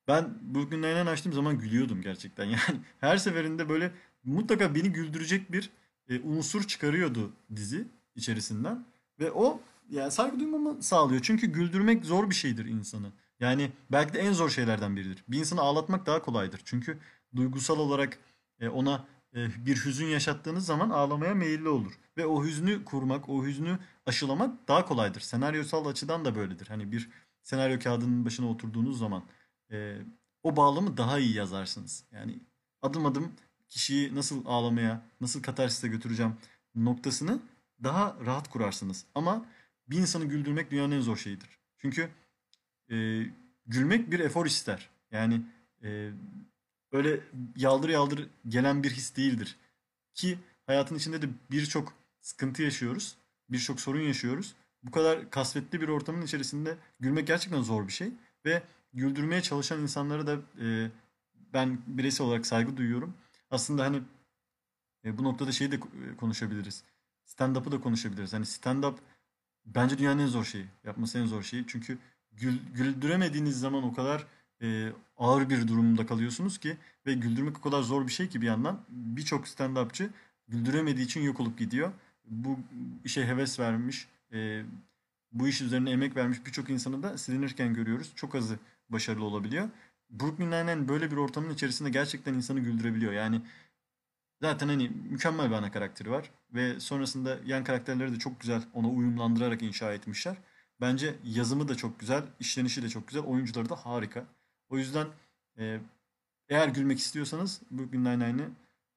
ben 0.08 0.28
Brooklyn 0.54 0.82
Nine-Nine 0.82 1.10
açtığım 1.10 1.32
zaman 1.32 1.58
gülüyordum 1.58 2.02
gerçekten. 2.02 2.44
Yani 2.50 2.80
her 3.00 3.16
seferinde 3.16 3.68
böyle 3.68 3.92
mutlaka 4.32 4.74
beni 4.74 4.92
güldürecek 4.92 5.52
bir 5.52 5.70
e, 6.08 6.20
unsur 6.20 6.62
çıkarıyordu 6.62 7.32
dizi 7.56 7.88
içerisinden. 8.14 8.84
Ve 9.20 9.32
o 9.32 9.60
yani 9.90 10.10
saygı 10.10 10.40
duymamı 10.40 10.82
sağlıyor. 10.82 11.20
Çünkü 11.24 11.46
güldürmek 11.46 12.04
zor 12.04 12.30
bir 12.30 12.34
şeydir 12.34 12.64
insanı. 12.64 13.12
Yani 13.40 13.72
belki 13.92 14.12
de 14.12 14.18
en 14.18 14.32
zor 14.32 14.50
şeylerden 14.50 14.96
biridir. 14.96 15.24
Bir 15.28 15.38
insanı 15.38 15.60
ağlatmak 15.60 16.06
daha 16.06 16.22
kolaydır. 16.22 16.60
Çünkü 16.64 16.98
duygusal 17.36 17.78
olarak 17.78 18.18
e, 18.60 18.68
ona 18.68 19.06
e, 19.34 19.66
bir 19.66 19.84
hüzün 19.84 20.06
yaşattığınız 20.06 20.66
zaman 20.66 20.90
ağlamaya 20.90 21.34
meyilli 21.34 21.68
olur. 21.68 21.92
Ve 22.16 22.26
o 22.26 22.44
hüznü 22.44 22.84
kurmak, 22.84 23.28
o 23.28 23.44
hüznü 23.44 23.78
aşılamak 24.06 24.68
daha 24.68 24.84
kolaydır. 24.84 25.20
Senaryosal 25.20 25.86
açıdan 25.86 26.24
da 26.24 26.34
böyledir. 26.34 26.66
Hani 26.66 26.92
bir 26.92 27.10
senaryo 27.42 27.78
kağıdının 27.78 28.24
başına 28.24 28.50
oturduğunuz 28.50 28.98
zaman 28.98 29.22
e, 29.70 29.98
o 30.42 30.56
bağlamı 30.56 30.96
daha 30.96 31.18
iyi 31.18 31.34
yazarsınız. 31.34 32.04
Yani 32.12 32.40
adım 32.82 33.06
adım 33.06 33.32
kişiyi 33.68 34.14
nasıl 34.14 34.46
ağlamaya, 34.46 35.02
nasıl 35.20 35.42
katarsise 35.42 35.88
götüreceğim 35.88 36.36
noktasını 36.74 37.40
daha 37.82 38.16
rahat 38.26 38.50
kurarsınız. 38.50 39.04
Ama 39.14 39.46
bir 39.90 39.96
insanı 39.98 40.24
güldürmek 40.24 40.70
dünyanın 40.70 40.92
en 40.96 41.00
zor 41.00 41.16
şeyidir. 41.16 41.48
Çünkü 41.78 42.08
e, 42.90 43.26
gülmek 43.66 44.10
bir 44.10 44.20
efor 44.20 44.46
ister. 44.46 44.88
Yani 45.10 45.40
e, 45.82 46.10
öyle 46.92 47.20
yaldır 47.56 47.88
yaldır 47.88 48.28
gelen 48.48 48.82
bir 48.82 48.90
his 48.90 49.16
değildir. 49.16 49.56
Ki 50.14 50.38
hayatın 50.66 50.96
içinde 50.96 51.22
de 51.22 51.26
birçok 51.50 51.92
sıkıntı 52.20 52.62
yaşıyoruz. 52.62 53.16
Birçok 53.48 53.80
sorun 53.80 54.00
yaşıyoruz. 54.00 54.54
Bu 54.82 54.90
kadar 54.90 55.30
kasvetli 55.30 55.80
bir 55.80 55.88
ortamın 55.88 56.22
içerisinde 56.22 56.76
gülmek 57.00 57.26
gerçekten 57.26 57.62
zor 57.62 57.86
bir 57.86 57.92
şey. 57.92 58.10
Ve 58.44 58.62
güldürmeye 58.94 59.42
çalışan 59.42 59.82
insanlara 59.82 60.26
da 60.26 60.36
e, 60.64 60.90
ben 61.52 61.78
bireysel 61.86 62.26
olarak 62.26 62.46
saygı 62.46 62.76
duyuyorum. 62.76 63.14
Aslında 63.50 63.84
hani 63.84 64.02
e, 65.04 65.18
bu 65.18 65.24
noktada 65.24 65.52
şeyi 65.52 65.72
de 65.72 65.76
e, 65.76 66.16
konuşabiliriz. 66.16 66.84
Stand-up'ı 67.24 67.72
da 67.72 67.80
konuşabiliriz. 67.80 68.32
Hani 68.32 68.44
stand-up 68.44 68.94
bence 69.66 69.98
dünyanın 69.98 70.22
en 70.22 70.26
zor 70.26 70.44
şeyi. 70.44 70.66
Yapması 70.84 71.18
en 71.18 71.26
zor 71.26 71.42
şeyi. 71.42 71.64
Çünkü 71.68 71.98
gül, 72.32 72.58
güldüremediğiniz 72.74 73.60
zaman 73.60 73.82
o 73.82 73.94
kadar 73.94 74.26
e, 74.62 74.92
ağır 75.16 75.50
bir 75.50 75.68
durumda 75.68 76.06
kalıyorsunuz 76.06 76.58
ki 76.58 76.76
ve 77.06 77.14
güldürmek 77.14 77.58
o 77.58 77.60
kadar 77.60 77.82
zor 77.82 78.06
bir 78.06 78.12
şey 78.12 78.28
ki 78.28 78.40
bir 78.40 78.46
yandan 78.46 78.80
birçok 78.88 79.46
stand-upçı 79.46 80.10
güldüremediği 80.48 81.06
için 81.06 81.22
yok 81.22 81.40
olup 81.40 81.58
gidiyor. 81.58 81.92
Bu 82.24 82.58
işe 83.04 83.26
heves 83.26 83.60
vermiş, 83.60 84.08
e, 84.32 84.62
bu 85.32 85.48
iş 85.48 85.60
üzerine 85.60 85.90
emek 85.90 86.16
vermiş 86.16 86.46
birçok 86.46 86.70
insanı 86.70 87.02
da 87.02 87.18
silinirken 87.18 87.74
görüyoruz. 87.74 88.12
Çok 88.14 88.34
azı 88.34 88.58
başarılı 88.88 89.24
olabiliyor. 89.24 89.68
Brooklyn 90.10 90.50
Nine-Nine 90.50 90.88
böyle 90.88 91.10
bir 91.10 91.16
ortamın 91.16 91.54
içerisinde 91.54 91.90
gerçekten 91.90 92.34
insanı 92.34 92.60
güldürebiliyor. 92.60 93.12
Yani 93.12 93.42
zaten 94.42 94.68
hani 94.68 94.88
mükemmel 94.88 95.50
bir 95.50 95.54
ana 95.54 95.72
karakteri 95.72 96.10
var 96.10 96.30
ve 96.54 96.80
sonrasında 96.80 97.38
yan 97.46 97.64
karakterleri 97.64 98.12
de 98.12 98.18
çok 98.18 98.40
güzel 98.40 98.62
ona 98.74 98.88
uyumlandırarak 98.88 99.62
inşa 99.62 99.92
etmişler. 99.92 100.36
Bence 100.80 101.14
yazımı 101.24 101.68
da 101.68 101.74
çok 101.74 102.00
güzel, 102.00 102.22
işlenişi 102.40 102.82
de 102.82 102.88
çok 102.88 103.08
güzel, 103.08 103.22
oyuncuları 103.22 103.68
da 103.68 103.76
harika. 103.76 104.26
O 104.68 104.78
yüzden 104.78 105.06
e, 105.58 105.80
eğer 106.48 106.68
gülmek 106.68 106.98
istiyorsanız 106.98 107.62
Brooklyn 107.70 108.04
Nine-Nine'i 108.04 108.48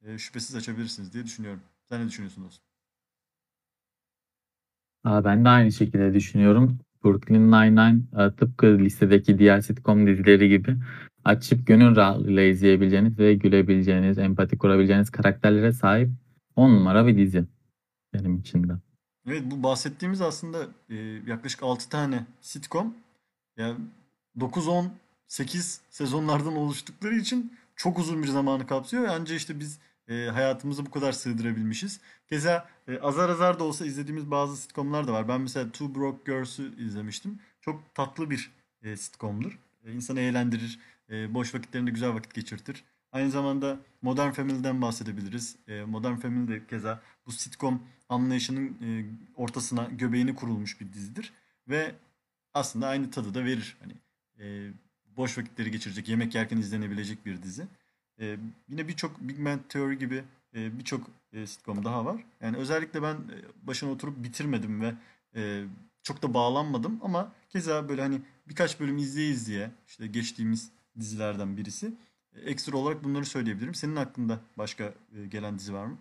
e, 0.01 0.17
şüphesiz 0.17 0.55
açabilirsiniz 0.55 1.13
diye 1.13 1.23
düşünüyorum. 1.23 1.61
Sen 1.89 2.01
ne 2.01 2.07
düşünüyorsun 2.07 2.43
dostum? 2.43 2.65
Ben 5.05 5.45
de 5.45 5.49
aynı 5.49 5.71
şekilde 5.71 6.13
düşünüyorum. 6.13 6.79
Brooklyn 7.03 7.51
Nine-Nine 7.51 8.01
e, 8.23 8.35
tıpkı 8.35 8.79
listedeki 8.79 9.39
diğer 9.39 9.61
sitcom 9.61 10.07
dizileri 10.07 10.49
gibi 10.49 10.77
açıp 11.23 11.67
gönül 11.67 11.95
rahatlığıyla 11.95 12.43
izleyebileceğiniz 12.43 13.19
ve 13.19 13.33
gülebileceğiniz, 13.33 14.17
empati 14.17 14.57
kurabileceğiniz 14.57 15.09
karakterlere 15.09 15.71
sahip 15.71 16.09
10 16.55 16.69
numara 16.69 17.07
bir 17.07 17.17
dizi 17.17 17.45
benim 18.13 18.37
için 18.37 18.69
de. 18.69 18.73
Evet 19.27 19.43
bu 19.45 19.63
bahsettiğimiz 19.63 20.21
aslında 20.21 20.57
e, 20.89 20.95
yaklaşık 21.27 21.63
6 21.63 21.89
tane 21.89 22.25
sitcom. 22.41 22.93
Yani 23.57 23.75
9-10 24.37 24.85
8 25.27 25.81
sezonlardan 25.89 26.55
oluştukları 26.55 27.15
için 27.15 27.53
çok 27.75 27.99
uzun 27.99 28.23
bir 28.23 28.27
zamanı 28.27 28.67
kapsıyor. 28.67 29.07
Ancak 29.09 29.37
işte 29.37 29.59
biz 29.59 29.79
e, 30.11 30.29
hayatımızı 30.29 30.85
bu 30.85 30.91
kadar 30.91 31.11
sığdırabilmişiz. 31.11 31.99
Keza 32.29 32.67
e, 32.87 32.99
azar 32.99 33.29
azar 33.29 33.59
da 33.59 33.63
olsa 33.63 33.85
izlediğimiz 33.85 34.31
bazı 34.31 34.57
sitcomlar 34.57 35.07
da 35.07 35.13
var. 35.13 35.27
Ben 35.27 35.41
mesela 35.41 35.71
Two 35.71 35.95
Broke 35.95 36.31
Girls'ü 36.31 36.85
izlemiştim. 36.85 37.39
Çok 37.61 37.95
tatlı 37.95 38.29
bir 38.29 38.51
e, 38.83 38.97
sitcomdur. 38.97 39.59
E, 39.85 39.93
insanı 39.93 40.19
eğlendirir. 40.19 40.79
E, 41.09 41.33
boş 41.33 41.55
vakitlerinde 41.55 41.91
güzel 41.91 42.13
vakit 42.13 42.33
geçirtir. 42.33 42.83
Aynı 43.11 43.31
zamanda 43.31 43.79
Modern 44.01 44.31
Family'den 44.31 44.81
bahsedebiliriz. 44.81 45.55
E, 45.67 45.83
Modern 45.83 46.15
Family 46.15 46.47
de 46.47 46.67
keza 46.67 47.01
bu 47.25 47.31
sitcom 47.31 47.83
anlayışının 48.09 48.67
e, 48.67 49.05
ortasına, 49.35 49.83
göbeğini 49.83 50.35
kurulmuş 50.35 50.81
bir 50.81 50.93
dizidir. 50.93 51.33
Ve 51.67 51.95
aslında 52.53 52.87
aynı 52.87 53.11
tadı 53.11 53.33
da 53.33 53.45
verir. 53.45 53.77
Hani 53.79 53.93
e, 54.39 54.71
boş 55.17 55.37
vakitleri 55.37 55.71
geçirecek, 55.71 56.09
yemek 56.09 56.35
yerken 56.35 56.57
izlenebilecek 56.57 57.25
bir 57.25 57.43
dizi. 57.43 57.67
E, 58.21 58.37
yine 58.69 58.87
birçok 58.87 59.21
Big 59.21 59.45
Bang 59.45 59.59
Theory 59.69 59.99
gibi 59.99 60.23
e, 60.55 60.79
birçok 60.79 61.01
e, 61.33 61.47
sitcom 61.47 61.85
daha 61.85 62.05
var. 62.05 62.23
Yani 62.41 62.57
özellikle 62.57 63.01
ben 63.01 63.13
e, 63.13 63.67
başına 63.67 63.91
oturup 63.91 64.23
bitirmedim 64.23 64.81
ve 64.81 64.93
e, 65.35 65.63
çok 66.03 66.23
da 66.23 66.33
bağlanmadım 66.33 66.99
ama 67.03 67.31
keza 67.49 67.89
böyle 67.89 68.01
hani 68.01 68.21
birkaç 68.49 68.79
bölüm 68.79 68.97
izleye 68.97 69.29
izleye 69.29 69.71
işte 69.87 70.07
geçtiğimiz 70.07 70.71
dizilerden 70.99 71.57
birisi. 71.57 71.93
E, 72.35 72.41
ekstra 72.41 72.77
olarak 72.77 73.03
bunları 73.03 73.25
söyleyebilirim. 73.25 73.73
Senin 73.73 73.95
hakkında 73.95 74.39
başka 74.57 74.83
e, 74.83 75.25
gelen 75.31 75.59
dizi 75.59 75.73
var 75.73 75.85
mı? 75.85 75.97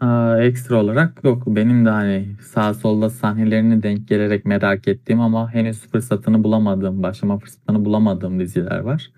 Aa, 0.00 0.42
ekstra 0.42 0.76
olarak 0.76 1.24
yok. 1.24 1.42
Benim 1.46 1.86
de 1.86 1.90
hani 1.90 2.36
sağ 2.40 2.74
solda 2.74 3.10
sahnelerini 3.10 3.82
denk 3.82 4.08
gelerek 4.08 4.44
merak 4.44 4.88
ettiğim 4.88 5.20
ama 5.20 5.54
henüz 5.54 5.80
fırsatını 5.80 6.44
bulamadığım, 6.44 7.02
başlama 7.02 7.38
fırsatını 7.38 7.84
bulamadığım 7.84 8.40
diziler 8.40 8.78
var. 8.78 9.12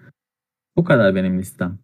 Bu 0.77 0.85
kadar 0.85 1.14
benim 1.14 1.39
listem. 1.39 1.84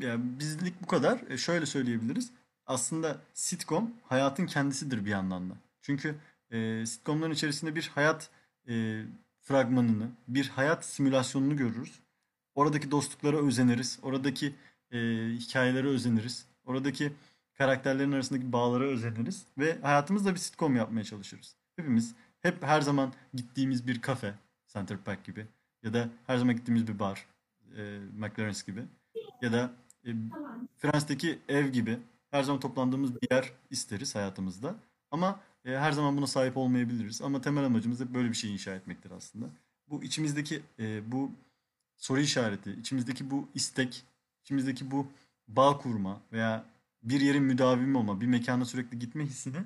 Yani 0.00 0.22
bizlik 0.38 0.82
bu 0.82 0.86
kadar. 0.86 1.30
E, 1.30 1.38
şöyle 1.38 1.66
söyleyebiliriz. 1.66 2.30
Aslında 2.66 3.18
sitcom 3.34 3.90
hayatın 4.08 4.46
kendisidir 4.46 5.04
bir 5.04 5.10
yandan 5.10 5.50
da. 5.50 5.54
Çünkü 5.82 6.14
e, 6.50 6.86
sitcomların 6.86 7.32
içerisinde 7.32 7.74
bir 7.74 7.90
hayat 7.94 8.30
e, 8.68 9.02
fragmanını, 9.40 10.08
bir 10.28 10.48
hayat 10.48 10.84
simülasyonunu 10.84 11.56
görürüz. 11.56 12.00
Oradaki 12.54 12.90
dostluklara 12.90 13.36
özeniriz. 13.36 13.98
Oradaki 14.02 14.54
e, 14.92 14.98
hikayelere 15.38 15.86
özeniriz. 15.86 16.46
Oradaki 16.64 17.12
karakterlerin 17.54 18.12
arasındaki 18.12 18.52
bağlara 18.52 18.84
özeniriz. 18.84 19.46
Ve 19.58 19.78
hayatımızda 19.82 20.34
bir 20.34 20.38
sitcom 20.38 20.76
yapmaya 20.76 21.04
çalışırız. 21.04 21.54
Hepimiz 21.76 22.14
hep 22.40 22.62
her 22.62 22.80
zaman 22.80 23.12
gittiğimiz 23.34 23.86
bir 23.86 24.00
kafe, 24.00 24.34
Center 24.68 24.98
Park 24.98 25.24
gibi 25.24 25.46
ya 25.82 25.94
da 25.94 26.08
her 26.26 26.36
zaman 26.36 26.56
gittiğimiz 26.56 26.88
bir 26.88 26.98
bar, 26.98 27.26
e, 27.76 27.98
McLaren's 28.16 28.62
gibi 28.62 28.82
ya 29.42 29.52
da 29.52 29.70
e, 30.06 30.10
Fransa'daki 30.78 31.38
ev 31.48 31.68
gibi 31.68 31.98
her 32.30 32.42
zaman 32.42 32.60
toplandığımız 32.60 33.22
bir 33.22 33.28
yer 33.30 33.52
isteriz 33.70 34.14
hayatımızda. 34.14 34.74
Ama 35.10 35.40
e, 35.64 35.70
her 35.70 35.92
zaman 35.92 36.16
buna 36.16 36.26
sahip 36.26 36.56
olmayabiliriz. 36.56 37.22
Ama 37.22 37.40
temel 37.40 37.64
amacımız 37.64 38.00
hep 38.00 38.14
böyle 38.14 38.28
bir 38.28 38.34
şey 38.34 38.52
inşa 38.52 38.74
etmektir 38.74 39.10
aslında. 39.10 39.46
Bu 39.88 40.04
içimizdeki 40.04 40.62
e, 40.78 41.12
bu 41.12 41.30
soru 41.96 42.20
işareti, 42.20 42.70
içimizdeki 42.72 43.30
bu 43.30 43.48
istek, 43.54 44.04
içimizdeki 44.44 44.90
bu 44.90 45.06
bağ 45.48 45.78
kurma 45.78 46.20
veya 46.32 46.64
bir 47.02 47.20
yerin 47.20 47.42
müdavimi 47.42 47.98
olma, 47.98 48.20
bir 48.20 48.26
mekana 48.26 48.64
sürekli 48.64 48.98
gitme 48.98 49.24
hissini 49.24 49.56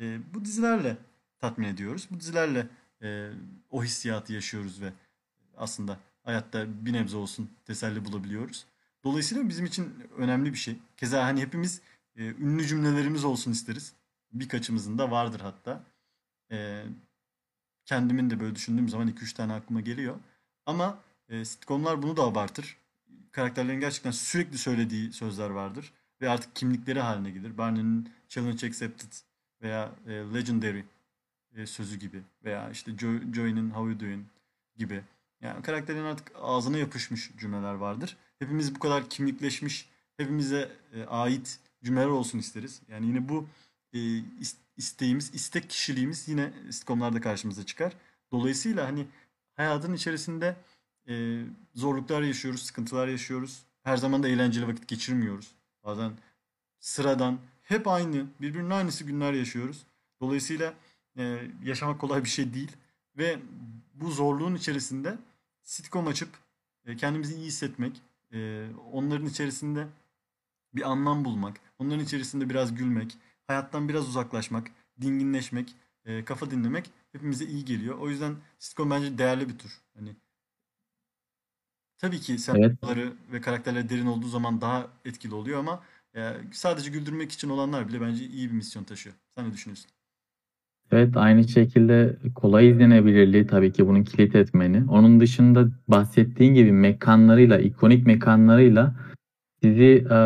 e, 0.00 0.18
bu 0.34 0.44
dizilerle 0.44 0.96
tatmin 1.38 1.68
ediyoruz. 1.68 2.08
Bu 2.10 2.20
dizilerle 2.20 2.66
e, 3.02 3.30
o 3.70 3.84
hissiyatı 3.84 4.32
yaşıyoruz 4.32 4.80
ve 4.80 4.92
aslında 5.56 5.98
hayatta 6.22 6.66
bir 6.86 6.92
nebze 6.92 7.16
olsun 7.16 7.50
teselli 7.66 8.04
bulabiliyoruz. 8.04 8.66
Dolayısıyla 9.04 9.48
bizim 9.48 9.64
için 9.64 9.94
önemli 10.16 10.52
bir 10.52 10.58
şey. 10.58 10.76
Keza 10.96 11.24
hani 11.24 11.40
hepimiz 11.40 11.80
e, 12.16 12.24
ünlü 12.24 12.66
cümlelerimiz 12.66 13.24
olsun 13.24 13.52
isteriz. 13.52 13.92
Birkaçımızın 14.32 14.98
da 14.98 15.10
vardır 15.10 15.40
hatta. 15.40 15.84
E, 16.50 16.84
kendimin 17.86 18.30
de 18.30 18.40
böyle 18.40 18.54
düşündüğüm 18.54 18.88
zaman 18.88 19.08
2-3 19.08 19.34
tane 19.34 19.52
aklıma 19.52 19.80
geliyor. 19.80 20.16
Ama 20.66 20.98
e, 21.28 21.44
sitcomlar 21.44 22.02
bunu 22.02 22.16
da 22.16 22.22
abartır. 22.22 22.76
Karakterlerin 23.32 23.80
gerçekten 23.80 24.10
sürekli 24.10 24.58
söylediği 24.58 25.12
sözler 25.12 25.50
vardır. 25.50 25.92
Ve 26.20 26.28
artık 26.28 26.56
kimlikleri 26.56 27.00
haline 27.00 27.30
gelir. 27.30 27.58
Barney'nin 27.58 28.12
Challenge 28.28 28.66
Accepted 28.66 29.12
veya 29.62 29.92
e, 30.06 30.10
Legendary 30.10 30.82
e, 31.56 31.66
sözü 31.66 31.98
gibi. 31.98 32.22
Veya 32.44 32.70
işte 32.70 32.98
Joy, 32.98 33.32
Joey'nin 33.32 33.70
How 33.70 33.90
You 33.90 34.00
Doing 34.00 34.24
gibi. 34.76 35.02
Yani 35.40 35.62
karakterin 35.62 36.04
artık 36.04 36.32
ağzına 36.34 36.78
yapışmış 36.78 37.30
cümleler 37.38 37.74
vardır. 37.74 38.16
Hepimiz 38.40 38.74
bu 38.74 38.78
kadar 38.78 39.10
kimlikleşmiş, 39.10 39.88
hepimize 40.16 40.72
e, 40.94 41.04
ait 41.04 41.58
cümleler 41.84 42.06
olsun 42.06 42.38
isteriz. 42.38 42.82
Yani 42.88 43.06
yine 43.06 43.28
bu 43.28 43.46
e, 43.92 43.98
isteğimiz, 44.76 45.34
istek 45.34 45.70
kişiliğimiz 45.70 46.28
yine 46.28 46.52
sitcomlarda 46.70 47.20
karşımıza 47.20 47.66
çıkar. 47.66 47.92
Dolayısıyla 48.32 48.86
hani 48.86 49.06
hayatın 49.56 49.94
içerisinde 49.94 50.56
e, 51.08 51.42
zorluklar 51.74 52.22
yaşıyoruz, 52.22 52.62
sıkıntılar 52.62 53.08
yaşıyoruz. 53.08 53.62
Her 53.82 53.96
zaman 53.96 54.22
da 54.22 54.28
eğlenceli 54.28 54.68
vakit 54.68 54.88
geçirmiyoruz. 54.88 55.48
Bazen 55.84 56.12
sıradan, 56.80 57.38
hep 57.62 57.88
aynı, 57.88 58.26
birbirinin 58.40 58.70
aynısı 58.70 59.04
günler 59.04 59.32
yaşıyoruz. 59.32 59.82
Dolayısıyla 60.20 60.74
yaşamak 61.64 62.00
kolay 62.00 62.24
bir 62.24 62.28
şey 62.28 62.54
değil. 62.54 62.72
Ve 63.16 63.38
bu 63.94 64.10
zorluğun 64.10 64.54
içerisinde 64.54 65.18
sitcom 65.62 66.06
açıp 66.06 66.28
kendimizi 66.98 67.34
iyi 67.34 67.46
hissetmek, 67.46 68.02
e, 68.32 68.68
onların 68.92 69.26
içerisinde 69.26 69.88
bir 70.74 70.82
anlam 70.90 71.24
bulmak, 71.24 71.60
onların 71.78 72.04
içerisinde 72.04 72.50
biraz 72.50 72.74
gülmek, 72.74 73.18
hayattan 73.46 73.88
biraz 73.88 74.08
uzaklaşmak, 74.08 74.70
dinginleşmek, 75.00 75.76
e, 76.04 76.24
kafa 76.24 76.50
dinlemek 76.50 76.90
hepimize 77.12 77.44
iyi 77.44 77.64
geliyor. 77.64 77.98
O 77.98 78.10
yüzden 78.10 78.36
sitcom 78.58 78.90
bence 78.90 79.18
değerli 79.18 79.48
bir 79.48 79.58
tür. 79.58 79.82
Hani 79.94 80.16
tabii 81.98 82.20
ki 82.20 82.38
senaryoları 82.38 83.00
evet. 83.00 83.32
ve 83.32 83.40
karakterleri 83.40 83.88
derin 83.88 84.06
olduğu 84.06 84.28
zaman 84.28 84.60
daha 84.60 84.90
etkili 85.04 85.34
oluyor 85.34 85.58
ama 85.58 85.84
e, 86.16 86.36
sadece 86.52 86.90
güldürmek 86.90 87.32
için 87.32 87.48
olanlar 87.48 87.88
bile 87.88 88.00
bence 88.00 88.24
iyi 88.24 88.48
bir 88.48 88.54
misyon 88.54 88.84
taşıyor. 88.84 89.16
Sen 89.36 89.48
ne 89.48 89.52
düşünüyorsun? 89.52 89.90
Evet 90.92 91.16
aynı 91.16 91.48
şekilde 91.48 92.16
kolay 92.34 92.70
izlenebilirliği 92.70 93.46
tabii 93.46 93.72
ki 93.72 93.86
bunun 93.86 94.02
kilit 94.02 94.34
etmeni. 94.34 94.84
Onun 94.88 95.20
dışında 95.20 95.68
bahsettiğin 95.88 96.54
gibi 96.54 96.72
mekanlarıyla, 96.72 97.58
ikonik 97.58 98.06
mekanlarıyla 98.06 98.94
sizi 99.62 100.04
e, 100.10 100.16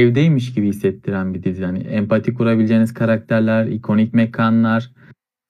evdeymiş 0.00 0.54
gibi 0.54 0.68
hissettiren 0.68 1.34
bir 1.34 1.42
dizi. 1.42 1.62
Yani 1.62 1.78
empati 1.78 2.34
kurabileceğiniz 2.34 2.94
karakterler, 2.94 3.66
ikonik 3.66 4.14
mekanlar, 4.14 4.90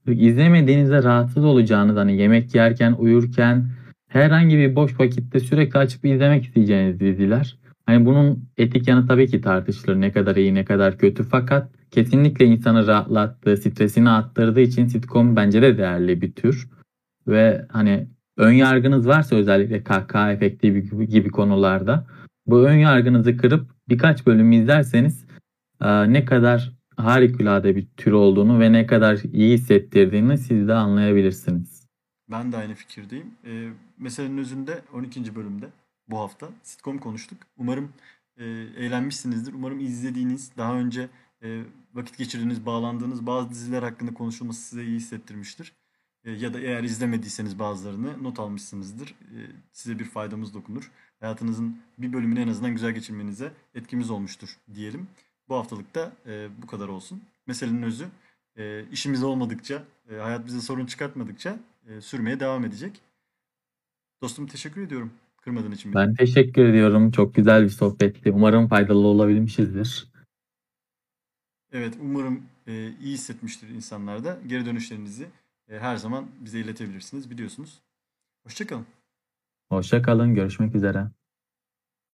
izlemediğinizde 0.07 1.03
rahatsız 1.03 1.45
olacağınız 1.45 1.97
hani 1.97 2.17
yemek 2.17 2.55
yerken, 2.55 2.93
uyurken 2.99 3.67
herhangi 4.09 4.59
bir 4.59 4.75
boş 4.77 5.01
vakitte 5.01 5.41
sürekli 5.41 5.79
açıp 5.79 6.05
izlemek 6.05 6.45
isteyeceğiniz 6.45 7.01
diziler. 7.01 7.59
Hani 7.87 8.07
bunun 8.07 8.45
etik 8.59 8.89
yanı 8.89 9.07
tabii 9.07 9.27
ki 9.27 9.41
tartışılır. 9.41 10.01
Ne 10.01 10.13
kadar 10.13 10.37
iyi, 10.37 10.55
ne 10.55 10.65
kadar 10.65 10.99
kötü 10.99 11.23
fakat 11.23 11.80
kesinlikle 11.91 12.47
insanı 12.47 12.87
rahatlattığı, 12.87 13.57
stresini 13.57 14.11
attırdığı 14.11 14.61
için 14.61 14.87
sitcom 14.87 15.37
bence 15.37 15.63
de 15.63 15.79
değerli 15.79 16.23
bir 16.23 16.33
tür. 16.33 16.69
Ve 17.27 17.67
hani 17.69 18.09
ön 18.37 18.53
yargınız 18.53 19.07
varsa 19.07 19.37
özellikle 19.37 19.85
kahkaha 19.85 20.33
efekti 20.33 20.91
gibi, 21.09 21.29
konularda 21.29 22.07
bu 22.47 22.61
ön 22.61 22.77
yargınızı 22.77 23.37
kırıp 23.37 23.71
birkaç 23.89 24.27
bölüm 24.27 24.53
izlerseniz 24.53 25.25
e, 25.81 26.13
ne 26.13 26.25
kadar 26.25 26.73
harikulade 26.97 27.77
bir 27.77 27.87
tür 27.97 28.13
olduğunu 28.13 28.61
ve 28.61 28.73
ne 28.73 28.87
kadar 28.87 29.19
iyi 29.33 29.55
hissettirdiğini 29.55 30.39
siz 30.39 30.69
de 30.69 30.75
anlayabilirsiniz. 30.75 31.87
Ben 32.31 32.53
de 32.53 32.57
aynı 32.57 32.75
fikirdeyim. 32.75 33.35
Ee, 33.45 33.69
meselenin 33.99 34.39
özünde 34.39 34.83
12. 34.95 35.35
bölümde 35.35 35.69
bu 36.09 36.19
hafta 36.19 36.49
sitcom 36.63 36.99
konuştuk. 36.99 37.39
Umarım 37.59 37.93
e, 38.37 38.45
eğlenmişsinizdir. 38.77 39.53
Umarım 39.53 39.81
izlediğiniz, 39.81 40.53
daha 40.57 40.75
önce 40.75 41.09
e, 41.43 41.63
vakit 41.95 42.19
geçirdiğiniz, 42.19 42.67
bağlandığınız 42.67 43.27
bazı 43.27 43.51
diziler 43.51 43.83
hakkında 43.83 44.15
konuşulması 44.15 44.61
size 44.61 44.85
iyi 44.85 44.97
hissettirmiştir. 44.97 45.73
E, 46.25 46.31
ya 46.33 46.55
da 46.55 46.61
eğer 46.61 46.85
izlemediyseniz 46.85 47.59
bazılarını 47.59 48.23
not 48.23 48.41
almışsınızdır. 48.41 49.09
E, 49.09 49.37
size 49.73 49.99
bir 49.99 50.05
faydamız 50.05 50.55
dokunur. 50.55 50.91
Hayatınızın 51.21 51.77
bir 51.99 52.13
bölümünü 52.13 52.41
en 52.41 52.49
azından 52.49 52.73
güzel 52.73 52.93
geçirmenize 52.93 53.53
etkimiz 53.75 54.11
olmuştur 54.11 54.57
diyelim. 54.75 55.09
Bu 55.49 55.55
haftalık 55.55 55.95
da 55.95 56.13
e, 56.27 56.49
bu 56.63 56.67
kadar 56.67 56.89
olsun. 56.89 57.23
Meselenin 57.47 57.83
özü 57.83 58.09
e, 58.57 58.85
işimiz 58.93 59.23
olmadıkça, 59.23 59.85
hayat 60.09 60.47
bize 60.47 60.61
sorun 60.61 60.87
çıkartmadıkça 60.87 61.59
sürmeye 62.01 62.41
devam 62.41 62.65
edecek. 62.65 63.01
Dostum 64.23 64.47
teşekkür 64.47 64.83
ediyorum 64.83 65.13
kırmadığın 65.43 65.73
için. 65.73 65.95
Ben 65.95 66.15
teşekkür 66.15 66.65
ediyorum. 66.65 67.11
Çok 67.11 67.35
güzel 67.35 67.65
bir 67.65 67.69
sohbetti. 67.69 68.31
Umarım 68.31 68.69
faydalı 68.69 69.07
olabilmişizdir. 69.07 70.10
Evet 71.73 71.95
umarım 72.03 72.43
e, 72.67 72.89
iyi 72.89 73.13
hissetmiştir 73.13 73.69
insanlar 73.69 74.25
da. 74.25 74.39
Geri 74.47 74.67
dönüşlerinizi 74.67 75.27
e, 75.69 75.79
her 75.79 75.97
zaman 75.97 76.27
bize 76.41 76.61
iletebilirsiniz 76.61 77.31
biliyorsunuz. 77.31 77.81
Hoşçakalın. 78.45 78.87
Hoşça 79.69 80.03
kalın. 80.03 80.35
Görüşmek 80.35 80.75
üzere. 80.75 81.11